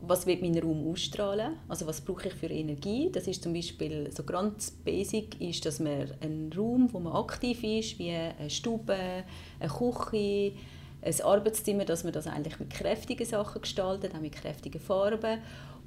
was 0.02 0.26
wird 0.26 0.42
mein 0.42 0.58
Raum 0.58 0.88
ausstrahlen? 0.88 1.56
Also 1.68 1.86
was 1.88 2.00
brauche 2.02 2.28
ich 2.28 2.34
für 2.34 2.48
Energie? 2.48 3.10
Das 3.12 3.28
ist 3.28 3.44
zum 3.44 3.54
Beispiel 3.54 4.10
so 4.16 4.24
ganz 4.24 4.72
basic, 4.72 5.42
ist, 5.42 5.66
dass 5.66 5.80
man 5.80 6.12
einen 6.22 6.54
Raum, 6.56 6.94
wo 6.94 7.00
man 7.00 7.14
aktiv 7.14 7.64
ist, 7.64 8.00
wie 8.00 8.12
eine 8.12 8.50
Stube, 8.50 8.96
eine 9.60 9.70
Küche, 9.70 10.54
ein 11.02 11.22
Arbeitszimmer, 11.22 11.86
dass 11.86 12.04
man 12.04 12.14
das 12.14 12.28
eigentlich 12.28 12.60
mit 12.60 12.70
kräftigen 12.70 13.26
Sachen 13.26 13.62
gestaltet, 13.62 14.16
auch 14.16 14.22
mit 14.22 14.34
kräftigen 14.34 14.80
Farben 14.80 15.40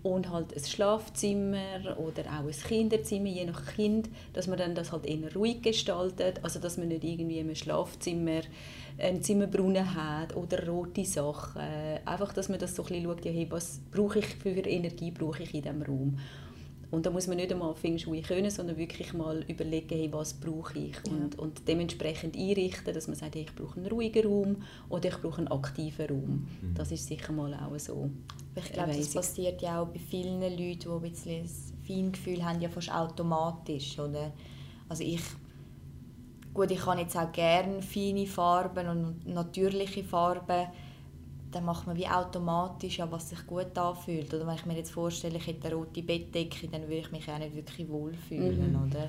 und 0.03 0.31
halt 0.31 0.55
ein 0.55 0.65
Schlafzimmer 0.65 1.97
oder 1.99 2.23
auch 2.27 2.47
ein 2.47 2.51
Kinderzimmer, 2.51 3.29
je 3.29 3.45
nach 3.45 3.65
Kind, 3.75 4.09
dass 4.33 4.47
man 4.47 4.59
dann 4.59 4.75
das 4.75 4.93
halt 4.93 5.07
eher 5.07 5.35
ruhig 5.35 5.63
gestaltet, 5.63 6.41
also 6.43 6.61
dass 6.61 6.79
man 6.79 6.89
nicht 6.89 7.05
irgendwie 7.05 7.39
im 7.39 7.55
Schlafzimmer 7.55 8.41
einen 8.99 9.23
Zimmerbrunnen 9.23 9.95
hat 9.95 10.35
oder 10.37 10.67
rote 10.67 11.05
Sachen, 11.05 11.61
einfach, 12.05 12.33
dass 12.33 12.49
man 12.49 12.59
das 12.59 12.75
so 12.75 12.83
ein 12.83 12.89
bisschen 12.89 13.05
schaut, 13.05 13.25
ja, 13.25 13.33
hey, 13.33 13.47
was 13.51 13.81
brauche 13.91 14.21
ich 14.21 14.27
für 14.27 14.51
Energie 14.51 15.11
brauche 15.11 15.43
ich 15.43 15.55
in 15.55 15.63
diesem 15.63 15.83
Raum 15.83 16.19
und 16.91 17.05
da 17.05 17.11
muss 17.11 17.27
man 17.27 17.37
nicht 17.37 17.53
einmal 17.53 17.75
Feng 17.75 17.99
können, 17.99 18.51
sondern 18.51 18.77
wirklich 18.77 19.13
mal 19.13 19.45
überlegen, 19.49 19.89
hey, 19.97 20.13
was 20.13 20.35
brauche 20.35 20.79
ich 20.79 20.97
ja. 21.07 21.13
und, 21.13 21.39
und 21.39 21.67
dementsprechend 21.67 22.37
einrichten, 22.37 22.95
dass 22.95 23.09
man 23.09 23.17
sagt, 23.17 23.35
hey, 23.35 23.43
ich 23.43 23.55
brauche 23.55 23.79
einen 23.79 23.87
ruhigen 23.87 24.27
Raum 24.27 24.57
oder 24.89 25.09
ich 25.09 25.17
brauche 25.21 25.39
einen 25.39 25.49
aktiven 25.49 26.07
Raum. 26.07 26.49
Mhm. 26.63 26.75
Das 26.75 26.93
ist 26.93 27.07
sicher 27.07 27.33
mal 27.33 27.53
auch 27.55 27.79
so. 27.79 28.11
Ich 28.55 28.73
glaube, 28.73 28.93
das 28.97 29.13
passiert 29.13 29.61
ja 29.63 29.83
auch 29.83 29.89
bei 29.89 29.99
vielen 29.99 30.41
Leuten, 30.41 30.79
die 30.79 30.89
ein 30.89 31.01
bisschen 31.01 31.43
ein 31.43 31.85
Feingefühl 31.87 32.45
haben, 32.45 32.61
ja 32.61 32.69
fast 32.69 32.91
automatisch, 32.91 33.99
oder? 33.99 34.33
Also 34.89 35.03
ich 35.03 35.21
gut, 36.55 36.71
ich 36.71 36.81
kann 36.81 36.99
jetzt 36.99 37.17
auch 37.17 37.31
gerne 37.33 37.83
feine 37.83 38.27
Farben 38.27 38.89
und 38.89 39.27
natürliche 39.27 40.03
Farben 40.03 40.69
dann 41.57 41.65
macht 41.65 41.87
man 41.87 41.97
wie 41.97 42.07
automatisch, 42.07 42.99
ja, 42.99 43.11
was 43.11 43.31
sich 43.31 43.47
gut 43.47 43.77
anfühlt. 43.79 44.33
Oder 44.35 44.47
wenn 44.47 44.55
ich 44.57 44.67
mir 44.67 44.77
jetzt 44.77 44.91
vorstelle, 44.91 45.39
ich 45.39 45.47
hätte 45.47 45.67
eine 45.69 45.77
rote 45.77 46.03
Bettdecke, 46.03 46.69
dann 46.69 46.83
würde 46.83 46.99
ich 46.99 47.11
mich 47.11 47.29
auch 47.31 47.39
nicht 47.39 47.57
wirklich 47.57 47.89
wohlfühlen, 47.89 48.73
mhm. 48.73 48.87
oder? 48.87 49.09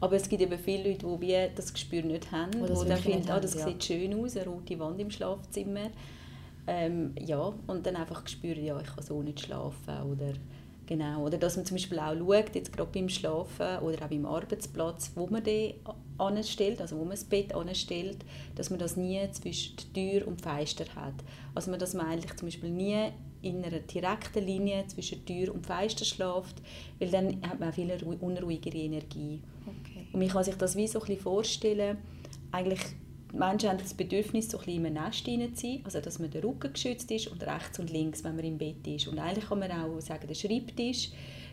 Aber 0.00 0.14
es 0.16 0.28
gibt 0.28 0.42
eben 0.42 0.58
viele 0.58 0.90
Leute, 0.90 1.18
die 1.20 1.54
das 1.56 1.72
Gespür 1.72 2.02
nicht 2.02 2.30
haben, 2.30 2.52
die 2.52 2.88
dann 2.88 2.98
finden, 2.98 3.30
ah, 3.30 3.40
das 3.40 3.58
haben, 3.58 3.72
sieht 3.72 3.82
schön 3.84 4.22
aus, 4.22 4.36
eine 4.36 4.46
rote 4.46 4.78
Wand 4.78 5.00
im 5.00 5.10
Schlafzimmer. 5.10 5.90
Ähm, 6.66 7.14
ja, 7.18 7.52
und 7.66 7.86
dann 7.86 7.96
einfach 7.96 8.28
spüren, 8.28 8.62
ja, 8.62 8.78
ich 8.78 8.86
kann 8.86 9.02
so 9.02 9.22
nicht 9.22 9.40
schlafen 9.40 10.02
oder 10.02 10.34
Genau, 10.88 11.26
oder 11.26 11.36
dass 11.36 11.56
man 11.56 11.66
zum 11.66 11.74
Beispiel 11.74 11.98
auch 11.98 12.16
schaut, 12.16 12.54
jetzt 12.54 12.72
gerade 12.72 12.90
beim 12.90 13.10
Schlafen 13.10 13.78
oder 13.80 14.02
auch 14.02 14.08
beim 14.08 14.24
Arbeitsplatz, 14.24 15.12
wo 15.14 15.26
man 15.26 15.44
den 15.44 15.74
anstellt, 16.16 16.80
also 16.80 16.96
wo 16.96 17.02
man 17.02 17.10
das 17.10 17.24
Bett 17.24 17.54
anstellt, 17.54 18.24
dass 18.54 18.70
man 18.70 18.78
das 18.78 18.96
nie 18.96 19.20
zwischen 19.32 19.76
Tür 19.92 20.26
und 20.26 20.40
Fenster 20.40 20.86
hat. 20.96 21.12
Also 21.54 21.76
dass 21.76 21.92
man 21.92 22.06
eigentlich 22.06 22.34
zum 22.36 22.48
Beispiel 22.48 22.70
nie 22.70 23.10
in 23.42 23.62
einer 23.62 23.80
direkten 23.80 24.42
Linie 24.42 24.86
zwischen 24.86 25.26
Tür 25.26 25.52
und 25.52 25.66
Fenster 25.66 26.06
schläft, 26.06 26.62
weil 26.98 27.10
dann 27.10 27.42
hat 27.46 27.60
man 27.60 27.70
viel 27.70 27.92
unruhigere 28.22 28.78
Energie. 28.78 29.42
Okay. 29.66 30.06
Und 30.10 30.20
man 30.20 30.28
kann 30.30 30.44
sich 30.44 30.54
das 30.54 30.74
wie 30.74 30.86
so 30.86 31.00
ein 31.00 31.06
bisschen 31.06 31.20
vorstellen, 31.20 31.98
eigentlich 32.50 32.80
die 33.32 33.36
Menschen 33.36 33.68
haben 33.68 33.78
das 33.78 33.94
Bedürfnis, 33.94 34.50
so 34.50 34.58
ein 34.58 34.64
bisschen 34.64 34.86
im 34.86 34.92
Nest 34.94 35.24
zu 35.24 35.66
sein, 35.66 35.80
also 35.84 36.00
dass 36.00 36.18
man 36.18 36.30
der 36.30 36.42
Rücken 36.44 36.72
geschützt 36.72 37.10
ist 37.10 37.28
und 37.28 37.42
rechts 37.42 37.78
und 37.78 37.90
links, 37.90 38.24
wenn 38.24 38.36
man 38.36 38.44
im 38.44 38.58
Bett 38.58 38.86
ist. 38.86 39.08
Und 39.08 39.18
eigentlich 39.18 39.48
kann 39.48 39.58
man 39.58 39.70
auch 39.70 40.00
sagen, 40.00 40.26
der 40.26 40.34
Schreibtisch, 40.34 41.10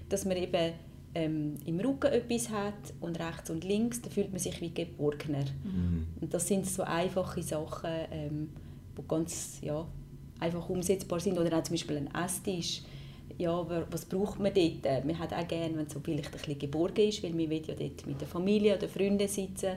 dass 0.07 0.25
man 0.25 0.37
eben 0.37 0.73
ähm, 1.15 1.55
im 1.65 1.79
Rücken 1.79 2.11
etwas 2.11 2.49
hat 2.49 2.93
und 3.01 3.19
rechts 3.19 3.49
und 3.49 3.63
links, 3.63 4.01
da 4.01 4.09
fühlt 4.09 4.31
man 4.31 4.39
sich 4.39 4.59
wie 4.61 4.73
geborgener. 4.73 5.45
Mhm. 5.63 6.07
Und 6.21 6.33
das 6.33 6.47
sind 6.47 6.65
so 6.65 6.83
einfache 6.83 7.41
Sachen, 7.43 7.91
ähm, 8.11 8.49
die 8.97 9.07
ganz 9.07 9.59
ja, 9.61 9.85
einfach 10.39 10.69
umsetzbar 10.69 11.19
sind. 11.19 11.37
Oder 11.37 11.57
auch 11.57 11.63
zum 11.63 11.73
Beispiel 11.73 11.97
ein 11.97 12.09
Esstisch. 12.23 12.83
Ja, 13.37 13.65
was 13.89 14.05
braucht 14.05 14.39
man 14.39 14.53
dort? 14.53 15.05
Man 15.05 15.19
hat 15.19 15.33
auch 15.33 15.47
gerne, 15.47 15.75
wenn 15.75 15.87
es 15.87 15.93
so 15.93 15.99
vielleicht 15.99 16.27
ein 16.27 16.37
bisschen 16.37 16.59
geborgen 16.59 17.09
ist, 17.09 17.21
weil 17.21 17.31
man 17.31 17.49
will 17.49 17.63
ja 17.67 17.73
dort 17.73 18.07
mit 18.07 18.21
der 18.21 18.27
Familie 18.29 18.77
oder 18.77 18.87
Freunden 18.87 19.27
sitzen 19.27 19.71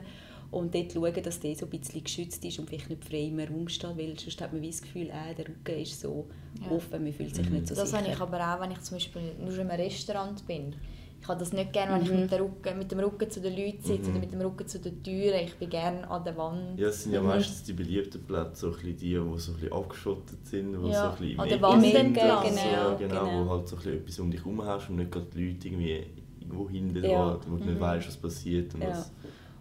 und 0.51 0.73
dort 0.73 0.93
schauen, 0.93 1.23
dass 1.23 1.39
der 1.39 1.55
so 1.55 1.65
ein 1.65 1.69
bisschen 1.69 2.03
geschützt 2.03 2.43
ist 2.43 2.59
und 2.59 2.69
vielleicht 2.69 2.89
nicht 2.89 3.05
frei 3.05 3.25
im 3.25 3.39
Raum 3.39 3.67
steht, 3.67 3.97
weil 3.97 4.17
sonst 4.17 4.41
hat 4.41 4.51
man 4.51 4.63
das 4.63 4.81
Gefühl, 4.81 5.09
äh, 5.09 5.35
der 5.35 5.47
Rücken 5.47 5.79
ist 5.79 5.99
so 5.99 6.27
ja. 6.61 6.71
offen, 6.71 7.03
man 7.03 7.13
fühlt 7.13 7.35
sich 7.35 7.47
mhm. 7.47 7.57
nicht 7.57 7.67
so 7.67 7.75
das 7.75 7.89
sicher. 7.89 8.01
Das 8.01 8.07
habe 8.07 8.15
ich 8.15 8.21
aber 8.21 8.55
auch, 8.55 8.61
wenn 8.61 8.71
ich 8.71 8.81
zum 8.81 8.97
Beispiel 8.97 9.21
nur 9.39 9.53
in 9.53 9.69
einem 9.69 9.81
Restaurant 9.81 10.45
bin. 10.47 10.75
Ich 11.21 11.27
habe 11.27 11.39
das 11.39 11.51
nicht 11.51 11.73
gerne, 11.73 11.93
wenn 11.93 12.01
mhm. 12.01 12.23
ich 12.23 12.31
mit, 12.31 12.39
Rücken, 12.39 12.77
mit, 12.77 12.91
dem 12.91 12.99
Rücken 12.99 13.29
zu 13.29 13.41
den 13.41 13.55
Leuten 13.55 13.83
sitze 13.83 14.09
mhm. 14.09 14.09
oder 14.09 14.19
mit 14.19 14.31
dem 14.31 14.41
Rücken 14.41 14.67
zu 14.67 14.79
den 14.79 15.03
Türen. 15.03 15.39
Ich 15.43 15.55
bin 15.55 15.69
gerne 15.69 16.09
an 16.09 16.23
der 16.23 16.35
Wand. 16.37 16.79
Ja, 16.79 16.87
es 16.87 17.03
sind 17.03 17.13
ja 17.13 17.21
mhm. 17.21 17.27
meistens 17.27 17.63
die 17.63 17.73
beliebten 17.73 18.23
Plätze, 18.23 18.71
so 18.71 18.71
die, 18.71 18.93
die 18.93 19.15
so 19.15 19.21
ein 19.21 19.35
bisschen 19.35 19.73
abgeschottet 19.73 20.47
sind, 20.47 20.81
wo 20.81 20.87
ja. 20.87 21.03
so 21.03 21.09
ein 21.09 21.17
bisschen 21.19 21.39
an 21.39 21.49
der 21.49 21.61
Wand 21.61 21.93
entlang. 21.93 22.13
Genau, 22.13 22.63
ja, 22.65 22.93
genau, 22.95 23.25
genau, 23.25 23.45
wo 23.45 23.49
halt 23.49 23.67
so 23.67 23.75
ein 23.75 23.93
etwas 23.93 24.19
um 24.19 24.31
dich 24.31 24.39
herum 24.39 24.63
hast 24.63 24.89
und 24.89 24.95
nicht 24.95 25.11
gerade 25.11 25.27
die 25.35 25.49
Leute 25.49 25.67
irgendwie 25.67 26.05
irgendwo 26.39 26.69
hinten 26.69 27.03
ja. 27.03 27.37
wo 27.47 27.57
du 27.57 27.65
nicht 27.65 27.77
mhm. 27.77 27.81
weißt, 27.81 28.07
was 28.07 28.17
passiert 28.17 28.73
und 28.73 28.81
ja. 28.81 28.89
was 28.89 29.11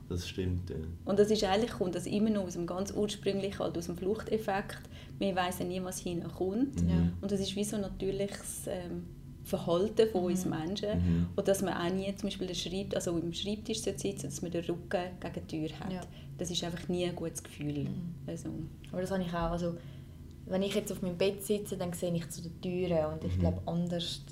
das 0.09 0.27
stimmt, 0.27 0.71
ja. 0.71 0.77
Und 1.05 1.19
das 1.19 1.31
ist 1.31 1.45
eigentlich, 1.45 1.73
kommt 1.73 1.95
das 1.95 2.07
immer 2.07 2.31
noch 2.31 2.45
aus 2.45 2.55
dem 2.55 2.67
ganz 2.67 2.93
ursprünglichen, 2.93 3.59
halt 3.59 3.77
aus 3.77 3.87
dem 3.87 3.97
Fluchteffekt. 3.97 4.81
Man 5.21 5.37
weiß 5.37 5.59
ja 5.61 5.65
nie, 5.67 5.83
was 5.83 5.99
hinkommt. 5.99 6.83
Mhm. 6.83 7.13
Und 7.21 7.31
das 7.31 7.41
ist 7.41 7.55
wie 7.57 7.65
so 7.65 7.77
ein 7.77 7.83
natürliches 7.83 8.67
ähm, 8.69 9.05
Verhalten 9.45 10.09
von 10.11 10.23
mhm. 10.23 10.27
uns 10.29 10.45
Menschen. 10.47 10.99
Mhm. 10.99 11.27
Und 11.37 11.49
dass 11.49 11.63
man 11.63 11.75
auch 11.75 11.93
nie 11.93 12.15
zum 12.17 12.29
Beispiel 12.29 12.55
Schreibt, 12.55 12.95
also 12.95 13.19
im 13.19 13.33
Schreibtisch 13.33 13.81
sitzen, 13.81 14.23
dass 14.23 14.41
man 14.41 14.51
den 14.51 14.65
Rücken 14.65 15.03
gegen 15.21 15.35
die 15.35 15.69
Tür 15.69 15.81
hat. 15.81 15.93
Ja. 15.93 16.01
Das 16.39 16.51
ist 16.51 16.63
einfach 16.65 16.89
nie 16.89 17.05
ein 17.05 17.17
gutes 17.17 17.43
Gefühl. 17.43 17.85
Mhm. 17.85 18.15
Also. 18.27 18.49
Aber 18.93 19.01
das 19.03 19.11
habe 19.11 19.23
ich 19.23 19.29
auch. 19.29 19.51
Also, 19.51 19.75
wenn 20.47 20.63
ich 20.63 20.75
jetzt 20.75 20.91
auf 20.91 21.03
meinem 21.03 21.19
Bett 21.19 21.45
sitze, 21.45 21.77
dann 21.77 21.93
sehe 21.93 22.15
ich 22.15 22.29
zu 22.31 22.41
den 22.41 22.59
Türen 22.63 23.13
und 23.13 23.25
ich 23.25 23.37
mhm. 23.37 23.41
glaube, 23.41 23.63
anders 23.67 24.23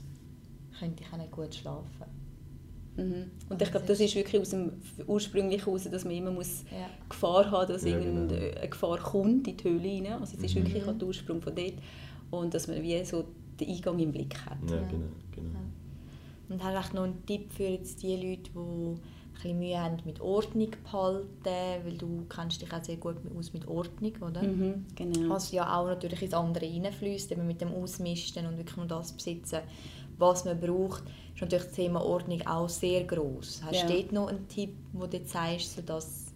könnte 0.78 1.02
ich 1.02 1.12
auch 1.12 1.18
nicht 1.18 1.30
gut 1.30 1.54
schlafen. 1.54 2.15
Mhm. 2.96 3.30
Und 3.48 3.61
ich 3.62 3.70
glaube, 3.70 3.87
das 3.87 4.00
ist 4.00 4.14
wirklich 4.14 4.40
aus 4.40 4.50
dem 4.50 4.72
ursprünglichen 5.06 5.64
heraus, 5.64 5.85
dass 5.90 6.04
man 6.04 6.14
immer 6.14 6.30
muss 6.30 6.64
ja. 6.70 6.88
Gefahr 7.09 7.50
haben 7.50 7.68
dass 7.72 7.85
ja, 7.85 7.98
genau. 7.98 8.04
irgendeine 8.04 8.68
Gefahr 8.68 8.98
kommt 8.98 9.46
in 9.48 9.56
die 9.56 9.64
Höhle 9.64 9.88
rein. 9.88 10.20
Also 10.20 10.37
es 10.37 10.44
ist 10.44 10.54
mhm. 10.56 10.64
wirklich 10.64 10.85
der 10.85 11.06
Ursprung 11.06 11.42
von 11.42 11.54
dort. 11.54 11.74
Und 12.30 12.54
dass 12.54 12.68
man 12.68 12.82
wie 12.82 13.04
so 13.04 13.24
den 13.61 13.68
Eingang 13.68 13.98
im 13.98 14.12
Blick 14.12 14.37
hat. 14.44 14.59
Ja, 14.68 14.76
genau. 14.88 15.06
genau. 15.32 15.61
Und 16.48 16.62
hast 16.62 16.92
du 16.92 16.96
noch 16.96 17.04
einen 17.04 17.24
Tipp 17.26 17.52
für 17.52 17.64
jetzt 17.64 18.02
die 18.02 18.16
Leute, 18.16 18.50
die 18.54 19.48
ein 19.48 19.59
Mühe 19.59 19.78
haben 19.78 19.98
mit 20.04 20.20
Ordnung 20.20 20.70
behalten, 20.82 21.85
weil 21.85 21.98
du 21.98 22.24
kennst 22.28 22.62
dich 22.62 22.72
auch 22.72 22.82
sehr 22.82 22.96
gut 22.96 23.16
aus 23.37 23.52
mit 23.52 23.66
Ordnung, 23.68 24.12
oder? 24.20 24.42
Mhm, 24.42 24.87
genau. 24.94 25.35
Was 25.35 25.52
ja 25.52 25.78
auch 25.78 25.87
natürlich 25.87 26.22
ins 26.22 26.35
andere 26.35 26.66
reinfließt, 26.66 27.32
eben 27.32 27.46
mit 27.46 27.61
dem 27.61 27.72
Ausmisten 27.72 28.46
und 28.46 28.56
wirklich 28.56 28.77
nur 28.77 28.87
das 28.87 29.12
besitzen, 29.12 29.60
was 30.18 30.44
man 30.44 30.58
braucht, 30.58 31.04
ist 31.37 31.42
natürlich 31.42 31.66
das 31.66 31.74
Thema 31.74 32.02
Ordnung 32.02 32.46
auch 32.46 32.68
sehr 32.68 33.04
groß. 33.04 33.62
Hast 33.64 33.74
ja. 33.82 33.87
du 33.87 33.92
dort 33.92 34.12
noch 34.12 34.28
einen 34.28 34.48
Tipp, 34.48 34.74
wo 34.92 35.06
du 35.06 35.22
zeigst, 35.24 35.78
dass 35.87 36.26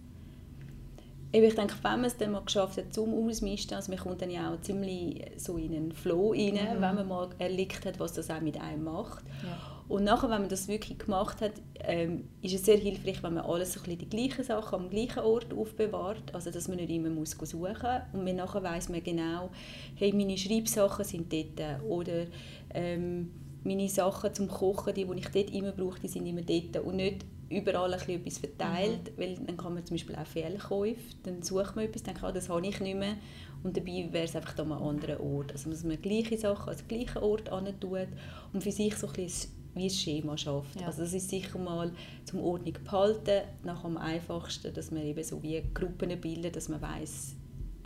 ich 1.32 1.55
denke, 1.55 1.74
wenn 1.82 1.92
man 1.92 2.05
es 2.05 2.16
dann 2.16 2.32
mal 2.32 2.42
geschafft 2.42 2.76
hat 2.76 2.92
zum 2.92 3.14
Ausmisten, 3.14 3.76
also 3.76 3.92
man 3.92 4.01
kommt 4.01 4.20
dann 4.20 4.30
ja 4.30 4.53
auch 4.53 4.61
ziemlich 4.61 5.24
so 5.36 5.57
in 5.57 5.74
einen 5.74 5.92
Flow 5.92 6.32
rein, 6.32 6.55
mhm. 6.55 6.80
wenn 6.80 6.94
man 6.96 7.09
mal 7.09 7.30
erlebt 7.38 7.86
hat, 7.86 8.01
was 8.01 8.12
das 8.12 8.30
auch 8.30 8.40
mit 8.40 8.61
einem 8.61 8.84
macht. 8.84 9.24
Ja. 9.42 9.57
Und 9.88 10.05
nachher, 10.05 10.30
wenn 10.30 10.42
man 10.42 10.48
das 10.48 10.68
wirklich 10.68 10.98
gemacht 10.98 11.40
hat, 11.40 11.53
ähm, 11.80 12.28
ist 12.42 12.55
es 12.55 12.64
sehr 12.64 12.76
hilfreich, 12.76 13.22
wenn 13.22 13.34
man 13.34 13.44
alles 13.44 13.72
so 13.72 13.80
ein 13.80 13.84
bisschen 13.84 13.98
die 13.98 14.09
gleichen 14.09 14.44
Sachen 14.44 14.74
am 14.74 14.90
gleichen 14.90 15.20
Ort 15.20 15.53
aufbewahrt, 15.53 16.32
also 16.32 16.51
dass 16.51 16.68
man 16.68 16.76
nicht 16.76 16.90
immer 16.90 17.11
muss 17.11 17.32
suchen 17.32 17.59
muss. 17.59 18.01
Und 18.12 18.24
man 18.24 18.36
nachher 18.36 18.62
weiss 18.62 18.88
man 18.88 19.03
genau, 19.03 19.51
hey, 19.96 20.12
meine 20.12 20.36
Schreibsachen 20.36 21.05
sind 21.05 21.32
dort 21.32 21.82
oder 21.82 22.26
ähm, 22.74 23.30
meine 23.65 23.89
Sachen 23.89 24.35
zum 24.35 24.49
Kochen, 24.49 24.95
die, 24.95 25.05
die 25.05 25.19
ich 25.19 25.29
dort 25.29 25.51
immer 25.51 25.73
brauche, 25.73 26.01
die 26.01 26.09
sind 26.09 26.27
immer 26.27 26.43
dort 26.43 26.85
und 26.85 26.97
nicht 26.97 27.25
überall 27.51 27.93
ein 27.93 28.09
etwas 28.09 28.39
verteilt, 28.39 29.17
mhm. 29.17 29.21
weil 29.21 29.35
dann 29.37 29.57
kann 29.57 29.75
man 29.75 29.85
zum 29.85 29.97
Beispiel 29.97 30.15
auch 30.15 30.27
Fehlkäufe, 30.27 31.17
dann 31.25 31.43
sucht 31.43 31.75
man 31.75 31.85
etwas, 31.85 32.05
denkt, 32.05 32.23
ah, 32.23 32.33
das 32.33 32.49
habe 32.49 32.67
ich 32.67 32.81
nicht 32.81 32.97
mehr 32.97 33.17
und 33.63 33.77
dabei 33.77 34.09
wäre 34.11 34.25
es 34.25 34.37
einfach 34.37 34.57
an 34.59 34.73
einem 34.73 34.83
anderen 34.83 35.19
Ort. 35.19 35.53
Also 35.53 35.69
dass 35.71 35.85
man 35.85 36.01
gleiche 36.01 36.39
Sachen 36.39 36.71
an 36.71 36.77
den 36.77 36.89
gleichen 36.89 37.23
Ort 37.23 37.51
tut 37.81 38.09
und 38.53 38.63
für 38.63 38.73
sich 38.73 38.97
so 38.97 39.09
ein 39.09 39.13
bisschen 39.15 39.51
wie 39.75 39.85
ein 39.85 39.91
Schema 39.91 40.37
schafft. 40.37 40.81
Ja. 40.81 40.87
Also 40.87 41.03
das 41.03 41.13
ist 41.13 41.29
sicher 41.29 41.59
mal 41.59 41.93
zum 42.25 42.41
Ordnung 42.41 42.75
behalten, 42.85 43.43
nach 43.65 43.85
am 43.85 43.97
einfachsten, 43.97 44.73
dass 44.73 44.91
man 44.91 45.03
eben 45.03 45.23
so 45.23 45.43
wie 45.43 45.63
Gruppen 45.75 46.21
bildet, 46.21 46.57
dass 46.57 46.69
man 46.69 46.81
weiß, 46.81 47.35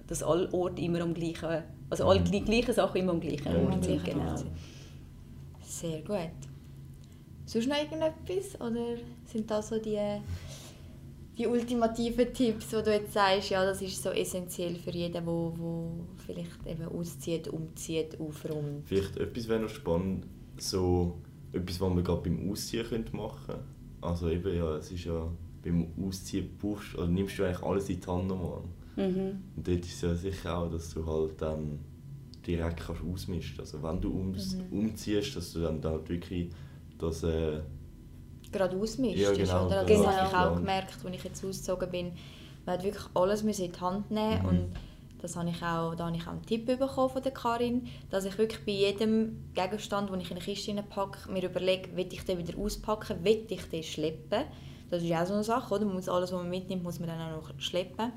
dass 0.07 0.22
alle 0.22 0.53
Orte 0.53 0.83
immer 0.83 1.01
am 1.01 1.14
gleichen, 1.14 1.62
also 1.91 2.07
alle 2.07 2.20
die 2.20 2.43
gleichen 2.43 2.75
Sachen 2.75 3.01
immer 3.01 3.12
am 3.12 3.20
gleichen 3.20 3.53
ja, 3.53 3.59
Ort 3.59 3.85
sind. 3.85 4.05
Genau. 4.05 4.35
Sehr 5.66 6.02
gut. 6.02 6.30
Sonst 7.46 7.68
noch 7.68 7.76
irgendetwas 7.76 8.60
oder 8.60 8.96
sind 9.26 9.50
das 9.50 9.68
so 9.68 9.78
die, 9.78 9.98
die 11.36 11.46
ultimativen 11.46 12.32
Tipps, 12.32 12.72
wo 12.72 12.80
du 12.80 12.92
jetzt 12.92 13.12
sagst, 13.12 13.50
ja, 13.50 13.64
das 13.64 13.82
ist 13.82 14.02
so 14.02 14.10
essentiell 14.10 14.76
für 14.76 14.90
jeden, 14.90 15.12
der 15.12 15.26
wo, 15.26 15.52
wo 15.56 15.90
vielleicht 16.24 16.66
eben 16.66 16.88
auszieht, 16.88 17.48
umzieht, 17.48 18.18
aufräumt? 18.18 18.86
Vielleicht 18.86 19.16
etwas 19.16 19.48
wäre 19.48 19.60
noch 19.60 19.68
spannend, 19.68 20.26
so 20.58 21.18
etwas, 21.52 21.80
was 21.80 21.88
man 21.92 22.04
gerade 22.04 22.22
beim 22.22 22.50
Ausziehen 22.50 23.04
machen 23.12 23.46
könnte. 23.46 23.64
Also 24.00 24.28
eben, 24.28 24.56
ja, 24.56 24.76
es 24.76 24.90
ist 24.90 25.04
ja, 25.04 25.30
beim 25.62 25.88
Ausziehen 26.02 26.50
brauchst, 26.60 26.94
oder 26.96 27.08
nimmst 27.08 27.38
du 27.38 27.44
eigentlich 27.44 27.62
alles 27.62 27.88
in 27.88 28.00
die 28.00 28.06
Hand 28.06 28.28
nochmal. 28.28 28.62
Mhm. 28.96 29.42
Und 29.56 29.68
dort 29.68 29.80
ist 29.80 29.94
es 29.94 30.02
ja 30.02 30.14
sicher 30.14 30.58
auch, 30.58 30.70
dass 30.70 30.92
du 30.94 31.06
halt 31.06 31.40
dann 31.40 31.78
direkt 32.47 32.80
kannst 32.80 33.03
ausmischen 33.03 33.61
Also 33.61 33.82
wenn 33.82 34.01
du 34.01 34.12
ums, 34.12 34.57
mhm. 34.57 34.78
umziehst, 34.78 35.36
dass 35.36 35.53
du 35.53 35.61
dann 35.61 35.82
halt 35.82 36.09
wirklich 36.09 36.51
das... 36.99 37.22
Äh, 37.22 37.61
Gerade 38.53 38.76
ausmischst, 38.76 39.18
ja, 39.18 39.32
genau, 39.32 39.66
oder? 39.66 39.84
Das 39.84 40.07
habe 40.07 40.28
ich 40.28 40.34
auch 40.36 40.57
gemerkt, 40.57 40.95
als 41.05 41.14
ich 41.14 41.24
jetzt 41.24 41.45
ausgezogen 41.45 41.90
bin. 41.90 42.12
Man 42.64 42.76
hat 42.76 42.84
wirklich 42.84 43.05
alles 43.14 43.42
in 43.42 43.72
die 43.72 43.80
Hand 43.80 44.11
nehmen 44.11 44.42
mhm. 44.42 44.49
und 44.49 44.72
das 45.24 45.36
habe 45.36 45.49
ich 45.49 45.62
auch, 45.62 45.95
da 45.95 46.07
habe 46.07 46.16
ich 46.16 46.26
auch 46.26 46.32
einen 46.32 46.45
Tipp 46.45 46.66
bekommen 46.66 47.09
von 47.09 47.22
der 47.22 47.32
Karin, 47.32 47.88
dass 48.11 48.26
ich 48.26 48.36
wirklich 48.36 48.64
bei 48.64 48.72
jedem 48.72 49.53
Gegenstand, 49.55 50.11
den 50.11 50.20
ich 50.20 50.30
in 50.30 50.36
eine 50.36 50.45
Kiste 50.45 50.74
packe, 50.88 51.32
mir 51.32 51.42
überlege, 51.42 51.97
will 51.97 52.07
ich 52.12 52.24
den 52.24 52.38
wieder 52.38 52.59
auspacken, 52.59 53.24
will 53.24 53.47
ich 53.49 53.68
den 53.70 53.82
schleppen. 53.82 54.45
Das 54.90 55.03
ist 55.03 55.12
auch 55.12 55.26
so 55.26 55.32
eine 55.32 55.42
Sache, 55.42 55.74
oder? 55.74 55.86
Man 55.86 55.95
muss 55.95 56.11
alles, 56.11 56.30
was 56.30 56.38
man 56.38 56.51
mitnimmt, 56.51 56.82
muss 56.82 57.01
man 57.01 57.09
dann 57.09 57.20
auch 57.20 57.49
noch 57.49 57.59
schleppen. 57.59 58.12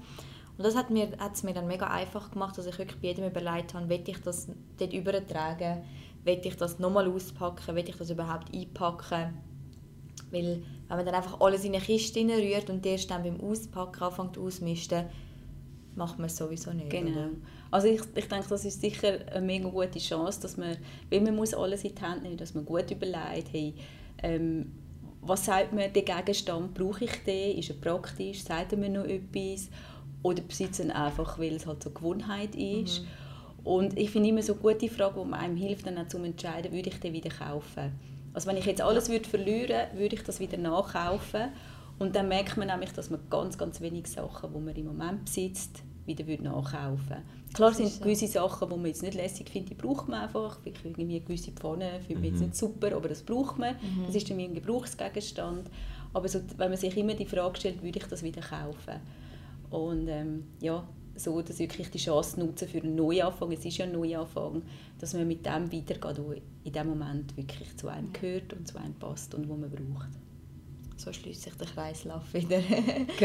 Und 0.58 0.66
das 0.66 0.76
hat 0.76 0.90
mir, 0.90 1.12
hat 1.20 1.36
es 1.36 1.44
mir 1.44 1.54
dann 1.54 1.68
mega 1.68 1.88
einfach 1.88 2.32
gemacht, 2.32 2.58
dass 2.58 2.66
ich 2.66 2.78
wirklich 2.78 3.00
bei 3.00 3.08
jedem 3.10 3.26
überlegt 3.26 3.74
habe, 3.74 3.90
will 3.90 4.04
ich 4.06 4.22
das 4.22 4.48
dort 4.78 4.94
übertragen, 4.94 5.84
will 6.24 6.42
ich 6.44 6.56
das 6.56 6.80
nochmal 6.80 7.08
auspacken, 7.08 7.76
will 7.76 7.88
ich 7.88 7.96
das 7.96 8.10
überhaupt 8.10 8.54
einpacken. 8.54 9.38
Weil 10.32 10.64
wenn 10.88 10.98
man 10.98 11.06
dann 11.06 11.16
einfach 11.16 11.40
alles 11.40 11.64
in 11.64 11.74
eine 11.74 11.84
Kiste 11.84 12.20
rührt 12.22 12.70
und 12.70 12.86
erst 12.86 13.12
dann 13.12 13.24
beim 13.24 13.40
Auspacken 13.40 14.04
anfängt 14.04 14.38
auszumisten, 14.38 15.06
macht 15.96 16.18
man 16.18 16.28
es 16.28 16.38
sowieso 16.38 16.72
nicht. 16.72 16.90
Genau. 16.90 17.12
Oder? 17.12 17.30
Also 17.72 17.88
ich, 17.88 18.02
ich 18.16 18.28
denke, 18.28 18.48
das 18.50 18.66
ist 18.66 18.82
sicher 18.82 19.20
eine 19.32 19.46
mega 19.46 19.70
gute 19.70 20.00
Chance, 20.00 20.42
dass 20.42 20.58
man, 20.58 20.78
weil 21.10 21.22
man 21.22 21.36
muss 21.36 21.54
alles 21.54 21.84
in 21.84 21.96
die 21.96 22.02
Hand 22.02 22.24
nehmen, 22.24 22.38
dass 22.38 22.54
man 22.54 22.66
gut 22.66 22.90
überlegt, 22.90 23.52
hey, 23.52 23.74
ähm, 24.24 24.72
was 25.22 25.46
sagt 25.46 25.74
mir 25.74 25.90
der 25.90 26.04
Gegenstand, 26.04 26.74
brauche 26.74 27.04
ich 27.04 27.24
den, 27.26 27.58
ist 27.58 27.70
er 27.70 27.76
praktisch, 27.76 28.44
sagt 28.44 28.72
er 28.72 28.78
mir 28.78 28.90
noch 28.90 29.06
etwas 29.06 29.70
oder 30.24 30.42
besitzen 30.42 30.92
einfach, 30.92 31.40
weil 31.40 31.56
es 31.56 31.66
halt 31.66 31.84
so 31.84 31.90
Gewohnheit 31.90 32.56
ist. 32.56 33.02
Mhm. 33.02 33.08
Und 33.64 33.98
ich 33.98 34.12
finde 34.12 34.30
immer 34.30 34.42
so 34.42 34.54
eine 34.54 34.62
gute 34.62 34.90
Frage, 34.90 35.24
die 35.26 35.34
einem 35.34 35.58
hilft, 35.58 35.88
dann 35.88 35.98
auch 35.98 36.08
zu 36.08 36.18
entscheiden, 36.20 36.72
würde 36.72 36.90
ich 36.90 37.00
den 37.00 37.14
wieder 37.14 37.30
kaufen. 37.30 37.92
Also 38.34 38.48
wenn 38.48 38.58
ich 38.58 38.66
jetzt 38.66 38.82
alles 38.82 39.10
würde 39.10 39.28
verlieren 39.28 39.70
würde, 39.70 39.88
würde 39.96 40.16
ich 40.16 40.24
das 40.24 40.40
wieder 40.40 40.58
nachkaufen. 40.58 41.50
Und 42.00 42.16
dann 42.16 42.28
merkt 42.28 42.58
man 42.58 42.68
nämlich, 42.68 42.92
dass 42.92 43.10
man 43.10 43.20
ganz, 43.30 43.58
ganz 43.58 43.82
wenige 43.82 44.08
Sachen, 44.08 44.54
die 44.54 44.60
man 44.60 44.76
im 44.76 44.86
Moment 44.86 45.26
besitzt, 45.26 45.82
wieder 46.06 46.24
nachkaufen 46.24 47.10
würde. 47.10 47.22
Klar 47.54 47.74
sind 47.74 47.90
so. 47.90 48.04
gewisse 48.04 48.28
Sachen, 48.28 48.70
die 48.70 48.76
man 48.76 48.86
jetzt 48.86 49.02
nicht 49.02 49.16
lässig 49.16 49.50
findet, 49.50 49.72
die 49.72 49.76
braucht 49.76 50.08
man 50.08 50.22
einfach. 50.22 50.60
Vielleicht 50.62 50.86
irgendwie 50.86 51.20
gewisse 51.20 51.52
Pfanne 51.52 52.00
finde 52.06 52.14
ich 52.14 52.18
mhm. 52.18 52.24
jetzt 52.26 52.40
nicht 52.40 52.56
super, 52.56 52.96
aber 52.96 53.10
das 53.10 53.24
braucht 53.24 53.58
man. 53.58 53.74
Mhm. 53.74 54.06
Das 54.06 54.16
ist 54.16 54.30
dann 54.30 54.40
ein 54.40 54.54
Gebrauchsgegenstand. 54.54 55.70
Aber 56.14 56.28
so, 56.28 56.40
wenn 56.58 56.70
man 56.70 56.78
sich 56.78 56.96
immer 56.96 57.14
die 57.14 57.26
Frage 57.26 57.58
stellt, 57.58 57.82
würde 57.82 58.00
ich 58.00 58.06
das 58.06 58.24
wieder 58.24 58.42
kaufen? 58.42 59.02
Und 59.70 60.08
ähm, 60.08 60.44
ja, 60.62 60.88
so 61.16 61.42
dass 61.42 61.60
wirklich 61.60 61.90
die 61.90 61.98
Chance 61.98 62.40
nutzen 62.40 62.68
für 62.68 62.80
einen 62.80 62.96
Neuanfang, 62.96 63.52
es 63.52 63.66
ist 63.66 63.78
ja 63.78 63.86
ein 63.86 63.92
Neuanfang, 63.92 64.62
dass 65.00 65.14
man 65.14 65.28
mit 65.28 65.46
dem 65.46 65.72
weitergeht, 65.72 66.20
was 66.26 66.38
in 66.64 66.74
dem 66.74 66.88
Moment 66.88 67.36
wirklich 67.36 67.76
zu 67.76 67.88
einem 67.88 68.14
gehört 68.14 68.54
und 68.54 68.68
zu 68.68 68.78
einem 68.78 68.94
passt 68.94 69.34
und 69.34 69.50
wo 69.50 69.56
man 69.56 69.70
braucht. 69.70 70.10
So 70.98 71.12
schließt 71.12 71.44
sich 71.44 71.54
der 71.56 71.68
Kreislauf 71.68 72.34
wieder. 72.34 72.60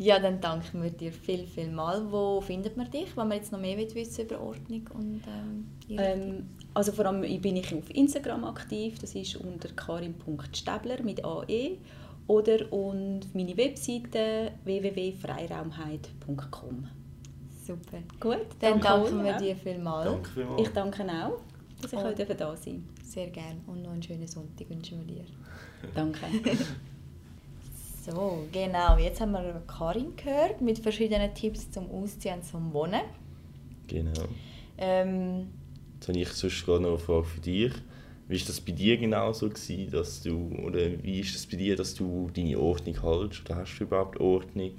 Ja, 0.00 0.20
dann 0.20 0.40
danken 0.40 0.80
wir 0.80 0.90
dir 0.90 1.12
viel, 1.12 1.44
viel 1.44 1.72
mal. 1.72 2.00
Wo 2.12 2.40
findet 2.40 2.76
man 2.76 2.88
dich, 2.88 3.16
wenn 3.16 3.26
man 3.26 3.36
jetzt 3.36 3.50
noch 3.50 3.58
mehr 3.58 3.76
wissen 3.76 4.26
über 4.26 4.40
Ordnung 4.40 4.88
und 4.94 5.22
ähm, 5.26 5.98
ähm, 5.98 6.46
Also 6.72 6.92
vor 6.92 7.06
allem 7.06 7.22
bin 7.40 7.56
ich 7.56 7.74
auf 7.74 7.90
Instagram 7.92 8.44
aktiv, 8.44 8.96
das 9.00 9.16
ist 9.16 9.34
unter 9.36 9.68
karin.stäbler 9.70 11.02
mit 11.02 11.24
AE 11.24 11.78
oder 12.28 12.72
und 12.72 13.34
meine 13.34 13.56
Webseite 13.56 14.52
www.freiraumheit.com. 14.64 16.88
Super. 17.66 17.98
Gut, 18.20 18.46
dann, 18.60 18.80
dann 18.80 18.80
danken 18.80 19.24
wir 19.24 19.36
dir 19.36 19.56
vielmals. 19.56 20.10
Danke 20.10 20.30
vielmals. 20.30 20.62
Ich 20.62 20.68
danke 20.68 21.02
auch, 21.02 21.40
dass 21.82 21.92
ich 21.92 21.98
heute 21.98 22.24
da 22.34 22.56
sein 22.56 22.88
Sehr 23.02 23.26
gerne 23.28 23.60
und 23.66 23.82
noch 23.82 23.90
einen 23.90 24.02
schönen 24.02 24.26
Sonntag 24.26 24.70
wünschen 24.70 25.00
wir 25.00 25.06
dir. 25.16 25.24
Danke. 25.94 26.26
so, 28.06 28.46
genau. 28.52 28.98
Jetzt 28.98 29.20
haben 29.20 29.32
wir 29.32 29.62
Karin 29.66 30.14
gehört 30.16 30.60
mit 30.60 30.78
verschiedenen 30.78 31.34
Tipps 31.34 31.70
zum 31.70 31.90
Ausziehen 31.90 32.36
und 32.36 32.44
zum 32.44 32.72
Wohnen. 32.72 33.02
Genau. 33.86 34.24
Ähm, 34.76 35.48
Jetzt 35.94 36.08
habe 36.08 36.18
ich 36.18 36.28
sonst 36.28 36.64
gerade 36.64 36.82
noch 36.82 36.90
eine 36.90 36.98
Frage 36.98 37.24
für 37.24 37.40
dich. 37.40 37.72
Wie 38.28 38.38
war 38.38 38.46
das 38.46 38.60
bei 38.60 38.72
dir 38.72 38.98
genau 38.98 39.32
so 39.32 39.48
gewesen, 39.48 39.90
dass 39.90 40.22
du, 40.22 40.50
oder 40.62 41.02
wie 41.02 41.20
ist 41.20 41.34
das 41.34 41.46
bei 41.46 41.56
dir, 41.56 41.76
dass 41.76 41.94
du 41.94 42.30
deine 42.34 42.58
Ordnung 42.58 43.00
hältst? 43.00 43.40
Oder 43.46 43.56
hast 43.56 43.78
du 43.78 43.84
überhaupt 43.84 44.20
Ordnung? 44.20 44.72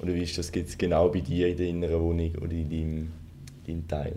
Oder 0.00 0.14
wie 0.14 0.22
ist 0.22 0.38
das 0.38 0.52
jetzt 0.54 0.78
genau 0.78 1.08
bei 1.08 1.20
dir 1.20 1.48
in 1.48 1.56
der 1.56 1.66
inneren 1.66 2.00
Wohnung 2.00 2.32
oder 2.36 2.52
in 2.52 2.70
deinem, 2.70 3.12
deinem 3.66 3.88
Teil? 3.88 4.14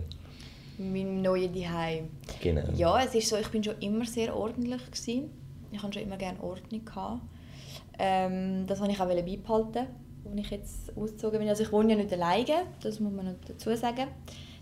Mein 0.78 1.20
neues 1.20 1.52
Zuhause. 1.52 2.02
Genau. 2.40 2.72
Ja, 2.76 3.02
es 3.02 3.14
ist 3.14 3.28
so, 3.28 3.36
ich 3.36 3.48
bin 3.48 3.64
schon 3.64 3.78
immer 3.80 4.04
sehr 4.04 4.36
ordentlich 4.36 4.84
gewesen. 4.86 5.30
Ich 5.72 5.82
hatte 5.82 5.94
schon 5.94 6.02
immer 6.02 6.16
gerne 6.16 6.40
Ordnung. 6.40 6.84
Gehabt. 6.84 7.22
Ähm, 7.98 8.66
das 8.68 8.78
wollte 8.78 8.92
ich 8.92 9.00
auch 9.00 9.08
beibehalten, 9.08 9.86
als 10.24 10.36
ich 10.36 10.50
jetzt 10.50 10.96
ausgezogen 10.96 11.40
bin. 11.40 11.48
Also 11.48 11.64
ich 11.64 11.72
wohne 11.72 11.92
ja 11.92 11.96
nicht 11.96 12.12
alleine, 12.12 12.66
das 12.82 13.00
muss 13.00 13.12
man 13.12 13.34
dazu 13.48 13.74
sagen 13.74 14.06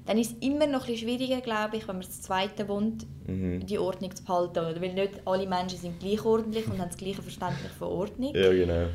dann 0.07 0.19
ist 0.19 0.33
es 0.33 0.47
immer 0.47 0.67
noch 0.67 0.87
ein 0.87 0.97
schwieriger, 0.97 1.41
glaube 1.41 1.79
ich, 1.79 1.89
wenn 1.89 1.97
man 1.97 2.05
das 2.05 2.21
Zweite 2.21 2.69
wohnt, 2.69 3.07
mhm. 3.27 3.65
die 3.65 3.79
Ordnung 3.79 4.15
zu 4.15 4.23
behalten. 4.23 4.57
Weil 4.81 4.93
nicht 4.93 5.27
alle 5.27 5.49
Menschen 5.49 5.79
sind 5.79 5.99
gleich 5.99 6.25
ordentlich 6.25 6.67
und 6.67 6.79
haben 6.79 6.89
das 6.89 6.99
gleiche 6.99 7.23
Verständnis 7.23 7.73
von 7.79 7.89
Ordnung. 7.89 8.35
Ja, 8.35 8.53
genau. 8.53 8.89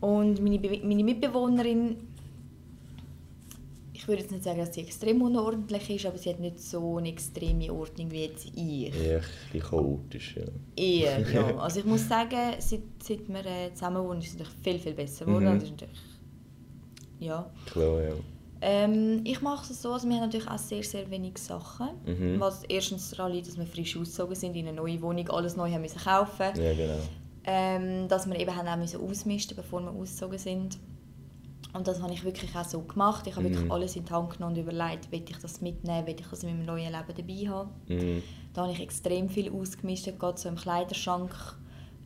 Und 0.00 0.42
meine, 0.42 0.58
meine 0.58 1.04
Mitbewohnerin, 1.04 1.96
ich 3.92 4.08
würde 4.08 4.22
jetzt 4.22 4.30
nicht 4.30 4.44
sagen, 4.44 4.60
dass 4.60 4.74
sie 4.74 4.80
extrem 4.80 5.20
unordentlich 5.20 5.90
ist, 5.90 6.06
aber 6.06 6.16
sie 6.16 6.30
hat 6.30 6.40
nicht 6.40 6.58
so 6.58 6.96
eine 6.96 7.10
extreme 7.10 7.70
Ordnung 7.70 8.10
wie 8.10 8.22
jetzt 8.22 8.46
ich. 8.46 8.94
Eher 8.98 9.20
ein 9.52 9.60
chaotisch, 9.60 10.36
ja. 10.36 10.44
Eher, 10.74 11.20
ja. 11.34 11.56
Also 11.58 11.80
ich 11.80 11.86
muss 11.86 12.08
sagen, 12.08 12.54
seit, 12.60 12.80
seit 13.02 13.28
wir 13.28 13.44
äh, 13.44 13.74
zusammen 13.74 14.02
wohnen, 14.02 14.20
ist 14.20 14.28
es 14.28 14.38
natürlich 14.38 14.62
viel, 14.62 14.78
viel 14.78 14.94
besser 14.94 15.26
geworden. 15.26 15.44
Mhm. 15.44 15.50
Natürlich, 15.50 16.00
ja. 17.18 17.50
Klar, 17.66 18.02
ja. 18.02 18.14
Ähm, 18.62 19.22
ich 19.24 19.40
mache 19.40 19.72
es 19.72 19.80
so, 19.80 19.92
also 19.92 20.06
wir 20.06 20.16
haben 20.16 20.24
natürlich 20.24 20.48
auch 20.48 20.58
sehr, 20.58 20.82
sehr 20.82 21.10
wenig 21.10 21.38
Sachen. 21.38 21.88
Mhm. 22.04 22.40
Was 22.40 22.64
erstens 22.64 23.10
daran 23.10 23.32
liegt, 23.32 23.48
dass 23.48 23.58
wir 23.58 23.66
frisch 23.66 23.96
ausgezogen 23.96 24.34
sind 24.34 24.54
in 24.54 24.68
eine 24.68 24.76
neue 24.76 25.00
Wohnung, 25.00 25.28
alles 25.30 25.56
neu 25.56 25.70
haben 25.70 25.80
müssen 25.80 26.00
kaufen. 26.00 26.46
Ja, 26.56 26.74
genau. 26.74 26.98
Ähm, 27.44 28.06
dass 28.08 28.28
wir 28.28 28.38
eben 28.38 28.54
haben 28.54 28.68
auch 28.68 28.76
müssen 28.76 29.00
ausmisten 29.00 29.56
bevor 29.56 29.80
wir 29.80 29.90
ausgezogen 29.90 30.38
sind. 30.38 30.78
Und 31.72 31.86
das 31.86 32.02
habe 32.02 32.12
ich 32.12 32.24
wirklich 32.24 32.54
auch 32.54 32.64
so 32.64 32.80
gemacht. 32.80 33.26
Ich 33.26 33.36
habe 33.36 33.48
mhm. 33.48 33.54
wirklich 33.54 33.72
alles 33.72 33.96
in 33.96 34.04
die 34.04 34.12
Hand 34.12 34.30
genommen 34.30 34.56
und 34.56 34.60
überlegt, 34.60 35.10
will 35.10 35.22
ich 35.26 35.38
das 35.38 35.60
mitnehmen, 35.60 36.06
will 36.06 36.16
ich 36.18 36.26
das 36.26 36.42
in 36.42 36.50
meinem 36.50 36.66
neuen 36.66 36.92
Leben 36.92 37.14
dabei 37.16 37.48
haben. 37.48 37.70
Mhm. 37.88 38.22
Da 38.52 38.62
habe 38.62 38.72
ich 38.72 38.80
extrem 38.80 39.28
viel 39.28 39.50
ausgemistet, 39.52 40.18
gerade 40.18 40.38
so 40.38 40.48
im 40.48 40.56
Kleiderschrank. 40.56 41.30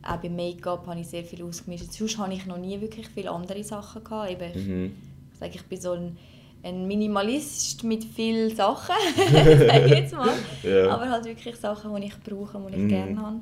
Auch 0.03 0.17
beim 0.17 0.35
Make-up 0.35 0.85
habe 0.85 0.99
ich 0.99 1.07
sehr 1.07 1.23
viel 1.23 1.43
ausgemistet. 1.43 1.91
Sonst 1.91 2.17
habe 2.19 2.33
ich 2.33 2.45
noch 2.45 2.59
nie 2.59 2.79
wirklich 2.79 3.09
viele 3.09 3.31
andere 3.31 3.63
Sachen 3.63 4.03
gehabt. 4.03 4.31
Eben, 4.31 4.67
mhm. 4.67 4.91
ich, 5.33 5.39
sage, 5.39 5.51
ich 5.55 5.63
bin 5.63 5.81
so 5.81 5.93
ein 5.93 6.17
ein 6.65 6.87
Minimalist 6.87 7.83
mit 7.83 8.03
vielen 8.03 8.55
Sachen, 8.55 8.95
sage 9.15 9.85
ich 9.85 9.91
jetzt 9.91 10.13
mal. 10.15 10.33
Ja. 10.63 10.89
Aber 10.89 11.09
halt 11.09 11.25
wirklich 11.25 11.55
Sachen, 11.55 11.95
die 11.95 12.07
ich 12.07 12.19
brauche, 12.21 12.59
die 12.69 12.75
ich 12.75 12.81
Mhm. 12.81 12.87
gerne 12.89 13.21
habe. 13.21 13.39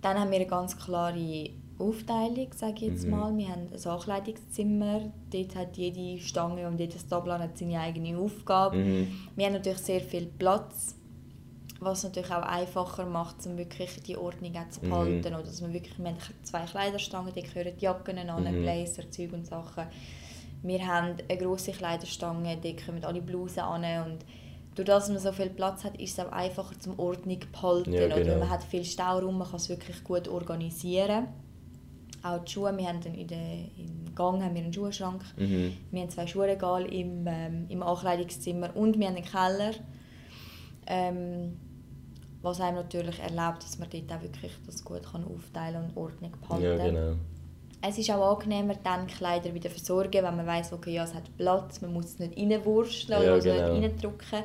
Dann 0.00 0.18
haben 0.18 0.30
wir 0.30 0.36
eine 0.36 0.46
ganz 0.46 0.76
klare 0.76 1.50
Aufteilung, 1.78 2.48
sage 2.54 2.74
ich 2.76 2.80
jetzt 2.92 3.04
Mhm. 3.04 3.10
mal. 3.10 3.36
Wir 3.36 3.48
haben 3.48 3.68
ein 3.72 3.86
Ankleidungszimmer. 3.90 5.00
Dort 5.32 5.56
hat 5.56 5.76
jede 5.76 6.20
Stange 6.22 6.66
und 6.68 6.78
jedes 6.78 7.06
Tableau 7.06 7.38
hat 7.38 7.58
seine 7.58 7.80
eigene 7.80 8.16
Aufgabe. 8.18 8.76
Mhm. 8.76 9.06
Wir 9.36 9.46
haben 9.46 9.52
natürlich 9.54 9.78
sehr 9.80 10.00
viel 10.00 10.26
Platz, 10.26 10.94
was 11.80 12.04
natürlich 12.04 12.30
auch 12.30 12.42
einfacher 12.42 13.04
macht, 13.06 13.44
um 13.46 13.58
wirklich 13.58 14.00
die 14.06 14.16
Ordnung 14.16 14.54
zu 14.70 14.80
Mhm. 14.84 14.90
behalten. 14.90 15.26
Oder 15.34 15.42
dass 15.42 15.60
man 15.60 15.72
wirklich, 15.72 15.98
wir 15.98 16.06
haben 16.06 16.16
zwei 16.44 16.64
Kleiderstangen, 16.66 17.32
die 17.34 17.42
gehören 17.42 17.72
Jacken 17.78 18.18
an, 18.18 18.44
Mhm. 18.44 18.62
Blazer, 18.62 19.10
Zeug 19.10 19.32
und 19.32 19.46
Sachen. 19.46 19.84
Wir 20.62 20.86
haben 20.86 21.16
eine 21.28 21.38
grosse 21.38 21.72
Kleiderstange, 21.72 22.56
die 22.56 22.76
kommen 22.76 23.04
alle 23.04 23.20
Blusen 23.20 23.60
an 23.60 23.84
und 24.06 24.18
durch 24.74 24.86
das, 24.86 25.04
dass 25.04 25.10
man 25.10 25.18
so 25.18 25.32
viel 25.32 25.50
Platz 25.50 25.84
hat, 25.84 26.00
ist 26.00 26.18
es 26.18 26.24
auch 26.24 26.32
einfacher 26.32 26.78
zum 26.78 26.98
Ordnung 26.98 27.40
behalten. 27.52 27.92
Ja, 27.92 28.06
Oder 28.06 28.22
genau. 28.22 28.38
man 28.38 28.48
hat 28.48 28.64
viel 28.64 28.84
Stauraum, 28.84 29.38
man 29.38 29.46
kann 29.46 29.56
es 29.56 29.68
wirklich 29.68 30.02
gut 30.02 30.28
organisieren. 30.28 31.28
Auch 32.22 32.38
die 32.44 32.52
Schuhe, 32.52 32.74
wir 32.76 32.86
haben 32.86 33.00
dann 33.00 33.14
in 33.14 33.26
der, 33.26 33.58
im 33.76 34.14
Gang 34.14 34.42
haben 34.42 34.54
wir 34.54 34.62
einen 34.62 34.72
Schuhschrank. 34.72 35.22
Mhm. 35.36 35.72
Wir 35.90 36.02
haben 36.02 36.10
zwei 36.10 36.26
Schuhregale 36.26 36.86
im, 36.86 37.26
ähm, 37.26 37.66
im 37.68 37.82
Ankleidungszimmer 37.82 38.74
und 38.76 38.98
wir 38.98 39.08
haben 39.08 39.16
einen 39.16 39.24
Keller. 39.24 39.72
Ähm, 40.86 41.56
was 42.42 42.60
einem 42.60 42.76
natürlich 42.76 43.20
erlaubt, 43.20 43.62
dass 43.62 43.78
man 43.78 43.88
dort 43.90 44.12
auch 44.12 44.22
wirklich 44.22 44.52
das 44.66 44.84
gut 44.84 45.02
kann 45.04 45.24
aufteilen 45.24 45.84
und 45.84 45.96
Ordnung 45.96 46.32
behalten 46.40 46.64
Ja, 46.64 46.76
genau. 46.76 47.16
Es 47.84 47.98
ist 47.98 48.10
auch 48.10 48.38
angenehmer, 48.38 48.74
dann 48.82 49.08
Kleider 49.08 49.52
wieder 49.52 49.68
versorgen, 49.68 50.22
wenn 50.22 50.36
man 50.36 50.46
weiß, 50.46 50.72
okay, 50.72 50.94
ja, 50.94 51.04
es 51.04 51.14
hat 51.14 51.36
Platz, 51.36 51.80
man 51.80 51.92
muss 51.92 52.06
es 52.06 52.18
nicht 52.20 52.36
reinwursteln 52.38 53.20
Ja, 53.20 53.26
oder 53.26 53.32
also 53.34 53.50
genau. 53.50 53.72
nicht 53.74 53.92
reindrücken. 53.94 54.44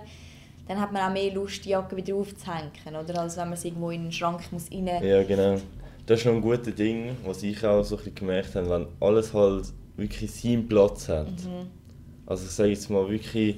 Dann 0.67 0.81
hat 0.81 0.91
man 0.91 1.03
auch 1.03 1.13
mehr 1.13 1.31
Lust, 1.33 1.63
die 1.63 1.69
Jacke 1.69 1.95
wieder 1.95 2.15
aufzuhängen, 2.15 2.71
oder? 2.99 3.21
als 3.21 3.37
wenn 3.37 3.49
man 3.49 3.57
sie 3.57 3.69
irgendwo 3.69 3.91
in 3.91 4.03
den 4.03 4.11
Schrank 4.11 4.51
muss 4.51 4.71
rein... 4.71 4.87
Ja, 4.87 5.23
genau. 5.23 5.57
Das 6.07 6.19
ist 6.19 6.25
noch 6.25 6.33
ein 6.33 6.41
gutes 6.41 6.73
Ding, 6.73 7.15
was 7.25 7.43
ich 7.43 7.63
auch 7.65 7.83
so 7.83 7.95
ein 7.95 7.99
bisschen 7.99 8.15
gemerkt 8.15 8.55
habe, 8.55 8.69
wenn 8.69 8.87
alles 8.99 9.33
halt 9.33 9.67
wirklich 9.97 10.31
seinen 10.31 10.67
Platz 10.67 11.07
hat. 11.07 11.27
Mhm. 11.27 11.67
Also 12.25 12.45
ich 12.45 12.51
sage 12.51 12.69
jetzt 12.69 12.89
mal 12.89 13.07
wirklich, 13.09 13.57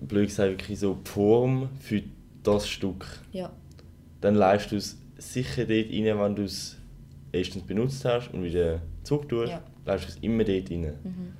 blöd 0.00 0.28
gesagt, 0.28 0.50
wirklich 0.50 0.78
so 0.78 0.94
die 0.94 1.10
Form 1.10 1.68
für 1.80 2.02
das 2.42 2.68
Stück. 2.68 3.06
Ja. 3.32 3.50
Dann 4.20 4.34
leist 4.34 4.72
du 4.72 4.76
es 4.76 4.98
sicher 5.18 5.64
dort 5.64 5.90
rein, 5.90 6.18
wenn 6.18 6.36
du 6.36 6.44
es 6.44 6.76
erstens 7.32 7.62
benutzt 7.64 8.04
hast 8.04 8.32
und 8.32 8.42
wieder 8.44 8.80
zurück 9.02 9.28
tust, 9.28 9.50
Ja. 9.52 9.62
leist 9.84 10.04
du 10.04 10.08
es 10.08 10.16
immer 10.22 10.44
dort 10.44 10.70
rein. 10.70 10.80
Mhm. 11.04 11.32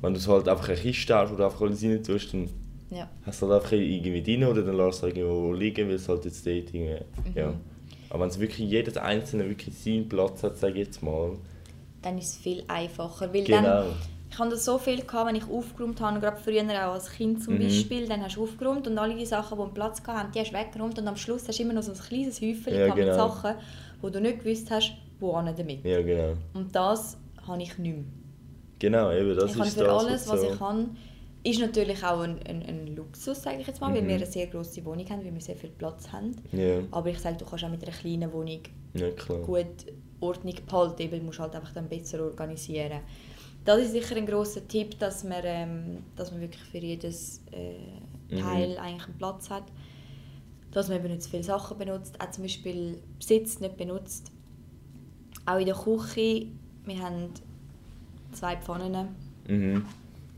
Wenn 0.00 0.12
du 0.14 0.18
es 0.18 0.28
halt 0.28 0.48
einfach 0.48 0.68
eine 0.68 0.76
Kiste 0.78 1.14
hast, 1.14 1.30
du 1.36 1.42
einfach 1.44 1.60
alles 1.60 1.82
rein 1.82 2.02
tust, 2.02 2.32
dann 2.32 2.48
Ja. 2.90 3.08
hast 3.24 3.42
du 3.42 3.46
halt 3.48 3.62
einfach 3.62 3.72
irgendwie 3.72 4.22
drin 4.22 4.44
oder 4.44 4.62
dann 4.62 4.76
lässt 4.76 5.02
du 5.02 5.06
es 5.08 5.16
irgendwo 5.16 5.52
liegen, 5.52 5.88
weil 5.88 5.94
es 5.96 6.08
halt 6.08 6.24
jetzt 6.24 6.46
dort 6.46 6.54
irgendwie, 6.56 6.80
Mhm. 7.24 7.32
ja. 7.36 7.54
Aber 8.10 8.22
wenn 8.22 8.28
es 8.30 8.38
wirklich 8.38 8.68
jedes 8.70 8.96
Einzelne 8.96 9.48
wirklich 9.48 9.76
seinen 9.76 10.08
Platz 10.08 10.42
hat, 10.42 10.56
sage 10.56 10.74
ich 10.80 10.86
jetzt 10.86 11.02
mal, 11.02 11.32
Dann 12.02 12.18
ist 12.18 12.28
es 12.34 12.36
viel 12.36 12.62
einfacher, 12.68 13.32
weil 13.34 13.44
genau. 13.44 13.62
dann... 13.62 13.92
Ich 14.30 14.38
hatte 14.38 14.50
das 14.50 14.64
so 14.64 14.76
viel, 14.76 15.00
gehabt, 15.00 15.28
wenn 15.28 15.36
ich 15.36 15.48
aufgeräumt 15.48 16.00
habe, 16.00 16.20
gerade 16.20 16.36
früher 16.36 16.62
auch 16.62 16.92
als 16.94 17.10
Kind 17.10 17.42
zum 17.42 17.54
Mhm. 17.54 17.62
Beispiel, 17.62 18.06
dann 18.06 18.22
hast 18.22 18.36
du 18.36 18.42
aufgeräumt 18.42 18.86
und 18.86 18.98
alle 18.98 19.16
die 19.16 19.24
Sachen, 19.24 19.56
die 19.56 19.62
einen 19.64 19.72
Platz 19.74 20.02
hatten, 20.06 20.30
die 20.32 20.40
hast 20.40 20.50
du 20.50 20.56
weggeräumt 20.56 20.98
und 20.98 21.08
am 21.08 21.16
Schluss 21.16 21.48
hast 21.48 21.58
du 21.58 21.62
immer 21.62 21.72
noch 21.72 21.82
so 21.82 21.92
ein 21.92 21.98
kleines 21.98 22.40
Häufchen 22.40 22.74
Ja, 22.74 22.82
gehabt 22.84 22.96
mit 22.98 23.06
genau. 23.06 23.28
Sachen, 23.28 23.54
wo 24.02 24.10
du 24.10 24.20
nicht 24.20 24.40
gewusst 24.44 24.70
hast, 24.70 24.92
wo 25.20 25.40
hin 25.40 25.54
damit. 25.56 25.84
Ja, 25.84 26.02
genau. 26.02 26.34
Und 26.54 26.74
das 26.74 27.16
habe 27.46 27.62
ich 27.62 27.76
nicht 27.78 27.94
mehr. 27.94 28.04
Genau, 28.78 29.10
eben, 29.12 29.34
das 29.36 29.54
ich 29.54 29.60
ist 29.60 29.74
für 29.74 29.84
das, 29.84 30.04
alles, 30.04 30.28
was 30.28 30.40
so- 30.40 30.52
ich 30.52 30.60
habe, 30.60 30.86
ist 31.44 31.60
natürlich 31.60 32.04
auch 32.04 32.20
ein, 32.20 32.38
ein, 32.46 32.62
ein 32.62 32.94
Luxus, 32.96 33.42
sage 33.42 33.58
ich 33.60 33.66
jetzt 33.66 33.80
mal, 33.80 33.94
weil 33.94 34.02
Mhm. 34.02 34.08
wir 34.08 34.14
eine 34.16 34.26
sehr 34.26 34.48
grosse 34.48 34.84
Wohnung 34.84 35.08
haben, 35.08 35.24
weil 35.24 35.32
wir 35.32 35.40
sehr 35.40 35.56
viel 35.56 35.70
Platz 35.70 36.10
haben. 36.12 36.32
Ja, 36.52 36.80
Aber 36.90 37.08
ich 37.08 37.18
sage, 37.18 37.36
du 37.38 37.44
kannst 37.44 37.64
auch 37.64 37.70
mit 37.70 37.82
einer 37.82 37.96
kleinen 37.96 38.32
Wohnung 38.32 38.60
ja 38.94 39.08
gut 39.44 39.86
Ordnung 40.20 40.54
behalten, 40.66 41.10
weil 41.12 41.20
du 41.20 41.24
musst 41.26 41.38
halt 41.38 41.54
einfach 41.54 41.72
dann 41.72 41.88
besser 41.88 42.22
organisieren. 42.24 43.00
Das 43.64 43.80
ist 43.80 43.92
sicher 43.92 44.16
ein 44.16 44.26
grosser 44.26 44.66
Tipp, 44.66 44.98
dass 44.98 45.24
man, 45.24 45.40
ähm, 45.44 45.98
dass 46.16 46.30
man 46.32 46.40
wirklich 46.40 46.62
für 46.62 46.78
jedes 46.78 47.42
äh, 47.52 47.74
Mhm. 48.34 48.38
Teil 48.40 48.78
eigentlich 48.78 49.06
einen 49.06 49.18
Platz 49.18 49.50
hat. 49.50 49.64
Dass 50.72 50.88
man 50.88 50.98
eben 50.98 51.08
nicht 51.08 51.22
zu 51.22 51.30
viele 51.30 51.44
Sachen 51.44 51.78
benutzt, 51.78 52.20
auch 52.20 52.30
zum 52.30 52.42
Beispiel 52.44 52.98
Besitz 53.18 53.60
nicht 53.60 53.76
benutzt. 53.76 54.32
Auch 55.46 55.58
in 55.58 55.66
der 55.66 55.74
Küche, 55.74 56.46
wir 56.84 56.98
haben 57.00 57.30
zwei 58.32 58.56
Pfannen. 58.56 59.08
Mhm. 59.48 59.84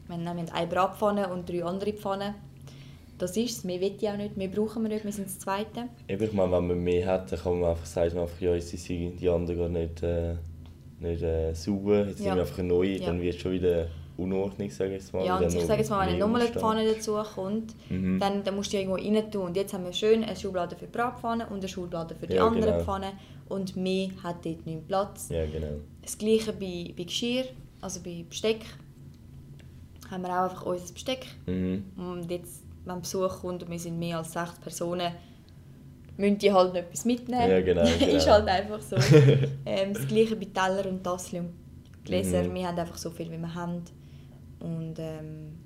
Wir 0.07 0.17
haben 0.17 0.39
eine 0.53 0.67
Bratpfanne 0.67 1.29
und 1.33 1.49
drei 1.49 1.65
andere 1.65 1.93
Pfannen. 1.93 2.35
Das 3.19 3.37
ist 3.37 3.59
es, 3.59 3.65
mehr 3.65 3.81
will 3.81 3.95
ich 3.99 4.09
auch 4.09 4.17
nicht, 4.17 4.37
mehr 4.37 4.47
brauchen 4.49 4.83
wir 4.85 4.91
nicht, 4.91 5.05
wir 5.05 5.13
sind 5.13 5.27
das 5.27 5.41
Zweite. 5.41 5.89
Eben, 6.07 6.23
ich 6.23 6.33
meine, 6.33 6.53
wenn 6.53 6.69
man 6.69 6.79
mehr 6.85 7.05
hat, 7.07 7.33
dann 7.33 7.39
kann 7.41 7.59
man 7.61 7.71
einfach 7.71 7.85
sagen, 7.85 8.15
man 8.15 8.23
einfach, 8.25 8.41
ja, 8.41 8.55
jetzt 8.55 8.69
sind 8.69 9.17
die 9.21 9.29
anderen 9.29 9.59
gar 9.59 9.69
nicht, 9.69 10.03
äh, 10.05 10.35
nicht 11.01 11.23
äh, 11.23 11.53
sauber, 11.53 12.07
jetzt 12.07 12.21
Ja. 12.21 12.27
nehmen 12.27 12.37
wir 12.37 12.43
einfach 12.43 12.59
eine 12.61 12.69
neue, 12.69 12.97
Ja. 12.99 13.07
dann 13.07 13.21
wird 13.21 13.35
es 13.35 13.41
schon 13.41 13.53
wieder 13.53 13.89
Unordnung, 14.19 14.69
sage 14.71 14.91
ich 14.97 15.03
jetzt 15.03 15.13
mal. 15.13 15.25
Ja, 15.25 15.39
und 15.39 15.45
ich 15.55 15.65
sage 15.65 15.81
jetzt 15.81 15.91
mal, 15.91 16.07
wenn 16.09 16.21
eine. 16.23 16.47
Pfanne 16.49 16.93
dazu 16.93 17.15
kommt, 17.35 17.75
Mhm. 17.89 18.19
dann, 18.19 18.43
dann 18.43 18.57
musst 18.57 18.73
du 18.73 18.77
die 18.77 18.83
irgendwo 18.83 18.97
rein 18.97 19.31
tun. 19.31 19.43
Und 19.47 19.57
jetzt 19.57 19.73
haben 19.73 19.85
wir 19.85 19.93
schön 19.93 20.25
eine 20.25 20.35
Schublade 20.37 20.75
für 20.77 20.87
die 20.87 20.91
Bratpfanne 20.93 21.47
und 21.47 21.59
eine 21.59 21.69
Schublade 21.69 22.15
für 22.17 22.27
die 22.27 22.35
Ja, 22.35 22.47
anderen 22.47 22.73
genau. 22.73 22.85
Pfannen. 22.85 23.13
Und 23.49 23.77
mehr 23.77 24.11
hat 24.23 24.45
dort 24.45 24.67
nicht 24.67 24.87
Platz. 24.89 25.29
Ja, 25.31 25.47
genau. 25.47 25.81
Das 26.03 26.19
gleiche 26.19 26.53
bei, 26.53 26.93
bei 26.97 27.05
Geschirr, 27.05 27.45
also 27.81 28.01
bei 28.01 28.25
Besteck. 28.29 28.61
Haben 30.11 30.23
wir 30.23 30.31
auch 30.31 30.51
einfach 30.51 30.63
unser 30.67 30.93
Besteck. 30.93 31.27
Mhm. 31.47 31.85
Und 31.97 32.31
jetzt, 32.31 32.63
wenn 32.85 33.01
Besuch 33.01 33.41
kommt 33.41 33.63
und 33.63 33.71
wir 33.71 33.79
sind 33.79 33.99
mehr 33.99 34.19
als 34.19 34.33
sechs 34.33 34.59
Personen, 34.59 35.13
müssen 36.17 36.39
die 36.39 36.53
halt 36.53 36.69
noch 36.75 36.81
etwas 36.81 37.05
mitnehmen. 37.05 37.49
Ja, 37.51 37.61
genau, 37.61 37.85
genau. 37.99 38.13
ist 38.17 38.29
halt 38.29 38.49
einfach 38.49 38.81
so. 38.81 38.97
ähm, 39.67 39.95
das 39.95 40.07
gleiche 40.09 40.35
bei 40.35 40.47
Teller 40.47 40.89
und 40.89 41.05
Tassel 41.05 41.41
und 41.41 41.53
Gläser. 42.05 42.43
Mhm. 42.43 42.55
Wir 42.55 42.69
haben 42.69 42.79
einfach 42.79 42.99
so 42.99 43.11
viel, 43.11 43.31
wie 43.31 43.39
wir 43.39 43.55
haben. 43.55 43.83
Und 44.61 44.95
ähm, 44.99 45.57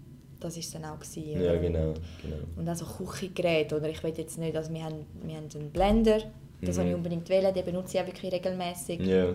das 0.40 0.54
war 0.54 0.60
es 0.60 0.70
dann 0.72 0.84
auch. 0.84 0.98
Gewesen, 0.98 1.40
Ja, 1.42 1.56
genau. 1.56 1.94
genau. 2.22 2.36
Und 2.56 2.68
auch 2.68 2.74
so 2.74 2.84
Küchengeräte. 2.84 3.76
Oder 3.76 3.88
ich 3.88 4.02
will 4.02 4.12
jetzt 4.16 4.38
nicht, 4.38 4.56
also 4.56 4.72
wir 4.72 4.82
haben, 4.84 5.06
wir 5.22 5.36
haben 5.36 5.48
einen 5.54 5.70
Blender, 5.70 6.18
das 6.60 6.78
Mhm. 6.78 6.88
ich 6.88 6.94
unbedingt 6.94 7.28
wählen, 7.28 7.52
den 7.54 7.64
benutze 7.64 7.96
ich 7.96 8.02
auch 8.02 8.06
wirklich 8.06 8.32
regelmäßig. 8.32 9.00
Ja, 9.00 9.34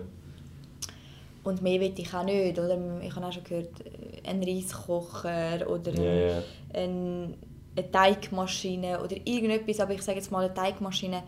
Und 1.44 1.62
mehr 1.62 1.80
will 1.80 1.94
ich 1.96 2.14
auch 2.14 2.24
nicht. 2.24 2.60
Oder? 2.60 2.78
Ich 3.02 3.16
habe 3.16 3.26
auch 3.26 3.32
schon 3.34 3.44
gehört, 3.44 3.70
äh, 3.82 4.30
ein 4.30 4.44
Reiskocher 4.44 5.70
oder 5.70 5.94
ja, 5.94 6.42
ein, 6.74 7.36
eine 7.76 7.92
Teigmaschine 7.92 9.02
oder 9.02 9.16
irgendetwas. 9.26 9.80
Aber 9.80 9.94
ich 9.94 10.02
sage 10.02 10.18
jetzt 10.20 10.32
mal, 10.32 10.44
eine 10.46 10.54
Teigmaschine, 10.54 11.24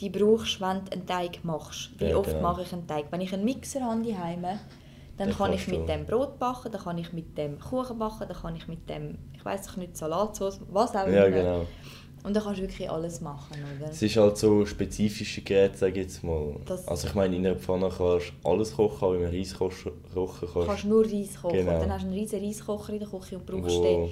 die 0.00 0.10
brauchst 0.10 0.56
du, 0.60 0.64
wenn 0.64 0.84
du 0.84 0.92
einen 0.92 1.06
Teig 1.06 1.44
machst. 1.44 1.90
Wie 1.98 2.06
Ja, 2.06 2.16
oft 2.16 2.28
genau. 2.30 2.42
mache 2.42 2.62
ich 2.62 2.72
einen 2.72 2.86
Teig? 2.86 3.06
Wenn 3.10 3.20
ich 3.22 3.32
einen 3.32 3.44
Mixer 3.44 3.80
habe 3.82 4.02
daheim, 4.02 4.44
dann 5.16 5.28
Den 5.28 5.36
kann 5.36 5.52
ich 5.52 5.66
kannst 5.66 5.78
mit 5.80 5.88
dem 5.88 6.06
Brot 6.06 6.38
backen, 6.38 6.72
dann 6.72 6.80
kann 6.82 6.98
ich 6.98 7.12
mit 7.12 7.36
dem 7.36 7.58
Kuchen 7.58 7.98
backen, 7.98 8.26
dann 8.28 8.36
kann 8.36 8.56
ich 8.56 8.66
mit 8.68 8.88
dem, 8.88 9.18
ich 9.34 9.44
weiß 9.44 9.76
nicht, 9.76 9.96
Salatsauce, 9.96 10.60
was 10.70 10.90
auch 10.96 11.06
Ja, 11.06 11.26
immer. 11.26 11.36
genau. 11.36 11.66
Und 12.24 12.34
dann 12.36 12.44
kannst 12.44 12.60
du 12.60 12.62
wirklich 12.62 12.88
alles 12.88 13.20
machen, 13.20 13.56
oder? 13.76 13.90
Es 13.90 14.00
ist 14.00 14.16
halt 14.16 14.36
so 14.38 14.64
spezifische 14.64 15.42
Geräte, 15.42 15.76
sage 15.76 15.92
ich 16.00 16.06
jetzt 16.06 16.22
mal. 16.22 16.54
Das- 16.66 16.86
also 16.86 17.08
ich 17.08 17.14
meine, 17.14 17.34
in 17.34 17.44
einer 17.44 17.56
Pfanne 17.56 17.88
kannst 17.88 18.32
du 18.44 18.48
alles 18.48 18.74
kochen, 18.76 19.04
aber 19.04 19.14
einem 19.16 19.24
Reis 19.34 19.54
kochen 19.54 19.92
Du 20.14 20.26
kannst 20.26 20.54
kannst 20.68 20.84
nur 20.84 21.04
Reis 21.04 21.34
kochen. 21.40 21.56
Genau. 21.58 21.80
Dann 21.80 21.92
hast 21.92 22.02
du 22.02 22.06
einen 22.08 22.16
riesen 22.18 22.40
Reiskocher 22.44 22.92
in 22.92 23.00
der 23.00 23.08
Küche 23.08 23.36
und 23.38 23.44
brauchst 23.46 23.76
Wo- 23.76 23.82
den. 23.82 24.04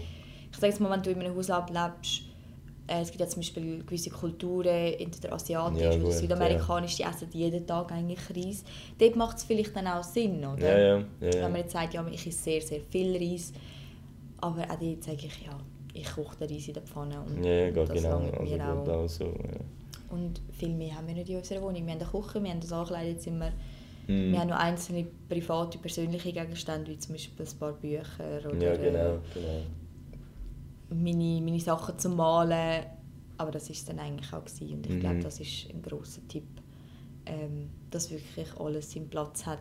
Ich 0.50 0.56
sage 0.58 0.66
jetzt 0.72 0.80
mal, 0.80 0.90
wenn 0.90 1.02
du 1.02 1.10
in 1.10 1.20
einem 1.20 1.36
Haushalt 1.36 1.70
lebst, 1.70 2.22
es 3.00 3.08
gibt 3.10 3.20
ja 3.20 3.28
zum 3.28 3.40
Beispiel 3.40 3.84
gewisse 3.84 4.10
Kulturen, 4.10 4.66
entweder 4.98 5.32
asiatisch 5.32 5.80
Ja, 5.82 5.92
oder 5.92 6.10
südamerikanisch, 6.10 6.96
die 6.96 7.02
essen 7.04 7.28
jeden 7.32 7.66
Tag 7.66 7.92
eigentlich 7.92 8.18
Reis. 8.34 8.64
Dort 8.98 9.16
macht 9.16 9.36
es 9.38 9.44
vielleicht 9.44 9.74
dann 9.76 9.86
auch 9.86 10.02
Sinn, 10.02 10.44
oder? 10.44 10.58
Ja, 10.60 10.78
ja, 10.78 10.96
ja, 10.98 11.28
ja. 11.28 11.32
Wenn 11.44 11.52
man 11.52 11.60
jetzt 11.60 11.72
sagt, 11.72 11.94
ja, 11.94 12.04
ich 12.10 12.26
esse 12.26 12.38
sehr, 12.38 12.60
sehr 12.60 12.80
viel 12.90 13.16
Reis, 13.16 13.52
aber 14.40 14.62
auch 14.62 14.78
dort 14.78 15.04
sage 15.04 15.26
ich, 15.26 15.42
ja, 15.46 15.58
ich 15.94 16.10
koche 16.10 16.36
den 16.38 16.50
Reis 16.54 16.68
in 16.68 16.74
der 16.74 16.82
Pfanne 16.82 17.20
und 17.20 17.44
Ja, 17.44 17.52
ja, 17.52 17.70
das 17.70 17.90
genau. 17.90 18.10
langt 18.20 18.38
Also 18.38 18.56
mir 18.56 18.64
auch. 18.68 18.88
auch 18.88 19.08
so, 19.08 19.24
ja. 19.24 20.14
Und 20.16 20.40
viel 20.58 20.70
mehr 20.70 20.96
haben 20.96 21.06
wir 21.06 21.14
nicht 21.14 21.28
in 21.28 21.36
unserer 21.36 21.62
Wohnung. 21.62 21.86
Wir 21.86 21.92
haben 21.94 22.00
eine 22.00 22.10
Küche, 22.10 22.42
wir 22.42 22.50
haben 22.50 22.60
das 22.60 22.72
Ankleidezimmer, 22.72 23.50
Mhm. 24.08 24.32
wir 24.32 24.40
haben 24.40 24.48
noch 24.48 24.58
einzelne 24.58 25.06
private, 25.28 25.78
persönliche 25.78 26.32
Gegenstände, 26.32 26.90
wie 26.90 26.98
zum 26.98 27.14
Beispiel 27.14 27.46
ein 27.46 27.58
paar 27.58 27.72
Bücher 27.74 28.40
oder 28.48 28.60
Ja, 28.64 28.74
genau, 28.74 28.98
äh, 28.98 29.18
genau. 29.34 29.60
Meine, 30.94 31.40
meine 31.40 31.60
Sachen 31.60 31.98
zum 31.98 32.16
Malen. 32.16 32.84
Aber 33.38 33.50
das 33.50 33.64
war 33.68 33.72
es 33.72 33.84
dann 33.84 33.98
eigentlich 33.98 34.32
auch. 34.32 34.44
Gewesen. 34.44 34.74
Und 34.74 34.86
ich 34.86 34.92
Mhm. 34.94 35.00
glaube, 35.00 35.18
das 35.20 35.40
ist 35.40 35.68
ein 35.70 35.80
grosser 35.82 36.20
Tipp, 36.28 36.46
ähm, 37.26 37.70
dass 37.90 38.10
wirklich 38.10 38.48
alles 38.58 38.92
seinen 38.92 39.08
Platz 39.08 39.46
hat. 39.46 39.60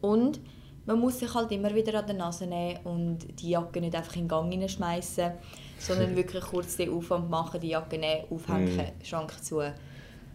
Und 0.00 0.40
man 0.86 0.98
muss 0.98 1.18
sich 1.20 1.32
halt 1.34 1.52
immer 1.52 1.74
wieder 1.74 1.98
an 2.00 2.06
die 2.06 2.14
Nase 2.14 2.46
nehmen 2.46 2.78
und 2.84 3.18
die 3.40 3.50
Jacke 3.50 3.80
nicht 3.80 3.94
einfach 3.94 4.16
in 4.16 4.22
den 4.22 4.28
Gang 4.28 4.50
hineinschmeißen, 4.50 5.32
sondern 5.78 6.16
wirklich 6.16 6.42
kurz 6.44 6.76
den 6.76 6.90
Aufwand 6.90 7.30
machen, 7.30 7.60
die 7.60 7.68
Jacke 7.68 7.98
nehmen, 7.98 8.24
aufhängen, 8.30 8.76
Mhm. 8.78 9.04
Schrank 9.04 9.32
zu. 9.44 9.60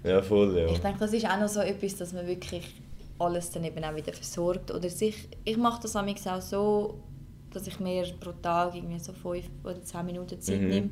Ja, 0.03 0.21
voll, 0.21 0.55
ja. 0.57 0.67
Ich 0.67 0.79
denke, 0.79 0.99
das 0.99 1.13
ist 1.13 1.25
auch 1.25 1.39
noch 1.39 1.47
so 1.49 1.61
etwas, 1.61 1.95
dass 1.97 2.13
man 2.13 2.27
wirklich 2.27 2.63
alles 3.17 3.49
dann 3.51 3.63
eben 3.63 3.83
auch 3.83 3.95
wieder 3.95 4.13
versorgt. 4.13 4.71
Oder 4.71 4.89
sich, 4.89 5.27
ich 5.43 5.57
mache 5.57 5.81
das 5.81 5.95
auch 5.95 6.41
so, 6.41 6.99
dass 7.55 7.67
ich 7.67 7.79
mir 7.79 8.03
pro 8.19 8.31
Tag 8.41 8.75
irgendwie 8.75 8.99
so 8.99 9.13
5 9.13 9.49
oder 9.63 9.81
10 9.81 10.05
Minuten 10.05 10.39
Zeit 10.41 10.61
Mhm. 10.61 10.67
nehme 10.69 10.89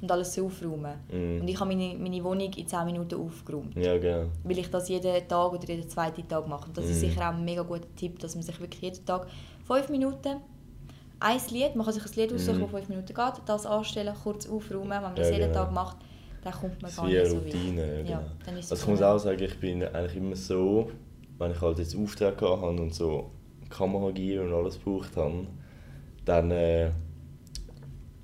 und 0.00 0.10
alles 0.10 0.34
so 0.34 0.46
aufräume. 0.46 0.96
Mhm. 1.10 1.40
Und 1.40 1.48
ich 1.48 1.58
habe 1.60 1.74
meine, 1.74 1.94
meine 1.98 2.22
Wohnung 2.24 2.50
in 2.52 2.66
10 2.66 2.84
Minuten 2.86 3.14
aufgeräumt. 3.20 3.76
Ja, 3.76 3.96
genau. 3.98 4.26
Weil 4.44 4.58
ich 4.58 4.70
das 4.70 4.88
jeden 4.88 5.28
Tag 5.28 5.52
oder 5.52 5.66
jeden 5.68 5.88
zweiten 5.88 6.26
Tag 6.28 6.46
mache. 6.48 6.66
Und 6.68 6.76
das 6.76 6.84
ist 6.86 6.96
Mhm. 6.96 7.08
sicher 7.08 7.20
auch 7.28 7.34
ein 7.34 7.44
mega 7.44 7.62
guter 7.62 7.86
Tipp, 7.96 8.18
dass 8.18 8.34
man 8.34 8.42
sich 8.42 8.58
wirklich 8.60 8.82
jeden 8.82 9.04
Tag 9.04 9.26
5 9.66 9.88
Minuten 9.88 10.36
ein 11.18 11.40
Lied, 11.50 11.74
man 11.76 11.84
kann 11.86 11.94
sich 11.94 12.04
ein 12.04 12.12
Lied 12.14 12.32
aussuchen, 12.34 12.58
Mhm. 12.58 12.62
das 12.62 12.70
5 12.70 12.88
Minuten 12.88 13.14
geht, 13.14 13.32
das 13.46 13.66
anstellen, 13.66 14.14
kurz 14.22 14.46
aufräumen. 14.48 14.90
Wenn 14.90 15.02
man 15.02 15.14
das 15.16 15.30
Ja, 15.30 15.36
jeden 15.36 15.48
genau. 15.52 15.64
Tag 15.64 15.72
macht, 15.72 15.96
dann 16.42 16.52
kommt 16.52 16.82
man 16.82 16.90
Das 16.90 16.96
gar 16.96 17.06
ist 17.08 17.12
nicht 17.14 17.26
so 17.30 17.36
weit. 17.36 17.44
Routine. 17.44 17.86
Ja, 17.86 17.96
Ja, 18.10 18.18
genau. 18.18 18.30
dann 18.44 18.56
ist 18.58 18.70
also 18.70 18.82
ich 18.82 18.88
muss 18.90 19.02
auch 19.02 19.18
sagen, 19.18 19.42
ich 19.42 19.58
bin 19.58 19.82
eigentlich 19.82 20.16
immer 20.16 20.36
so, 20.36 20.90
wenn 21.38 21.50
ich 21.52 21.60
halt 21.60 21.78
jetzt 21.78 21.96
Aufträge 21.96 22.46
habe 22.48 22.66
und 22.68 22.94
so 22.94 23.30
Kameragear 23.70 24.44
und 24.44 24.52
alles 24.52 24.78
gebraucht 24.78 25.16
habe, 25.16 25.46
dann 26.26 26.50
äh, 26.50 26.90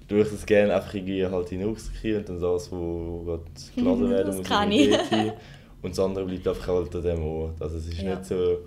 tue 0.09 0.21
ich 0.21 0.29
das 0.31 0.45
gerne 0.45 0.75
einfach 0.75 0.93
irgendwie 0.93 1.25
halt 1.25 1.53
Rucksack 1.53 2.05
und 2.05 2.29
dann 2.29 2.41
das, 2.41 2.71
wo 2.71 3.23
gerade 3.25 3.43
geladen 3.75 4.11
werden 4.11 4.27
Das 4.27 4.37
muss, 4.37 4.47
kann 4.47 4.71
ich. 4.73 4.91
Und 5.81 5.91
das 5.91 5.99
andere 5.99 6.27
bleibt 6.27 6.47
einfach 6.47 6.69
halt 6.69 6.95
an 6.95 7.03
dem 7.03 7.23
Ort. 7.23 7.63
Also 7.63 7.79
es 7.79 7.89
ist 7.89 8.03
Ja. 8.03 8.15
nicht 8.17 8.27
so... 8.27 8.59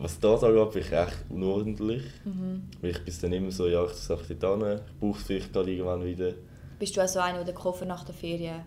Was 0.00 0.20
das 0.20 0.44
angeht, 0.44 0.70
bin 0.70 0.82
ich 0.82 0.92
echt 0.92 1.24
unordentlich. 1.28 2.02
Mhm. 2.24 2.62
Weil 2.80 2.90
ich 2.92 3.02
bin 3.02 3.14
dann 3.20 3.32
immer 3.32 3.50
so, 3.50 3.66
ja, 3.66 3.82
ich 3.84 3.90
tue 3.90 3.98
es 3.98 4.10
einfach 4.12 4.26
dort 4.38 4.62
hin, 4.62 4.78
ich 4.86 5.00
brauche 5.00 5.18
es 5.18 5.24
vielleicht 5.26 5.52
gerade 5.52 5.72
irgendwann 5.72 6.04
wieder. 6.04 6.34
Bist 6.78 6.96
du 6.96 7.00
auch 7.00 7.08
so 7.08 7.18
einer, 7.18 7.38
der 7.38 7.46
den 7.46 7.54
Koffer 7.56 7.84
nach 7.84 8.04
der 8.04 8.14
Ferien... 8.14 8.60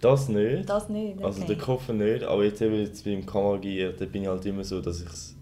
Das 0.00 0.28
nicht. 0.28 0.68
Das 0.68 0.88
nicht? 0.88 1.16
Okay. 1.16 1.24
Also 1.24 1.44
den 1.44 1.58
Koffer 1.58 1.92
nicht, 1.92 2.24
aber 2.24 2.44
jetzt 2.44 2.60
eben 2.62 2.76
jetzt 2.80 3.04
beim 3.04 3.24
Kameragear, 3.24 3.92
da 3.92 4.04
bin 4.06 4.22
ich 4.22 4.28
halt 4.28 4.44
immer 4.46 4.64
so, 4.64 4.80
dass 4.80 5.00
ich 5.00 5.06
es 5.08 5.33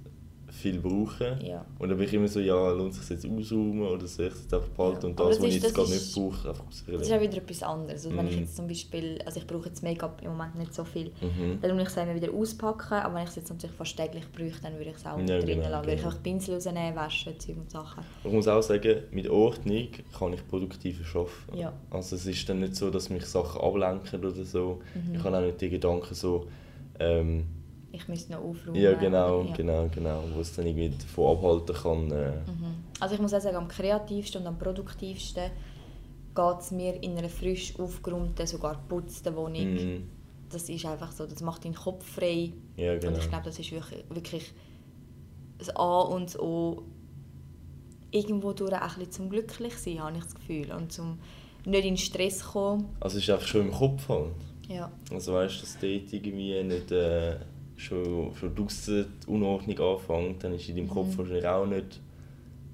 viel 0.62 0.78
brauche. 0.78 1.38
Ja. 1.42 1.64
Und 1.78 1.88
dann 1.88 1.98
bin 1.98 2.06
ich 2.06 2.14
immer 2.14 2.28
so, 2.28 2.40
ja, 2.40 2.70
lohnt 2.70 2.92
es 2.92 3.00
sich 3.06 3.10
jetzt 3.10 3.26
ausräumen 3.26 3.82
oder 3.82 4.06
soll 4.06 4.26
ich 4.26 4.32
es 4.32 4.42
jetzt 4.42 4.54
einfach 4.54 4.68
behalten 4.68 5.02
Ja. 5.02 5.08
und 5.10 5.20
das, 5.20 5.28
das 5.28 5.38
was 5.40 5.44
ich 5.48 5.54
jetzt 5.62 5.76
ist- 5.78 5.90
nicht 5.90 6.14
brauche, 6.14 6.48
einfach 6.48 6.64
Das 6.70 6.76
ist 6.80 6.88
rausreden. 6.88 7.20
wieder 7.20 7.36
etwas 7.42 7.62
anderes. 7.62 7.92
Also 8.06 8.16
wenn 8.16 8.26
ich 8.28 8.36
Mhm. 8.36 8.40
jetzt 8.42 8.56
zum 8.56 8.66
Beispiel, 8.68 9.18
also 9.26 9.40
ich 9.40 9.46
brauche 9.46 9.66
jetzt 9.68 9.82
Make-up 9.82 10.22
im 10.22 10.30
Moment 10.30 10.54
nicht 10.56 10.72
so 10.74 10.84
viel, 10.84 11.08
Mhm. 11.20 11.58
dann 11.60 11.72
muss 11.72 11.82
ich 11.82 11.88
es 11.88 11.96
immer 11.96 12.14
wieder 12.14 12.32
auspacken, 12.32 12.94
aber 12.94 13.14
wenn 13.16 13.24
ich 13.24 13.30
es 13.30 13.36
jetzt 13.36 13.50
natürlich 13.50 13.76
fast 13.76 13.96
täglich 13.96 14.24
brauche, 14.32 14.62
dann 14.62 14.74
würde 14.78 14.90
ich 14.90 14.96
es 14.96 15.04
auch 15.06 15.18
Ja, 15.18 15.24
drinnen 15.26 15.46
genau, 15.46 15.68
lassen. 15.70 15.84
Würde 15.86 15.92
ich 15.94 15.98
genau. 16.02 16.08
auch 16.10 16.14
die 16.14 16.22
Pinsel 16.30 16.54
rausnehmen, 16.54 16.96
waschen, 16.96 17.38
Zeug 17.40 17.56
und 17.56 17.70
Sachen. 17.70 18.04
Ich 18.24 18.32
muss 18.32 18.48
auch 18.48 18.62
sagen, 18.62 19.02
mit 19.10 19.28
Ordnung 19.28 19.88
kann 20.18 20.32
ich 20.32 20.46
produktiver 20.48 21.04
arbeiten. 21.20 21.58
Ja. 21.58 21.72
Also 21.90 22.16
es 22.16 22.24
ist 22.26 22.48
dann 22.48 22.60
nicht 22.60 22.76
so, 22.76 22.90
dass 22.90 23.10
mich 23.10 23.24
Sachen 23.26 23.60
ablenken 23.60 24.24
oder 24.24 24.44
so. 24.44 24.80
Mhm. 24.94 25.14
Ich 25.16 25.24
habe 25.24 25.36
auch 25.36 25.40
nicht 25.42 25.60
die 25.60 25.70
Gedanken 25.70 26.14
so, 26.14 26.46
ähm, 27.00 27.46
Ich 27.94 28.08
müsste 28.08 28.32
noch 28.32 28.40
aufräumen. 28.40 28.80
ja 28.80 28.94
genau, 28.94 29.42
ja. 29.44 29.54
genau, 29.54 29.86
genau, 29.94 30.22
wo 30.34 30.40
es 30.40 30.54
dann 30.56 30.66
irgendwie 30.66 30.90
davon 30.90 31.36
abhalten 31.36 31.76
kann. 31.76 32.10
Äh, 32.10 32.30
Mhm. 32.32 32.74
Also 33.00 33.14
ich 33.14 33.20
muss 33.20 33.34
auch 33.34 33.40
sagen, 33.40 33.56
am 33.56 33.68
kreativsten 33.68 34.40
und 34.40 34.46
am 34.46 34.58
produktivsten 34.58 35.50
geht 36.34 36.60
es 36.60 36.70
mir 36.70 37.02
in 37.02 37.18
einer 37.18 37.28
frisch 37.28 37.78
aufgeräumten, 37.78 38.46
sogar 38.46 38.76
geputzten 38.76 39.36
Wohnung. 39.36 39.74
mhm. 39.74 40.08
Das 40.50 40.68
ist 40.68 40.84
einfach 40.84 41.12
so, 41.12 41.26
das 41.26 41.40
macht 41.42 41.64
deinen 41.64 41.74
Kopf 41.74 42.04
frei. 42.04 42.52
Ja, 42.76 42.96
genau. 42.98 43.12
Und 43.12 43.18
ich 43.18 43.28
glaube, 43.28 43.44
das 43.44 43.58
ist 43.58 43.72
wirklich, 43.72 44.04
wirklich 44.10 44.52
das 45.58 45.74
A 45.76 46.00
und 46.00 46.26
das 46.26 46.38
O 46.38 46.82
irgendwo 48.10 48.52
durch 48.52 48.72
auch 48.72 48.80
ein 48.80 48.88
bisschen 48.88 49.12
zum 49.12 49.30
Glücklichsein, 49.30 50.02
habe 50.02 50.16
ich 50.16 50.24
das 50.24 50.34
Gefühl. 50.34 50.72
Und 50.72 50.92
zum 50.92 51.18
nicht 51.64 51.84
in 51.84 51.96
Stress 51.96 52.44
kommen. 52.44 52.86
Also 53.00 53.18
es 53.18 53.24
ist 53.24 53.30
einfach 53.30 53.46
schon 53.46 53.62
im 53.62 53.72
Kopf 53.72 54.08
halt. 54.08 54.32
Ja. 54.68 54.90
Also 55.10 55.34
weißt 55.34 55.56
du, 55.56 55.60
dass 55.60 55.72
dort 55.74 56.12
irgendwie 56.12 56.62
nicht 56.62 56.90
äh, 56.92 57.36
schon, 57.82 58.34
schon 58.36 58.54
draussen 58.54 59.06
die 59.26 59.30
Unordnung 59.30 59.78
anfängt, 59.78 60.44
dann 60.44 60.54
ist 60.54 60.68
in 60.68 60.76
deinem 60.76 60.88
Kopf 60.88 61.16
wahrscheinlich 61.18 61.46
auch 61.46 61.66
nicht 61.66 62.00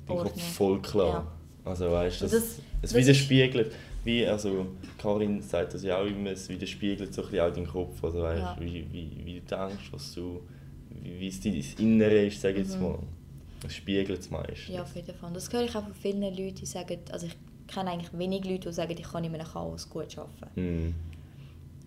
dein 0.07 0.17
Kopf 0.19 0.43
voll 0.55 0.81
klar. 0.83 1.21
Mhm. 1.21 1.27
Ja. 1.67 1.71
Also 1.71 1.91
weißt 1.91 2.21
du, 2.21 2.25
das, 2.27 2.33
das- 2.33 2.61
es 2.81 2.95
widerspiegelt, 2.95 3.73
wie, 4.05 4.25
also 4.27 4.67
Karin 4.97 5.43
sagt 5.43 5.75
das 5.75 5.83
ja 5.83 5.99
auch 6.01 6.07
immer, 6.07 6.31
es 6.31 6.49
widerspiegelt 6.49 7.13
so 7.13 7.23
ein 7.23 7.29
bisschen 7.31 7.45
auch 7.47 7.53
deinen 7.55 7.67
Kopf, 7.67 8.03
also 8.05 8.21
weißt 8.23 8.41
Ja. 8.41 8.57
wie, 8.61 8.87
wie, 8.93 9.11
wie 9.25 9.41
du 9.41 9.57
denkst, 9.57 9.89
was 9.91 10.15
du, 10.15 10.41
wie, 11.03 11.19
wie 11.21 11.29
es 11.29 11.41
dein 11.41 11.63
Innere 11.85 12.27
ist, 12.27 12.41
sage 12.41 12.61
ich 12.61 12.69
jetzt 12.69 12.77
Mhm. 12.77 12.83
mal. 12.85 12.99
Es 13.67 13.75
spiegelt 13.75 14.21
es 14.21 14.31
meistens. 14.31 14.69
ja, 14.69 14.83
auf 14.83 14.95
jeden 14.95 15.13
Fall. 15.17 15.33
Das 15.35 15.53
höre 15.53 15.63
ich 15.65 15.75
auch 15.75 15.83
von 15.83 15.93
vielen 15.95 16.23
Leuten, 16.23 16.55
die 16.55 16.65
sagen, 16.67 16.99
also 17.11 17.27
ich 17.27 17.37
kenne 17.67 17.91
eigentlich 17.91 18.17
wenig 18.17 18.45
Leute, 18.45 18.69
die 18.69 18.73
sagen, 18.75 18.95
ich 18.97 19.03
kann 19.03 19.25
in 19.25 19.35
einem 19.35 19.45
Chaos 19.47 19.91
gut 19.91 20.17
arbeiten. 20.17 20.51
Mhm. 20.55 20.95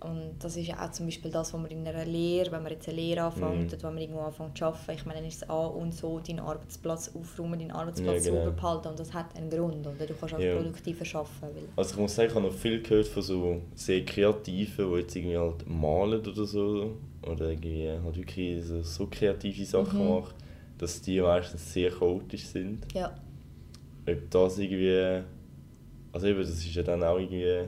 Und 0.01 0.35
das 0.39 0.57
ist 0.57 0.67
ja 0.67 0.83
auch 0.83 0.91
zum 0.91 1.05
Beispiel 1.05 1.29
das, 1.29 1.53
was 1.53 1.61
man 1.61 1.69
in 1.69 1.87
einer 1.87 2.05
Lehre, 2.05 2.51
wenn 2.51 2.63
man 2.63 2.71
jetzt 2.71 2.87
eine 2.87 2.97
Lehre 2.97 3.21
anfängt 3.21 3.67
Mhm. 3.67 3.67
oder 3.67 3.83
wenn 3.83 3.93
man 3.93 3.97
irgendwo 4.01 4.21
anfängt 4.21 4.57
zu 4.57 4.65
arbeiten, 4.65 4.91
ich 4.95 5.05
meine, 5.05 5.19
dann 5.19 5.27
ist 5.27 5.43
es 5.43 5.49
A 5.49 5.65
und 5.67 5.93
so, 5.93 6.19
deinen 6.19 6.39
Arbeitsplatz 6.39 7.11
aufräumen, 7.15 7.59
deinen 7.59 7.71
Arbeitsplatz 7.71 8.25
Ja, 8.25 8.31
genau. 8.31 8.43
sauber 8.45 8.55
behalten 8.55 8.87
und 8.87 8.99
das 8.99 9.13
hat 9.13 9.35
einen 9.35 9.49
Grund. 9.51 9.85
Oder 9.85 10.05
du 10.07 10.13
kannst 10.15 10.33
auch 10.35 10.39
Ja. 10.39 10.55
produktiver 10.55 11.05
arbeiten. 11.19 11.29
Weil 11.55 11.63
Also 11.75 11.93
ich 11.93 11.99
muss 11.99 12.15
sagen, 12.15 12.29
ich 12.29 12.35
habe 12.35 12.47
noch 12.47 12.53
viel 12.53 12.81
gehört 12.81 13.07
von 13.07 13.21
so 13.23 13.61
sehr 13.75 14.03
Kreativen, 14.03 14.91
die 14.91 14.99
jetzt 14.99 15.15
irgendwie 15.15 15.37
halt 15.37 15.69
malen 15.69 16.19
oder 16.25 16.45
so. 16.45 16.95
Oder 17.23 17.49
irgendwie 17.51 17.87
halt 17.87 18.15
wirklich 18.17 18.65
so, 18.65 18.81
so 18.81 19.05
kreative 19.05 19.63
Sachen 19.65 19.99
Mhm. 19.99 20.09
machen, 20.15 20.33
dass 20.79 20.99
die 21.03 21.21
meistens 21.21 21.71
sehr 21.73 21.91
chaotisch 21.91 22.45
sind. 22.47 22.87
ja, 22.95 23.13
Ob 24.07 24.31
das 24.31 24.57
irgendwie... 24.57 25.21
Also 26.11 26.25
eben, 26.27 26.39
das 26.39 26.49
ist 26.49 26.73
ja 26.73 26.81
dann 26.81 27.03
auch 27.03 27.19
irgendwie... 27.19 27.67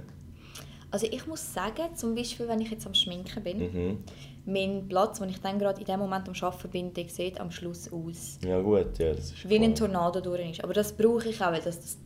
Also 0.94 1.08
ich 1.10 1.26
muss 1.26 1.52
sagen, 1.54 1.96
zum 1.96 2.14
Beispiel, 2.14 2.48
wenn 2.48 2.62
ich 2.62 2.70
jetzt 2.70 2.86
am 2.86 2.94
Schminken 2.94 3.42
bin, 3.44 3.58
Mhm. 3.60 4.04
mein 4.46 4.88
Platz, 4.88 5.20
wo 5.20 5.26
ich 5.26 5.40
dann 5.42 5.58
gerade 5.58 5.80
in 5.82 5.88
dem 5.88 6.00
Moment 6.00 6.28
am 6.30 6.36
Arbeiten 6.40 6.70
bin, 6.70 6.94
der 6.94 7.10
sieht 7.10 7.40
am 7.40 7.50
Schluss 7.50 7.92
aus, 7.92 8.38
Ja 8.46 8.62
gut, 8.62 9.00
ja, 9.00 9.12
das 9.14 9.32
ist 9.32 9.50
wie 9.50 9.56
ein 9.56 9.74
klar. 9.74 9.90
Tornado 9.90 10.22
durch 10.22 10.52
ist. 10.52 10.64
Aber 10.64 10.74
das 10.74 10.94
brauche 10.94 11.30
ich 11.30 11.42
auch, 11.42 11.52
weil 11.52 11.62
das, 11.64 11.82
das 11.82 11.98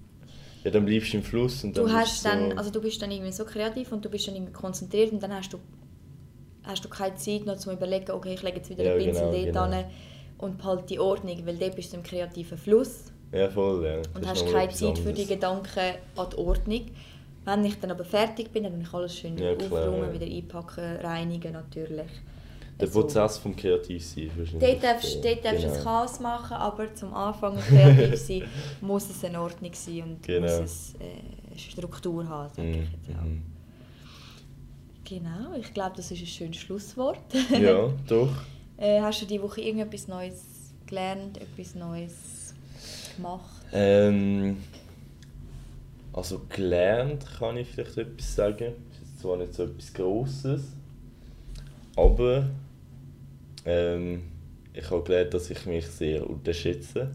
Ja, 0.63 0.71
dann 0.71 0.85
bleibst 0.85 1.11
du 1.11 1.17
im 1.17 1.23
Fluss 1.23 1.65
und 1.65 1.75
dann 1.75 1.83
du 1.85 1.91
bist 1.91 1.97
hast 1.99 2.23
so, 2.23 2.29
dann, 2.29 2.57
also 2.57 2.69
du 2.71 2.79
bist 2.81 3.01
dann 3.01 3.11
irgendwie 3.11 3.33
so 3.33 3.43
kreativ 3.43 3.91
und 3.91 4.05
du 4.05 4.09
bist 4.09 4.25
dann 4.27 4.35
irgendwie 4.35 4.53
konzentriert 4.53 5.11
und 5.11 5.21
dann 5.21 5.33
hast 5.33 5.51
du, 5.51 5.57
hast 6.63 6.85
du 6.85 6.87
keine 6.89 7.15
Zeit 7.15 7.45
noch 7.45 7.57
zu 7.57 7.69
überlegen, 7.73 8.09
okay, 8.11 8.35
ich 8.35 8.41
lege 8.41 8.57
jetzt 8.57 8.69
wieder 8.69 8.85
Ja, 8.85 8.93
einen 8.93 9.03
Pinsel 9.03 9.29
genau, 9.29 9.53
dort 9.53 9.71
genau. 9.71 9.77
hin 9.77 9.85
und 10.37 10.57
behalte 10.59 10.85
die 10.85 10.99
Ordnung, 10.99 11.45
weil 11.45 11.57
dort 11.57 11.75
bist 11.75 11.91
du 11.91 11.97
im 11.97 12.03
kreativen 12.03 12.57
Fluss 12.57 13.11
Ja, 13.33 13.49
voll, 13.49 13.85
ja. 13.85 13.97
und 13.97 14.23
Das 14.23 14.27
hast 14.27 14.45
keine 14.47 14.71
Zeit 14.71 14.97
für 14.99 15.11
die 15.11 15.23
anderes. 15.23 15.27
Gedanken 15.27 15.95
an 16.15 16.27
die 16.31 16.37
Ordnung. 16.37 16.85
Wenn 17.47 17.63
ich 17.63 17.79
dann 17.79 17.91
aber 17.91 18.03
fertig 18.03 18.51
bin, 18.51 18.63
dann 18.63 18.73
kann 18.73 18.81
ich 18.81 18.93
alles 18.93 19.17
schön 19.17 19.37
Ja, 19.37 19.55
klar, 19.55 19.71
aufräumen, 19.71 20.13
ja. 20.13 20.19
wieder 20.19 20.25
einpacken, 20.35 20.97
reinigen 20.97 21.53
natürlich. 21.53 22.11
Der 22.77 22.87
Also- 22.87 23.01
Prozess 23.01 23.37
vom 23.37 23.55
ist 23.55 24.37
wahrscheinlich... 24.37 24.59
Dort 24.59 24.83
darfst, 24.83 25.13
so- 25.13 25.21
dort 25.21 25.45
darfst 25.45 25.63
du 25.63 25.67
genau. 25.67 25.73
ein 25.77 25.83
Chaos 25.83 26.19
machen, 26.19 26.53
aber 26.57 26.93
zum 26.93 27.13
Anfang 27.13 27.57
kreativ 27.57 28.15
sein, 28.27 28.43
muss 28.81 29.09
es 29.09 29.23
in 29.23 29.35
Ordnung 29.37 29.71
sein 29.73 30.03
und 30.03 30.23
Genau. 30.23 30.41
muss 30.41 30.59
es 30.59 30.93
äh, 30.99 31.47
eine 31.49 31.57
Struktur 31.57 32.27
haben, 32.27 32.53
sage 32.53 32.69
ich 32.69 32.75
Mhm, 32.75 32.83
jetzt 32.83 33.17
auch. 33.17 33.23
mhm. 33.23 33.43
Genau, 35.05 35.55
ich 35.57 35.73
glaube, 35.73 35.93
das 35.95 36.11
ist 36.11 36.19
ein 36.19 36.27
schönes 36.27 36.57
Schlusswort. 36.57 37.19
Ja, 37.57 37.89
doch. 38.07 38.29
äh, 38.77 38.99
hast 39.01 39.21
du 39.21 39.25
diese 39.25 39.41
Woche 39.41 39.61
irgendetwas 39.61 40.07
Neues 40.09 40.43
gelernt, 40.85 41.37
etwas 41.37 41.75
Neues 41.75 42.53
gemacht? 43.15 43.45
Ähm, 43.71 44.57
also 46.17 46.41
gelernt 46.49 47.27
kann 47.37 47.57
ich 47.57 47.67
vielleicht 47.67 47.95
etwas 47.95 48.35
sagen. 48.35 48.73
Das 48.89 49.01
ist 49.07 49.19
zwar 49.19 49.37
nicht 49.37 49.53
so 49.53 49.65
etwas 49.65 49.93
Grosses, 49.93 50.63
aber 51.95 52.49
ähm, 53.65 54.23
ich 54.73 54.89
habe 54.89 55.03
gelernt, 55.03 55.35
dass 55.35 55.51
ich 55.51 55.63
mich 55.67 55.85
sehr 55.85 56.27
unterschätze. 56.27 57.11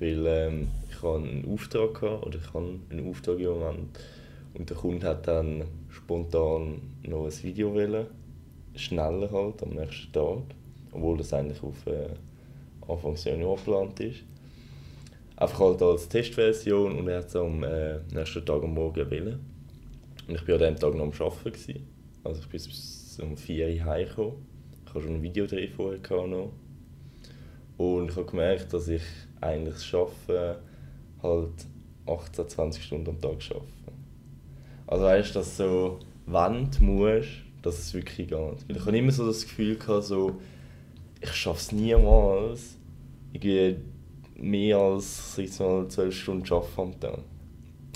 Weil 0.00 0.26
ähm, 0.26 0.68
ich 0.90 1.02
habe 1.02 1.18
einen 1.18 1.52
Auftrag 1.52 2.00
gehabt, 2.00 2.26
oder 2.26 2.38
ich 2.38 2.54
habe 2.54 2.78
einen 2.90 3.10
Auftrag 3.10 3.38
im 3.38 3.50
Moment. 3.50 3.98
Und 4.54 4.70
der 4.70 4.76
Kunde 4.78 5.06
hat 5.06 5.28
dann 5.28 5.64
spontan 5.90 6.80
noch 7.02 7.26
ein 7.26 7.42
Video 7.42 7.74
wollen. 7.74 8.06
Schneller 8.74 9.30
halt, 9.30 9.62
am 9.62 9.74
nächsten 9.74 10.10
Tag. 10.10 10.38
Obwohl 10.90 11.18
das 11.18 11.34
eigentlich 11.34 11.62
auf 11.62 11.86
äh, 11.86 12.08
Anfang 12.88 13.14
Januar 13.14 13.56
geplant 13.56 14.00
ist. 14.00 14.24
Einfach 15.36 15.60
halt 15.60 15.82
als 15.82 16.08
Testversion 16.08 16.98
und 16.98 17.08
er 17.08 17.18
hat 17.18 17.28
es 17.28 17.36
am 17.36 17.64
äh, 17.64 18.00
nächsten 18.12 18.44
Tag 18.44 18.62
am 18.62 18.74
Morgen 18.74 19.10
wollen. 19.10 19.40
Und 20.28 20.34
ich 20.34 20.46
war 20.46 20.54
an 20.54 20.60
diesem 20.60 20.76
Tag 20.76 20.94
noch 20.94 21.04
am 21.04 21.12
Arbeiten. 21.12 21.52
Gewesen. 21.52 21.88
Also 22.24 22.40
ich 22.40 22.48
bin 22.48 22.62
bis 22.62 23.20
um 23.20 23.36
4 23.36 23.68
Uhr 23.68 23.84
heimgekommen. 23.84 24.34
Ich 24.84 24.94
hatte 24.94 25.04
schon 25.04 25.14
ein 25.14 25.22
Videodreh 25.22 25.68
vorher 25.68 26.26
noch. 26.26 26.52
Und 27.76 28.10
ich 28.10 28.16
habe 28.16 28.26
gemerkt, 28.26 28.72
dass 28.72 28.88
ich 28.88 29.02
eigentlich 29.40 29.74
das 29.74 29.94
Arbeiten 29.94 30.62
halt 31.22 31.66
18, 32.06 32.48
20 32.48 32.84
Stunden 32.84 33.10
am 33.10 33.20
Tag 33.20 33.32
arbeite. 33.50 33.66
Also 34.86 35.04
weißt 35.04 35.30
du, 35.30 35.38
dass 35.38 35.56
so, 35.56 35.98
wenn 36.26 36.70
du 36.70 36.84
musst, 36.84 37.28
dass 37.62 37.78
es 37.78 37.94
wirklich 37.94 38.28
geht. 38.28 38.32
Weil 38.32 38.76
ich 38.76 38.86
habe 38.86 38.98
immer 38.98 39.12
so 39.12 39.26
das 39.26 39.42
Gefühl 39.42 39.76
gehabt, 39.76 40.04
so, 40.04 40.40
ich 41.20 41.32
schaffe 41.32 41.60
es 41.60 41.72
niemals, 41.72 42.76
irgendwie 43.32 43.76
mehr 44.36 44.78
als 44.78 45.36
ich 45.38 45.58
mal, 45.58 45.88
12 45.88 46.14
Stunden 46.14 46.52
arbeiten 46.52 46.80
am 46.80 47.00
Tag. 47.00 47.18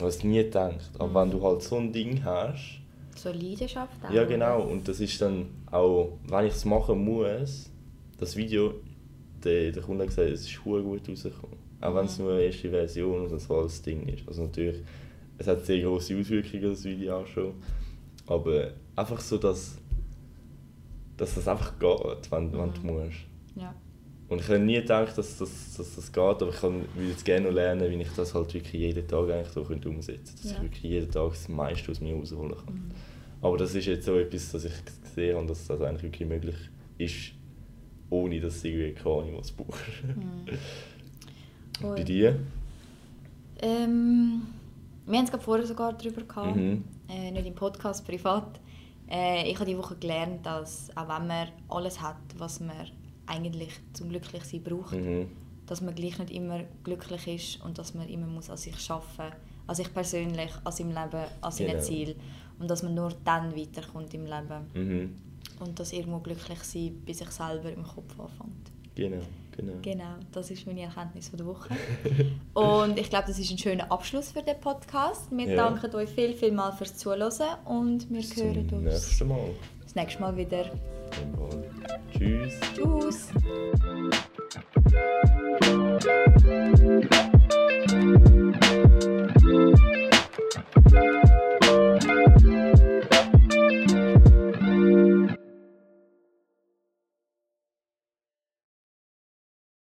Es 0.06 0.22
nie 0.22 0.42
gedacht. 0.42 0.90
Aber 0.98 1.22
wenn 1.22 1.30
du 1.30 1.42
halt 1.42 1.62
so 1.62 1.76
ein 1.76 1.92
Ding 1.92 2.22
hast, 2.22 2.80
So 3.14 3.30
Leidenschaft 3.30 4.04
auch? 4.04 4.10
ja 4.10 4.24
genau, 4.24 4.62
und 4.62 4.86
das 4.86 5.00
ist 5.00 5.20
dann 5.22 5.46
auch, 5.70 6.18
wenn 6.28 6.46
ich 6.46 6.52
es 6.54 6.64
machen 6.64 7.02
muss, 7.02 7.70
das 8.18 8.36
Video, 8.36 8.74
der, 9.42 9.72
der 9.72 9.82
Kunde 9.82 10.02
hat 10.04 10.10
gesagt, 10.10 10.28
es 10.30 10.42
ist 10.46 10.62
gut 10.62 10.84
rausgekommen. 10.84 11.56
Auch 11.80 11.94
wenn 11.94 12.06
es 12.06 12.18
nur 12.18 12.32
eine 12.32 12.42
erste 12.42 12.70
Version 12.70 13.26
und 13.26 13.38
so 13.38 13.54
als 13.56 13.80
Ding 13.82 14.06
ist. 14.08 14.26
Also 14.26 14.42
natürlich, 14.42 14.82
es 15.38 15.46
hat 15.46 15.64
sehr 15.64 15.80
große 15.82 16.18
Auswirkungen, 16.18 16.62
das 16.62 16.84
Video 16.84 17.18
auch 17.20 17.26
schon. 17.26 17.54
Aber 18.26 18.70
einfach 18.96 19.20
so, 19.20 19.38
dass, 19.38 19.78
dass 21.16 21.34
das 21.34 21.48
einfach 21.48 21.78
geht, 21.78 22.30
wenn, 22.30 22.52
wenn 22.52 22.72
du 22.74 22.80
musst. 22.82 23.18
Ja. 23.54 23.74
Und 24.28 24.40
ich 24.40 24.48
hätte 24.48 24.58
nie 24.58 24.74
gedacht, 24.74 25.16
dass, 25.16 25.38
dass, 25.38 25.74
dass 25.76 25.94
das 25.94 26.10
geht, 26.12 26.18
aber 26.22 26.48
ich 26.48 26.56
kann- 26.60 26.84
würde 26.94 27.10
jetzt 27.10 27.24
gerne 27.24 27.48
lernen, 27.50 27.88
wie 27.90 28.02
ich 28.02 28.08
das 28.16 28.34
halt 28.34 28.52
wirklich 28.54 28.72
jeden 28.72 29.06
Tag 29.06 29.30
eigentlich 29.30 29.48
so 29.52 29.62
könnte 29.62 29.88
umsetzen 29.88 30.24
könnte. 30.34 30.42
Dass 30.42 30.50
Ja. 30.50 30.56
ich 30.56 30.62
wirklich 30.64 30.82
jeden 30.82 31.10
Tag 31.10 31.30
das 31.30 31.48
meiste 31.48 31.92
aus 31.92 32.00
mir 32.00 32.14
rausholen 32.16 32.56
kann. 32.56 32.90
Aber 33.40 33.56
das 33.56 33.74
ist 33.74 33.86
jetzt 33.86 34.04
so 34.06 34.16
etwas, 34.18 34.50
dass 34.50 34.64
ich 34.64 34.72
gesehen 35.04 35.36
habe, 35.36 35.46
dass 35.46 35.66
das 35.66 35.80
eigentlich 35.80 36.02
wirklich 36.02 36.28
möglich 36.28 36.56
ist, 36.98 37.32
ohne 38.10 38.40
dass 38.40 38.62
du 38.62 38.68
irgendwie 38.68 38.94
keine 38.94 39.14
Ahnung 39.16 39.36
was 39.38 39.52
brauchst. 39.52 39.80
Cool. 41.82 41.94
Bei 41.94 42.02
dir? 42.02 42.40
Ähm, 43.60 44.42
wir 45.06 45.18
haben 45.18 45.24
es 45.24 45.30
gerade 45.30 45.44
vorher 45.44 45.66
sogar 45.66 45.92
darüber 45.92 46.22
gehabt, 46.22 46.56
Mhm. 46.56 46.84
äh, 47.08 47.30
nicht 47.30 47.46
im 47.46 47.54
Podcast, 47.54 48.06
privat. 48.06 48.60
Äh, 49.08 49.48
ich 49.50 49.54
habe 49.56 49.66
diese 49.66 49.78
Woche 49.78 49.96
gelernt, 49.96 50.44
dass 50.44 50.90
auch 50.96 51.08
wenn 51.08 51.26
man 51.26 51.48
alles 51.68 52.00
hat, 52.00 52.16
was 52.38 52.60
man 52.60 52.76
eigentlich 53.26 53.70
zum 53.92 54.08
Glücklichsein 54.08 54.62
braucht, 54.62 54.92
Mhm. 54.96 55.28
dass 55.66 55.80
man 55.80 55.94
gleich 55.94 56.18
nicht 56.18 56.30
immer 56.30 56.60
glücklich 56.84 57.26
ist 57.26 57.64
und 57.64 57.78
dass 57.78 57.94
man 57.94 58.08
immer 58.08 58.26
muss 58.26 58.50
an 58.50 58.56
sich 58.56 58.90
arbeiten 58.90 59.36
an 59.68 59.74
sich 59.74 59.92
persönlich, 59.92 60.50
an 60.62 60.70
seinem 60.70 60.90
Leben, 60.90 61.24
an 61.40 61.50
seinen 61.50 61.70
Genau. 61.72 61.80
Zielen. 61.82 62.14
Und 62.60 62.70
dass 62.70 62.84
man 62.84 62.94
nur 62.94 63.12
dann 63.24 63.54
weiterkommt 63.56 64.14
im 64.14 64.24
Leben. 64.24 64.70
Mhm. 64.74 65.16
Und 65.58 65.80
dass 65.80 65.92
irgendwo 65.92 66.20
glücklich 66.20 66.60
sein 66.62 67.02
bei 67.04 67.12
sich 67.12 67.28
selber 67.30 67.72
im 67.72 67.82
Kopf 67.82 68.12
anfängt. 68.20 68.70
Genau, 68.94 69.22
genau. 69.56 69.72
Genau, 69.82 70.14
das 70.30 70.52
ist 70.52 70.64
meine 70.68 70.82
Erkenntnis 70.82 71.28
von 71.30 71.38
der 71.38 71.46
Woche. 71.48 71.74
und 72.54 72.96
ich 72.96 73.10
glaube, 73.10 73.26
das 73.26 73.40
ist 73.40 73.50
ein 73.50 73.58
schöner 73.58 73.90
Abschluss 73.90 74.30
für 74.30 74.42
den 74.42 74.60
Podcast. 74.60 75.28
Wir 75.32 75.48
Ja. 75.48 75.68
danken 75.68 75.92
euch 75.96 76.10
viel, 76.10 76.32
viel 76.34 76.52
mal 76.52 76.70
fürs 76.70 76.96
Zuhören 76.96 77.56
und 77.64 78.08
wir 78.08 78.20
Bis 78.20 78.36
hören 78.36 78.58
uns 78.70 78.84
nächsten 78.84 79.26
Mal. 79.28 79.50
das 79.82 79.94
nächste 79.96 80.20
Mal 80.20 80.36
wieder. 80.36 80.70
Und 81.36 81.64
tschüss. 82.12 82.60
Tschüss. 82.74 83.28